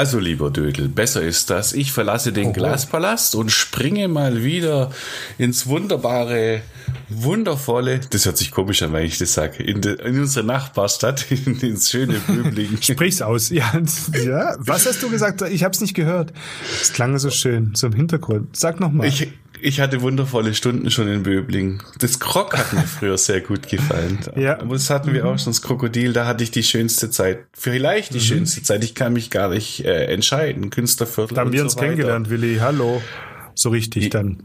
Also, 0.00 0.18
lieber 0.18 0.50
Dödel, 0.50 0.88
besser 0.88 1.20
ist 1.20 1.50
das. 1.50 1.74
Ich 1.74 1.92
verlasse 1.92 2.32
den 2.32 2.54
Glaspalast 2.54 3.34
und 3.34 3.52
springe 3.52 4.08
mal 4.08 4.42
wieder 4.42 4.92
ins 5.36 5.66
wunderbare, 5.66 6.62
wundervolle, 7.10 8.00
das 8.08 8.24
hört 8.24 8.38
sich 8.38 8.50
komisch 8.50 8.82
an, 8.82 8.94
wenn 8.94 9.04
ich 9.04 9.18
das 9.18 9.34
sage, 9.34 9.62
in, 9.62 9.82
in 9.82 10.20
unsere 10.20 10.46
Nachbarstadt, 10.46 11.30
in, 11.44 11.60
ins 11.60 11.90
schöne 11.90 12.14
Böblingen. 12.20 12.78
Sprich's 12.82 13.20
aus. 13.20 13.50
Ja, 13.50 13.70
ja, 14.24 14.56
was 14.58 14.86
hast 14.86 15.02
du 15.02 15.10
gesagt? 15.10 15.42
Ich 15.42 15.64
hab's 15.64 15.82
nicht 15.82 15.92
gehört. 15.92 16.32
Es 16.80 16.94
klang 16.94 17.18
so 17.18 17.28
schön, 17.28 17.72
so 17.74 17.88
im 17.88 17.92
Hintergrund. 17.92 18.56
Sag 18.56 18.80
nochmal. 18.80 19.06
Ich, 19.06 19.30
ich 19.62 19.80
hatte 19.80 20.00
wundervolle 20.00 20.54
Stunden 20.54 20.90
schon 20.90 21.08
in 21.08 21.22
Böbling. 21.22 21.82
Das 21.98 22.20
Krog 22.20 22.56
hat 22.56 22.72
mir 22.72 22.82
früher 22.82 23.18
sehr 23.18 23.40
gut 23.40 23.68
gefallen. 23.68 24.18
Ja. 24.36 24.60
Aber 24.60 24.74
das 24.74 24.90
hatten 24.90 25.12
wir 25.12 25.26
auch 25.26 25.38
schon, 25.38 25.52
das 25.52 25.62
Krokodil, 25.62 26.12
da 26.12 26.26
hatte 26.26 26.44
ich 26.44 26.50
die 26.50 26.62
schönste 26.62 27.10
Zeit. 27.10 27.40
Vielleicht 27.52 28.14
die 28.14 28.20
schönste 28.20 28.62
Zeit. 28.62 28.84
Ich 28.84 28.94
kann 28.94 29.12
mich 29.12 29.30
gar 29.30 29.48
nicht 29.50 29.84
äh, 29.84 30.06
entscheiden. 30.06 30.70
Künstlerviertel. 30.70 31.34
Da 31.34 31.40
haben 31.42 31.52
wir 31.52 31.60
so 31.60 31.64
uns 31.64 31.76
weiter. 31.76 31.86
kennengelernt, 31.86 32.30
Willi. 32.30 32.58
Hallo. 32.60 33.02
So 33.54 33.70
richtig 33.70 34.10
dann. 34.10 34.42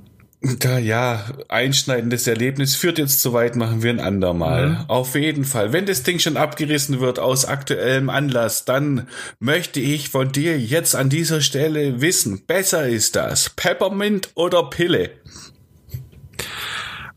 Da, 0.60 0.78
ja, 0.78 1.26
einschneidendes 1.50 2.28
Erlebnis 2.28 2.76
führt 2.76 3.00
jetzt 3.00 3.22
zu 3.22 3.34
weit, 3.34 3.56
machen 3.56 3.82
wir 3.82 3.90
ein 3.90 4.00
andermal. 4.00 4.70
Mhm. 4.70 4.78
Auf 4.88 5.16
jeden 5.16 5.44
Fall. 5.44 5.74
Wenn 5.74 5.88
das 5.88 6.04
Ding 6.04 6.20
schon 6.20 6.38
abgerissen 6.38 7.00
wird 7.00 7.18
aus 7.18 7.46
aktuellem 7.46 8.10
Anlass, 8.10 8.64
dann 8.64 9.08
möchte 9.40 9.80
ich 9.80 10.10
von 10.10 10.32
dir 10.32 10.60
jetzt 10.60 10.96
an 10.96 11.10
dieser 11.10 11.42
Stelle 11.42 12.00
wissen, 12.00 12.46
besser 12.46 12.88
ist 12.88 13.16
das 13.16 13.50
Peppermint 13.50 14.30
oder 14.36 14.70
Pille? 14.70 15.10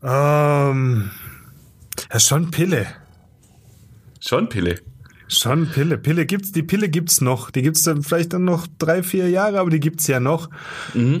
Ähm, 0.01 1.11
ja, 2.11 2.19
schon 2.19 2.49
Pille. 2.49 2.87
Schon 4.19 4.49
Pille. 4.49 4.79
Schon 5.31 5.67
Pille. 5.67 5.97
Pille 5.99 6.25
gibt's, 6.25 6.51
die 6.51 6.63
Pille 6.63 6.89
gibt's 6.89 7.21
noch. 7.21 7.51
Die 7.51 7.61
gibt's 7.61 7.83
dann 7.83 8.01
vielleicht 8.01 8.33
dann 8.33 8.45
noch 8.45 8.67
drei, 8.79 9.03
vier 9.03 9.29
Jahre, 9.29 9.59
aber 9.59 9.69
die 9.69 9.79
gibt's 9.79 10.07
ja 10.07 10.19
noch. 10.19 10.49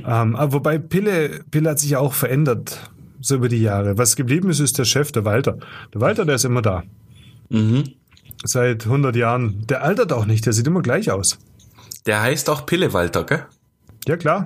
Ähm, 0.05 0.35
aber 0.35 0.53
wobei 0.53 0.79
Pille, 0.79 1.41
Pille 1.51 1.69
hat 1.69 1.79
sich 1.79 1.91
ja 1.91 1.99
auch 1.99 2.13
verändert. 2.13 2.89
So 3.21 3.35
über 3.35 3.49
die 3.49 3.61
Jahre. 3.61 3.97
Was 3.97 4.15
geblieben 4.15 4.49
ist, 4.49 4.59
ist 4.59 4.77
der 4.79 4.85
Chef, 4.85 5.11
der 5.11 5.25
Walter. 5.25 5.57
Der 5.93 6.01
Walter, 6.01 6.25
der 6.25 6.35
ist 6.35 6.45
immer 6.45 6.61
da. 6.61 6.83
Seit 8.43 8.85
100 8.85 9.15
Jahren. 9.15 9.67
Der 9.67 9.83
altert 9.83 10.11
auch 10.11 10.25
nicht. 10.25 10.45
Der 10.45 10.53
sieht 10.53 10.65
immer 10.67 10.81
gleich 10.81 11.11
aus. 11.11 11.37
Der 12.05 12.21
heißt 12.21 12.49
auch 12.49 12.65
Pille 12.65 12.93
Walter, 12.93 13.25
gell? 13.25 13.45
Ja, 14.07 14.17
klar. 14.17 14.45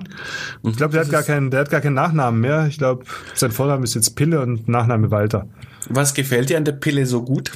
Ich 0.62 0.76
glaube, 0.76 0.92
der 0.92 1.02
hat 1.02 1.10
gar 1.10 1.22
keinen, 1.22 1.50
der 1.50 1.60
hat 1.60 1.70
gar 1.70 1.80
keinen 1.80 1.94
Nachnamen 1.94 2.40
mehr. 2.40 2.66
Ich 2.66 2.76
glaube, 2.76 3.04
sein 3.34 3.52
Vorname 3.52 3.84
ist 3.84 3.94
jetzt 3.94 4.16
Pille 4.16 4.40
und 4.40 4.68
Nachname 4.68 5.10
Walter. 5.10 5.48
Was 5.88 6.12
gefällt 6.12 6.50
dir 6.50 6.58
an 6.58 6.64
der 6.64 6.72
Pille 6.72 7.06
so 7.06 7.22
gut? 7.22 7.52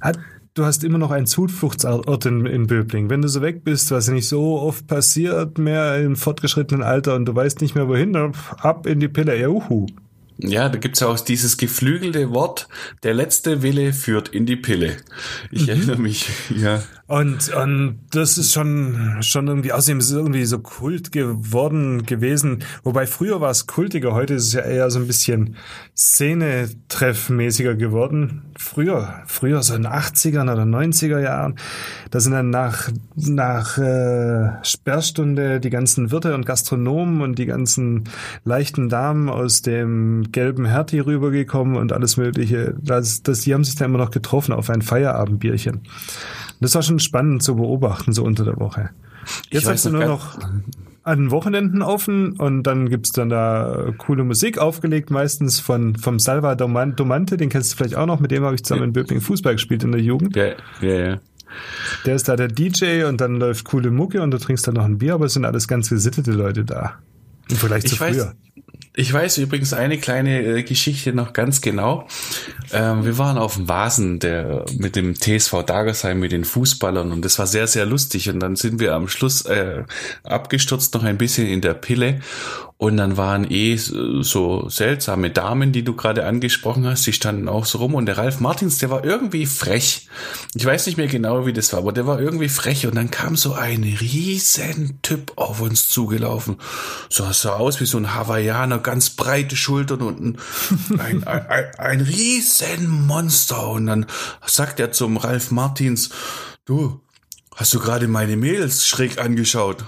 Hat, 0.00 0.18
du 0.54 0.64
hast 0.64 0.84
immer 0.84 0.98
noch 0.98 1.10
einen 1.10 1.26
Zufluchtsort 1.26 2.26
in, 2.26 2.46
in 2.46 2.66
Böbling. 2.66 3.10
Wenn 3.10 3.22
du 3.22 3.28
so 3.28 3.42
weg 3.42 3.64
bist, 3.64 3.90
was 3.90 4.08
nicht 4.08 4.28
so 4.28 4.60
oft 4.60 4.86
passiert, 4.86 5.58
mehr 5.58 5.98
im 6.00 6.16
fortgeschrittenen 6.16 6.82
Alter 6.82 7.14
und 7.14 7.26
du 7.26 7.34
weißt 7.34 7.60
nicht 7.60 7.74
mehr 7.74 7.88
wohin, 7.88 8.16
ab 8.16 8.86
in 8.86 9.00
die 9.00 9.08
Pille. 9.08 9.38
Ja, 9.38 9.48
uhu. 9.48 9.86
Ja, 10.42 10.68
da 10.68 10.78
gibt's 10.78 11.00
ja 11.00 11.08
auch 11.08 11.20
dieses 11.20 11.56
geflügelte 11.56 12.30
Wort, 12.30 12.68
der 13.02 13.14
letzte 13.14 13.62
Wille 13.62 13.92
führt 13.92 14.28
in 14.28 14.46
die 14.46 14.56
Pille. 14.56 14.96
Ich 15.50 15.68
erinnere 15.68 15.98
mich, 15.98 16.28
ja. 16.56 16.82
Und, 17.10 17.52
und 17.52 17.98
das 18.12 18.38
ist 18.38 18.52
schon, 18.52 19.16
schon 19.20 19.48
irgendwie, 19.48 19.72
außerdem 19.72 19.98
ist 19.98 20.10
es 20.10 20.12
irgendwie 20.12 20.44
so 20.44 20.60
Kult 20.60 21.10
geworden 21.10 22.06
gewesen. 22.06 22.62
Wobei 22.84 23.08
früher 23.08 23.40
war 23.40 23.50
es 23.50 23.66
kultiger, 23.66 24.14
heute 24.14 24.34
ist 24.34 24.46
es 24.46 24.52
ja 24.52 24.60
eher 24.60 24.88
so 24.92 25.00
ein 25.00 25.08
bisschen 25.08 25.56
Szene-treffmäßiger 25.96 27.74
geworden. 27.74 28.52
Früher, 28.56 29.24
früher 29.26 29.60
so 29.64 29.74
in 29.74 29.82
den 29.82 29.92
80ern 29.92 30.52
oder 30.52 30.62
90er 30.62 31.18
Jahren, 31.18 31.56
da 32.12 32.20
sind 32.20 32.32
dann 32.32 32.50
nach, 32.50 32.90
nach 33.16 33.76
äh, 33.76 34.50
Sperrstunde 34.62 35.58
die 35.58 35.70
ganzen 35.70 36.12
Wirte 36.12 36.32
und 36.36 36.46
Gastronomen 36.46 37.22
und 37.22 37.40
die 37.40 37.46
ganzen 37.46 38.04
leichten 38.44 38.88
Damen 38.88 39.28
aus 39.28 39.62
dem 39.62 40.29
gelben 40.32 40.64
Hertie 40.64 41.00
rübergekommen 41.00 41.76
und 41.76 41.92
alles 41.92 42.16
mögliche. 42.16 42.74
Das, 42.80 43.22
das, 43.22 43.40
die 43.40 43.54
haben 43.54 43.64
sich 43.64 43.76
dann 43.76 43.90
immer 43.90 43.98
noch 43.98 44.10
getroffen 44.10 44.52
auf 44.52 44.70
ein 44.70 44.82
Feierabendbierchen. 44.82 45.80
Das 46.60 46.74
war 46.74 46.82
schon 46.82 46.98
spannend 46.98 47.42
zu 47.42 47.56
beobachten, 47.56 48.12
so 48.12 48.24
unter 48.24 48.44
der 48.44 48.58
Woche. 48.58 48.90
Jetzt 49.50 49.66
weiß 49.66 49.72
hast 49.72 49.86
du 49.86 49.90
nur 49.90 50.04
noch 50.04 50.38
an 51.02 51.18
den 51.18 51.30
Wochenenden 51.30 51.82
offen 51.82 52.32
und 52.32 52.64
dann 52.64 52.88
gibt's 52.88 53.12
dann 53.12 53.30
da 53.30 53.92
coole 53.96 54.22
Musik 54.24 54.58
aufgelegt, 54.58 55.10
meistens 55.10 55.58
von 55.58 55.96
vom 55.96 56.18
Salva 56.18 56.54
Doman- 56.54 56.94
Domante, 56.94 57.36
den 57.36 57.48
kennst 57.48 57.72
du 57.72 57.76
vielleicht 57.76 57.96
auch 57.96 58.06
noch, 58.06 58.20
mit 58.20 58.30
dem 58.30 58.44
habe 58.44 58.54
ich 58.54 58.62
zusammen 58.62 58.84
in 58.84 58.92
Böblingen 58.92 59.22
Fußball 59.22 59.54
gespielt 59.54 59.82
in 59.82 59.92
der 59.92 60.00
Jugend. 60.00 60.36
Ja, 60.36 60.52
ja, 60.82 60.94
ja. 60.94 61.20
Der 62.06 62.14
ist 62.14 62.28
da 62.28 62.36
der 62.36 62.48
DJ 62.48 63.04
und 63.04 63.20
dann 63.20 63.36
läuft 63.36 63.64
coole 63.64 63.90
Mucke 63.90 64.22
und 64.22 64.30
du 64.30 64.38
trinkst 64.38 64.66
dann 64.68 64.74
noch 64.74 64.84
ein 64.84 64.98
Bier, 64.98 65.14
aber 65.14 65.26
es 65.26 65.32
sind 65.32 65.44
alles 65.44 65.66
ganz 65.66 65.88
gesittete 65.88 66.32
Leute 66.32 66.64
da. 66.64 66.94
Vergleich 67.48 67.84
zu 67.86 67.94
Ich 67.94 68.00
weiß, 68.00 68.16
früher. 68.16 68.34
Ich 68.94 69.12
weiß 69.12 69.38
übrigens 69.38 69.72
eine 69.72 69.98
kleine 69.98 70.42
äh, 70.42 70.62
Geschichte 70.62 71.12
noch 71.12 71.32
ganz 71.32 71.60
genau. 71.60 72.08
Ähm, 72.72 73.04
wir 73.04 73.18
waren 73.18 73.38
auf 73.38 73.54
dem 73.54 73.68
Vasen 73.68 74.18
der, 74.18 74.64
mit 74.76 74.96
dem 74.96 75.14
TSV 75.14 75.62
Dagersheim 75.64 76.18
mit 76.18 76.32
den 76.32 76.44
Fußballern 76.44 77.12
und 77.12 77.24
das 77.24 77.38
war 77.38 77.46
sehr, 77.46 77.66
sehr 77.68 77.86
lustig. 77.86 78.28
Und 78.28 78.40
dann 78.40 78.56
sind 78.56 78.80
wir 78.80 78.94
am 78.94 79.08
Schluss 79.08 79.42
äh, 79.46 79.84
abgestürzt 80.24 80.94
noch 80.94 81.04
ein 81.04 81.18
bisschen 81.18 81.46
in 81.46 81.60
der 81.60 81.74
Pille. 81.74 82.20
Und 82.80 82.96
dann 82.96 83.18
waren 83.18 83.44
eh 83.50 83.76
so 83.76 84.66
seltsame 84.70 85.28
Damen, 85.28 85.70
die 85.70 85.84
du 85.84 85.94
gerade 85.94 86.24
angesprochen 86.24 86.86
hast, 86.86 87.06
die 87.06 87.12
standen 87.12 87.46
auch 87.46 87.66
so 87.66 87.76
rum. 87.76 87.94
Und 87.94 88.06
der 88.06 88.16
Ralf 88.16 88.40
Martins, 88.40 88.78
der 88.78 88.88
war 88.88 89.04
irgendwie 89.04 89.44
frech. 89.44 90.08
Ich 90.54 90.64
weiß 90.64 90.86
nicht 90.86 90.96
mehr 90.96 91.06
genau, 91.06 91.44
wie 91.44 91.52
das 91.52 91.74
war, 91.74 91.80
aber 91.80 91.92
der 91.92 92.06
war 92.06 92.18
irgendwie 92.18 92.48
frech. 92.48 92.86
Und 92.86 92.94
dann 92.94 93.10
kam 93.10 93.36
so 93.36 93.52
ein 93.52 93.82
riesen 93.82 94.98
Typ 95.02 95.34
auf 95.36 95.60
uns 95.60 95.90
zugelaufen. 95.90 96.56
So 97.10 97.30
sah 97.32 97.56
aus 97.56 97.82
wie 97.82 97.84
so 97.84 97.98
ein 97.98 98.14
Hawaiianer, 98.14 98.78
ganz 98.78 99.10
breite 99.10 99.56
Schultern 99.56 100.00
und 100.00 100.18
ein, 100.18 100.38
ein, 100.98 101.24
ein, 101.26 101.74
ein, 101.76 102.00
riesen 102.00 102.88
Monster. 102.88 103.68
Und 103.68 103.88
dann 103.88 104.06
sagt 104.46 104.80
er 104.80 104.90
zum 104.90 105.18
Ralf 105.18 105.50
Martins, 105.50 106.08
du, 106.64 107.02
hast 107.54 107.74
du 107.74 107.78
gerade 107.78 108.08
meine 108.08 108.38
Mädels 108.38 108.86
schräg 108.86 109.18
angeschaut? 109.18 109.84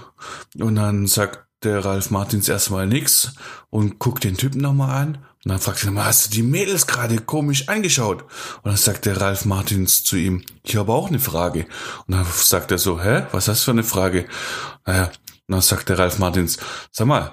Und 0.59 0.75
dann 0.75 1.07
sagt 1.07 1.42
der 1.65 1.83
Ralf 1.83 2.09
Martins 2.09 2.49
erstmal 2.49 2.87
nix 2.87 3.33
und 3.69 3.99
guckt 3.99 4.23
den 4.23 4.37
Typen 4.37 4.61
nochmal 4.61 5.01
an. 5.01 5.17
Und 5.45 5.49
dann 5.49 5.59
fragt 5.59 5.83
er 5.83 5.87
nochmal, 5.87 6.05
hast 6.05 6.27
du 6.27 6.29
die 6.31 6.43
Mädels 6.43 6.87
gerade 6.87 7.17
komisch 7.17 7.67
angeschaut? 7.67 8.23
Und 8.23 8.65
dann 8.65 8.77
sagt 8.77 9.05
der 9.05 9.19
Ralf 9.19 9.45
Martins 9.45 10.03
zu 10.03 10.15
ihm, 10.15 10.43
ich 10.63 10.75
habe 10.77 10.93
auch 10.93 11.09
eine 11.09 11.19
Frage. 11.19 11.65
Und 12.07 12.15
dann 12.15 12.25
sagt 12.25 12.71
er 12.71 12.77
so, 12.77 13.01
hä, 13.01 13.23
was 13.31 13.47
hast 13.47 13.61
du 13.61 13.65
für 13.65 13.71
eine 13.71 13.83
Frage? 13.83 14.25
Naja, 14.85 15.05
und 15.05 15.11
dann 15.47 15.61
sagt 15.61 15.89
der 15.89 15.99
Ralf 15.99 16.17
Martins, 16.19 16.57
sag 16.91 17.07
mal, 17.07 17.31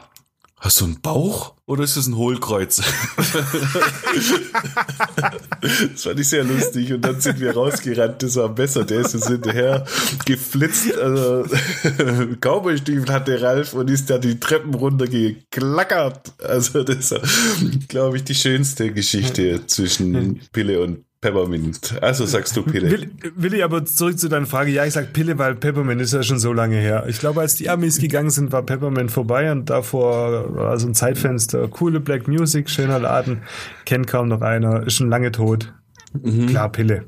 hast 0.59 0.81
du 0.81 0.87
einen 0.87 1.01
Bauch 1.01 1.55
oder 1.71 1.85
ist 1.85 1.97
es 1.97 2.09
ein 2.09 2.17
Hohlkreuz? 2.17 2.79
das 5.63 6.03
fand 6.03 6.19
ich 6.19 6.29
sehr 6.29 6.43
lustig. 6.43 6.93
Und 6.93 7.03
dann 7.03 7.21
sind 7.21 7.39
wir 7.39 7.53
rausgerannt, 7.53 8.21
das 8.25 8.35
war 8.35 8.49
besser, 8.49 8.85
der 8.85 9.03
ist 9.03 9.15
uns 9.15 9.29
hinterher 9.29 9.85
geflitzt, 10.25 10.93
also 10.99 11.45
Cowboystiefel 12.41 13.13
hatte 13.13 13.41
Ralf 13.41 13.75
und 13.75 13.89
ist 13.89 14.11
da 14.11 14.19
die 14.19 14.41
Treppen 14.41 14.75
runtergeklackert. 14.75 16.33
Also 16.43 16.83
das 16.83 17.13
war, 17.13 17.21
glaube 17.87 18.17
ich, 18.17 18.25
die 18.25 18.35
schönste 18.35 18.91
Geschichte 18.91 19.65
zwischen 19.69 20.41
Pille 20.53 20.83
und 20.83 21.05
Peppermint. 21.21 21.99
Also 22.01 22.25
sagst 22.25 22.57
du 22.57 22.63
Pille. 22.63 22.91
Will, 22.91 23.11
Willi, 23.37 23.63
aber 23.63 23.85
zurück 23.85 24.19
zu 24.19 24.29
deiner 24.29 24.47
Frage. 24.47 24.71
Ja, 24.71 24.87
ich 24.87 24.95
sag 24.95 25.13
Pille, 25.13 25.37
weil 25.39 25.55
Peppermint 25.55 26.01
ist 26.01 26.15
ja 26.15 26.23
schon 26.23 26.39
so 26.39 26.53
lange 26.53 26.77
her. 26.77 27.05
Ich 27.09 27.19
glaube, 27.19 27.41
als 27.43 27.57
die 27.57 27.69
Amis 27.69 27.99
gegangen 27.99 28.31
sind, 28.31 28.53
war 28.53 28.63
Peppermint 28.63 29.11
vorbei 29.11 29.53
und 29.53 29.69
davor 29.69 30.55
war 30.55 30.79
so 30.79 30.87
ein 30.87 30.95
Zeitfenster. 30.95 31.69
Coole 31.69 32.01
Black 32.01 32.27
Music, 32.27 32.71
schöner 32.71 32.99
Laden. 32.99 33.43
Kennt 33.85 34.07
kaum 34.07 34.29
noch 34.29 34.41
einer, 34.41 34.87
ist 34.87 34.95
schon 34.95 35.11
lange 35.11 35.31
tot. 35.31 35.75
Klar, 36.49 36.73
Pille. 36.73 37.05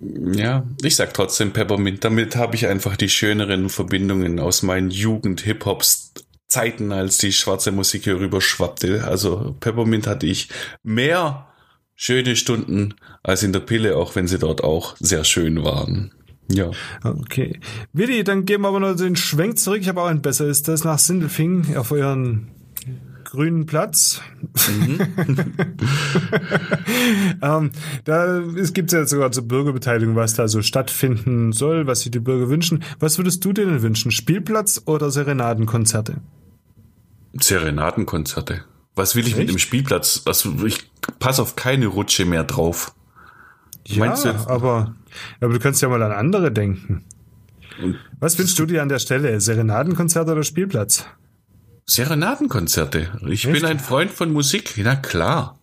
Ja, 0.00 0.66
ich 0.82 0.96
sag 0.96 1.14
trotzdem 1.14 1.52
Peppermint. 1.52 2.04
Damit 2.04 2.36
habe 2.36 2.56
ich 2.56 2.66
einfach 2.66 2.96
die 2.96 3.08
schöneren 3.08 3.70
Verbindungen 3.70 4.38
aus 4.38 4.62
meinen 4.62 4.90
Jugend-Hip-Hops. 4.90 6.12
Zeiten, 6.48 6.92
als 6.92 7.18
die 7.18 7.32
schwarze 7.32 7.72
Musik 7.72 8.04
hier 8.04 8.20
rüber 8.20 8.40
schwappte. 8.40 9.02
Also 9.04 9.56
Peppermint 9.58 10.06
hatte 10.06 10.26
ich 10.26 10.48
mehr 10.84 11.48
schöne 11.96 12.36
Stunden 12.36 12.94
als 13.22 13.42
in 13.42 13.52
der 13.52 13.60
Pille, 13.60 13.96
auch 13.96 14.14
wenn 14.14 14.28
sie 14.28 14.38
dort 14.38 14.62
auch 14.62 14.96
sehr 15.00 15.24
schön 15.24 15.64
waren. 15.64 16.12
Ja. 16.48 16.70
Okay. 17.02 17.58
Willi, 17.92 18.22
dann 18.22 18.44
geben 18.44 18.62
wir 18.62 18.68
aber 18.68 18.80
noch 18.80 18.94
den 18.94 19.16
Schwenk 19.16 19.58
zurück. 19.58 19.80
Ich 19.80 19.88
habe 19.88 20.02
auch 20.02 20.06
ein 20.06 20.22
besser. 20.22 20.46
Ist 20.46 20.68
das 20.68 20.84
nach 20.84 20.98
Sindelfing 20.98 21.76
auf 21.76 21.90
euren 21.90 22.48
grünen 23.24 23.66
Platz? 23.66 24.20
Mhm. 24.68 25.00
ähm, 27.42 27.70
da 28.04 28.38
es 28.38 28.72
gibt 28.72 28.92
ja 28.92 29.04
sogar 29.06 29.32
zur 29.32 29.48
Bürgerbeteiligung, 29.48 30.14
was 30.14 30.34
da 30.34 30.46
so 30.46 30.62
stattfinden 30.62 31.52
soll, 31.52 31.88
was 31.88 32.02
sich 32.02 32.12
die 32.12 32.20
Bürger 32.20 32.48
wünschen. 32.48 32.84
Was 33.00 33.18
würdest 33.18 33.44
du 33.44 33.52
denen 33.52 33.82
wünschen? 33.82 34.12
Spielplatz 34.12 34.82
oder 34.86 35.10
Serenadenkonzerte? 35.10 36.18
Serenadenkonzerte. 37.40 38.62
Was 38.96 39.14
will 39.14 39.24
ich 39.24 39.32
Echt? 39.32 39.38
mit 39.38 39.48
dem 39.50 39.58
Spielplatz? 39.58 40.22
Was, 40.24 40.44
ich 40.64 40.90
passe 41.18 41.42
auf 41.42 41.54
keine 41.54 41.86
Rutsche 41.86 42.24
mehr 42.24 42.44
drauf. 42.44 42.94
Ja, 43.86 44.12
aber, 44.46 44.94
aber 45.40 45.52
du 45.52 45.60
kannst 45.60 45.80
ja 45.80 45.88
mal 45.88 46.02
an 46.02 46.10
andere 46.12 46.50
denken. 46.50 47.04
Was 48.18 48.38
wünschst 48.38 48.58
du 48.58 48.66
dir 48.66 48.82
an 48.82 48.88
der 48.88 48.98
Stelle? 48.98 49.40
Serenadenkonzert 49.40 50.28
oder 50.28 50.42
Spielplatz? 50.42 51.04
Serenadenkonzerte. 51.84 53.10
Ich 53.26 53.44
Echt? 53.44 53.52
bin 53.52 53.64
ein 53.64 53.78
Freund 53.78 54.10
von 54.10 54.32
Musik. 54.32 54.74
Na 54.78 54.96
klar. 54.96 55.58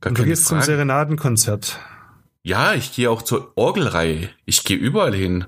Gar 0.00 0.10
Und 0.10 0.18
du 0.18 0.24
gehst 0.24 0.48
Frage. 0.48 0.62
zum 0.62 0.66
Serenadenkonzert. 0.66 1.78
Ja, 2.42 2.72
ich 2.72 2.94
gehe 2.94 3.10
auch 3.10 3.20
zur 3.20 3.52
Orgelreihe. 3.56 4.30
Ich 4.46 4.64
gehe 4.64 4.76
überall 4.76 5.14
hin. 5.14 5.44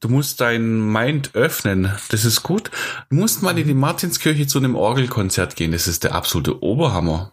Du 0.00 0.08
musst 0.08 0.40
dein 0.40 0.90
Mind 0.90 1.34
öffnen. 1.34 1.92
Das 2.10 2.24
ist 2.24 2.42
gut. 2.42 2.70
Du 3.10 3.16
musst 3.16 3.42
mal 3.42 3.58
in 3.58 3.68
die 3.68 3.74
Martinskirche 3.74 4.46
zu 4.46 4.58
einem 4.58 4.74
Orgelkonzert 4.74 5.54
gehen. 5.54 5.72
Das 5.72 5.86
ist 5.86 6.02
der 6.02 6.14
absolute 6.14 6.62
Oberhammer. 6.62 7.32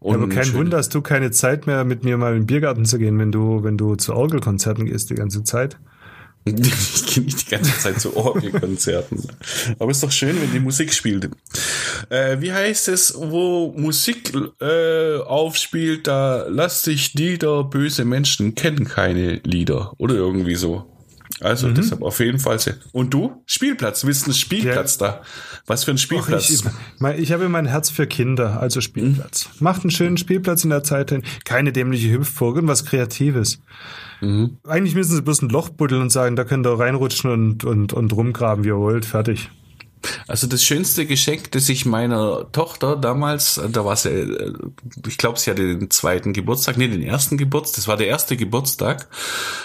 Und 0.00 0.16
aber 0.16 0.28
kein 0.28 0.52
Wunder, 0.54 0.78
hast 0.78 0.94
du 0.94 1.02
keine 1.02 1.30
Zeit 1.30 1.66
mehr, 1.66 1.84
mit 1.84 2.04
mir 2.04 2.18
mal 2.18 2.32
in 2.32 2.42
den 2.42 2.46
Biergarten 2.46 2.84
zu 2.84 2.98
gehen, 2.98 3.18
wenn 3.18 3.32
du, 3.32 3.62
wenn 3.62 3.78
du 3.78 3.94
zu 3.94 4.14
Orgelkonzerten 4.14 4.86
gehst 4.86 5.08
die 5.10 5.14
ganze 5.14 5.44
Zeit. 5.44 5.78
Ich 6.46 7.06
gehe 7.06 7.24
nicht 7.24 7.46
die 7.46 7.50
ganze 7.50 7.76
Zeit 7.76 8.00
zu 8.00 8.16
Orgelkonzerten. 8.16 9.20
Aber 9.80 9.90
ist 9.90 10.02
doch 10.02 10.12
schön, 10.12 10.40
wenn 10.40 10.52
die 10.52 10.60
Musik 10.60 10.94
spielt. 10.94 11.28
Äh, 12.08 12.40
wie 12.40 12.52
heißt 12.52 12.86
es, 12.88 13.14
wo 13.16 13.74
Musik 13.76 14.32
äh, 14.60 15.16
aufspielt, 15.18 16.06
da 16.06 16.46
lass 16.48 16.82
sich 16.82 17.14
Lieder, 17.14 17.64
böse 17.64 18.04
Menschen 18.04 18.54
kennen 18.54 18.84
keine 18.84 19.40
Lieder. 19.44 19.92
Oder 19.98 20.14
irgendwie 20.14 20.54
so. 20.54 20.86
Also 21.40 21.68
mhm. 21.68 21.74
deshalb 21.74 22.02
auf 22.02 22.20
jeden 22.20 22.38
Fall. 22.38 22.58
Und 22.92 23.12
du? 23.12 23.42
Spielplatz, 23.46 24.00
du 24.00 24.06
einen 24.06 24.32
Spielplatz 24.32 24.98
ja. 25.00 25.08
da? 25.08 25.22
Was 25.66 25.84
für 25.84 25.90
ein 25.90 25.98
Spielplatz? 25.98 26.48
ich, 26.48 26.62
ich, 27.18 27.32
habe 27.32 27.48
mein 27.48 27.66
Herz 27.66 27.90
für 27.90 28.06
Kinder, 28.06 28.60
also 28.60 28.80
Spielplatz. 28.80 29.46
Mhm. 29.46 29.64
Macht 29.64 29.82
einen 29.82 29.90
schönen 29.90 30.16
Spielplatz 30.16 30.64
in 30.64 30.70
der 30.70 30.84
Zeit 30.84 31.10
hin. 31.10 31.22
Keine 31.44 31.72
dämliche 31.72 32.10
Hüpfburg 32.10 32.56
und 32.56 32.68
was 32.68 32.86
Kreatives. 32.86 33.58
Mhm. 34.20 34.58
Eigentlich 34.66 34.94
müssen 34.94 35.14
sie 35.14 35.22
bloß 35.22 35.42
ein 35.42 35.48
Loch 35.48 35.68
buddeln 35.68 36.02
und 36.02 36.10
sagen, 36.10 36.36
da 36.36 36.44
könnt 36.44 36.66
ihr 36.66 36.78
reinrutschen 36.78 37.30
und, 37.30 37.64
und, 37.64 37.92
und 37.92 38.12
rumgraben, 38.12 38.64
wie 38.64 38.68
ihr 38.68 38.76
wollt. 38.76 39.04
Fertig. 39.04 39.50
Also 40.28 40.46
das 40.46 40.62
schönste 40.62 41.06
Geschenk, 41.06 41.52
das 41.52 41.68
ich 41.68 41.84
meiner 41.84 42.50
Tochter 42.52 42.96
damals, 42.96 43.60
da 43.70 43.84
war 43.84 43.96
sie, 43.96 44.10
äh, 44.10 44.52
ich 45.06 45.18
glaube, 45.18 45.38
sie 45.38 45.50
hatte 45.50 45.78
den 45.78 45.90
zweiten 45.90 46.32
Geburtstag, 46.32 46.76
nee, 46.76 46.88
den 46.88 47.02
ersten 47.02 47.36
Geburtstag, 47.36 47.76
das 47.76 47.88
war 47.88 47.96
der 47.96 48.06
erste 48.06 48.36
Geburtstag. 48.36 49.08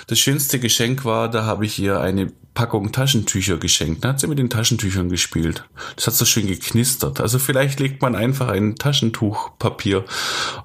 Das 0.07 0.19
schönste 0.19 0.59
Geschenk 0.59 1.05
war, 1.05 1.29
da 1.29 1.45
habe 1.45 1.65
ich 1.65 1.77
ihr 1.79 1.99
eine 1.99 2.31
Packung 2.53 2.91
Taschentücher 2.91 3.57
geschenkt. 3.57 4.03
Da 4.03 4.09
hat 4.09 4.19
sie 4.19 4.27
mit 4.27 4.37
den 4.37 4.49
Taschentüchern 4.49 5.07
gespielt. 5.07 5.63
Das 5.95 6.07
hat 6.07 6.15
so 6.15 6.25
schön 6.25 6.47
geknistert. 6.47 7.21
Also 7.21 7.39
vielleicht 7.39 7.79
legt 7.79 8.01
man 8.01 8.13
einfach 8.13 8.49
ein 8.49 8.75
Taschentuchpapier 8.75 10.03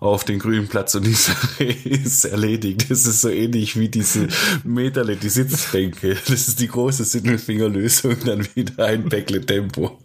auf 0.01 0.25
den 0.25 0.41
grünen 0.41 0.67
Platz 0.67 0.97
und 0.97 1.07
die 1.07 1.13
Sache 1.13 1.65
ist 1.85 2.25
erledigt. 2.25 2.91
Das 2.91 3.07
ist 3.07 3.21
so 3.21 3.29
ähnlich 3.29 3.79
wie 3.79 3.89
diese 3.89 4.27
Meterle, 4.65 5.17
die 5.17 5.29
Sitzbänke. 5.29 6.17
Das 6.27 6.49
ist 6.49 6.61
die 6.61 6.67
große 6.69 7.05
Sittelfingerlösung, 7.05 8.17
dann 8.25 8.47
wieder 8.55 8.85
ein 8.85 9.09
Päckle 9.09 9.47
Tempo. 9.47 9.99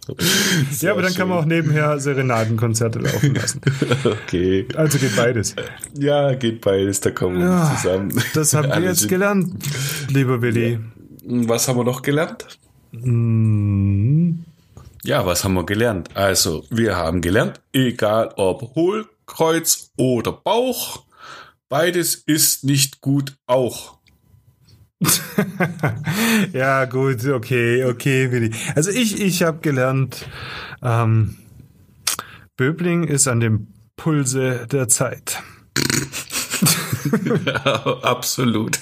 Sehr 0.70 0.88
ja, 0.88 0.92
aber 0.92 1.02
dann 1.02 1.10
schön. 1.10 1.18
kann 1.18 1.28
man 1.30 1.38
auch 1.38 1.44
nebenher 1.46 1.98
Serenadenkonzerte 1.98 3.00
laufen 3.00 3.34
lassen. 3.34 3.60
okay. 4.04 4.66
Also 4.76 4.98
geht 4.98 5.16
beides. 5.16 5.56
Ja, 5.98 6.32
geht 6.34 6.60
beides, 6.60 7.00
da 7.00 7.10
kommen 7.10 7.40
wir 7.40 7.46
ja, 7.46 7.76
zusammen. 7.76 8.22
Das 8.34 8.54
haben 8.54 8.68
wir 8.68 8.80
jetzt 8.80 9.08
gelernt, 9.08 9.52
lieber 10.08 10.40
Willi. 10.42 10.74
Ja. 10.74 10.78
Was 11.24 11.68
haben 11.68 11.78
wir 11.78 11.84
noch 11.84 12.02
gelernt? 12.02 12.46
Mm. 12.92 14.40
Ja, 15.04 15.26
was 15.26 15.44
haben 15.44 15.54
wir 15.54 15.64
gelernt? 15.66 16.16
Also, 16.16 16.64
wir 16.70 16.96
haben 16.96 17.20
gelernt, 17.20 17.60
egal 17.72 18.32
ob 18.36 18.74
Hohlkreuz 18.74 19.90
oder 19.96 20.32
Bauch, 20.32 21.04
beides 21.68 22.14
ist 22.14 22.64
nicht 22.64 23.00
gut 23.00 23.36
auch. 23.46 23.98
ja, 26.52 26.84
gut, 26.84 27.24
okay, 27.26 27.84
okay, 27.84 28.30
Willi. 28.30 28.52
Also 28.76 28.90
ich, 28.90 29.20
ich 29.20 29.42
habe 29.42 29.58
gelernt, 29.58 30.28
ähm, 30.82 31.38
Böbling 32.56 33.04
ist 33.04 33.26
an 33.26 33.40
dem 33.40 33.68
Pulse 33.96 34.68
der 34.70 34.86
Zeit. 34.86 35.42
ja, 37.44 37.98
absolut. 38.02 38.78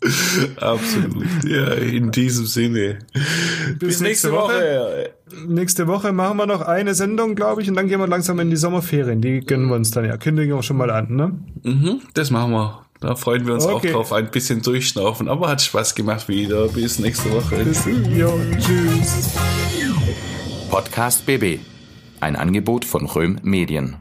Absolut. 0.60 1.26
Ja, 1.44 1.72
in 1.72 2.10
diesem 2.10 2.46
Sinne. 2.46 2.98
Bis, 3.12 3.78
Bis 3.78 3.80
nächste, 3.80 4.04
nächste 4.04 4.32
Woche. 4.32 4.52
Woche. 4.52 5.10
Nächste 5.46 5.86
Woche 5.86 6.12
machen 6.12 6.36
wir 6.38 6.46
noch 6.46 6.62
eine 6.62 6.94
Sendung, 6.94 7.34
glaube 7.34 7.62
ich, 7.62 7.68
und 7.68 7.74
dann 7.74 7.88
gehen 7.88 8.00
wir 8.00 8.06
langsam 8.06 8.38
in 8.40 8.50
die 8.50 8.56
Sommerferien. 8.56 9.20
Die 9.20 9.40
gönnen 9.40 9.68
wir 9.68 9.74
uns 9.74 9.90
dann 9.90 10.04
ja. 10.04 10.16
Kündigen 10.16 10.54
wir 10.54 10.62
schon 10.62 10.76
mal 10.76 10.90
an, 10.90 11.14
ne? 11.14 11.38
Mhm, 11.62 12.00
das 12.14 12.30
machen 12.30 12.52
wir. 12.52 12.82
Da 13.00 13.14
freuen 13.14 13.46
wir 13.46 13.54
uns 13.54 13.66
okay. 13.66 13.88
auch 13.88 13.92
drauf, 13.92 14.12
ein 14.12 14.30
bisschen 14.30 14.62
durchschnaufen. 14.62 15.28
Aber 15.28 15.48
hat 15.48 15.62
Spaß 15.62 15.94
gemacht 15.94 16.28
wieder. 16.28 16.68
Bis 16.68 16.98
nächste 16.98 17.30
Woche. 17.32 17.64
Bis, 17.64 17.84
jo, 18.16 18.40
tschüss. 18.58 19.34
Podcast 20.70 21.24
BB. 21.26 21.60
Ein 22.20 22.34
Angebot 22.34 22.84
von 22.84 23.06
Röhm 23.06 23.38
Medien. 23.42 23.96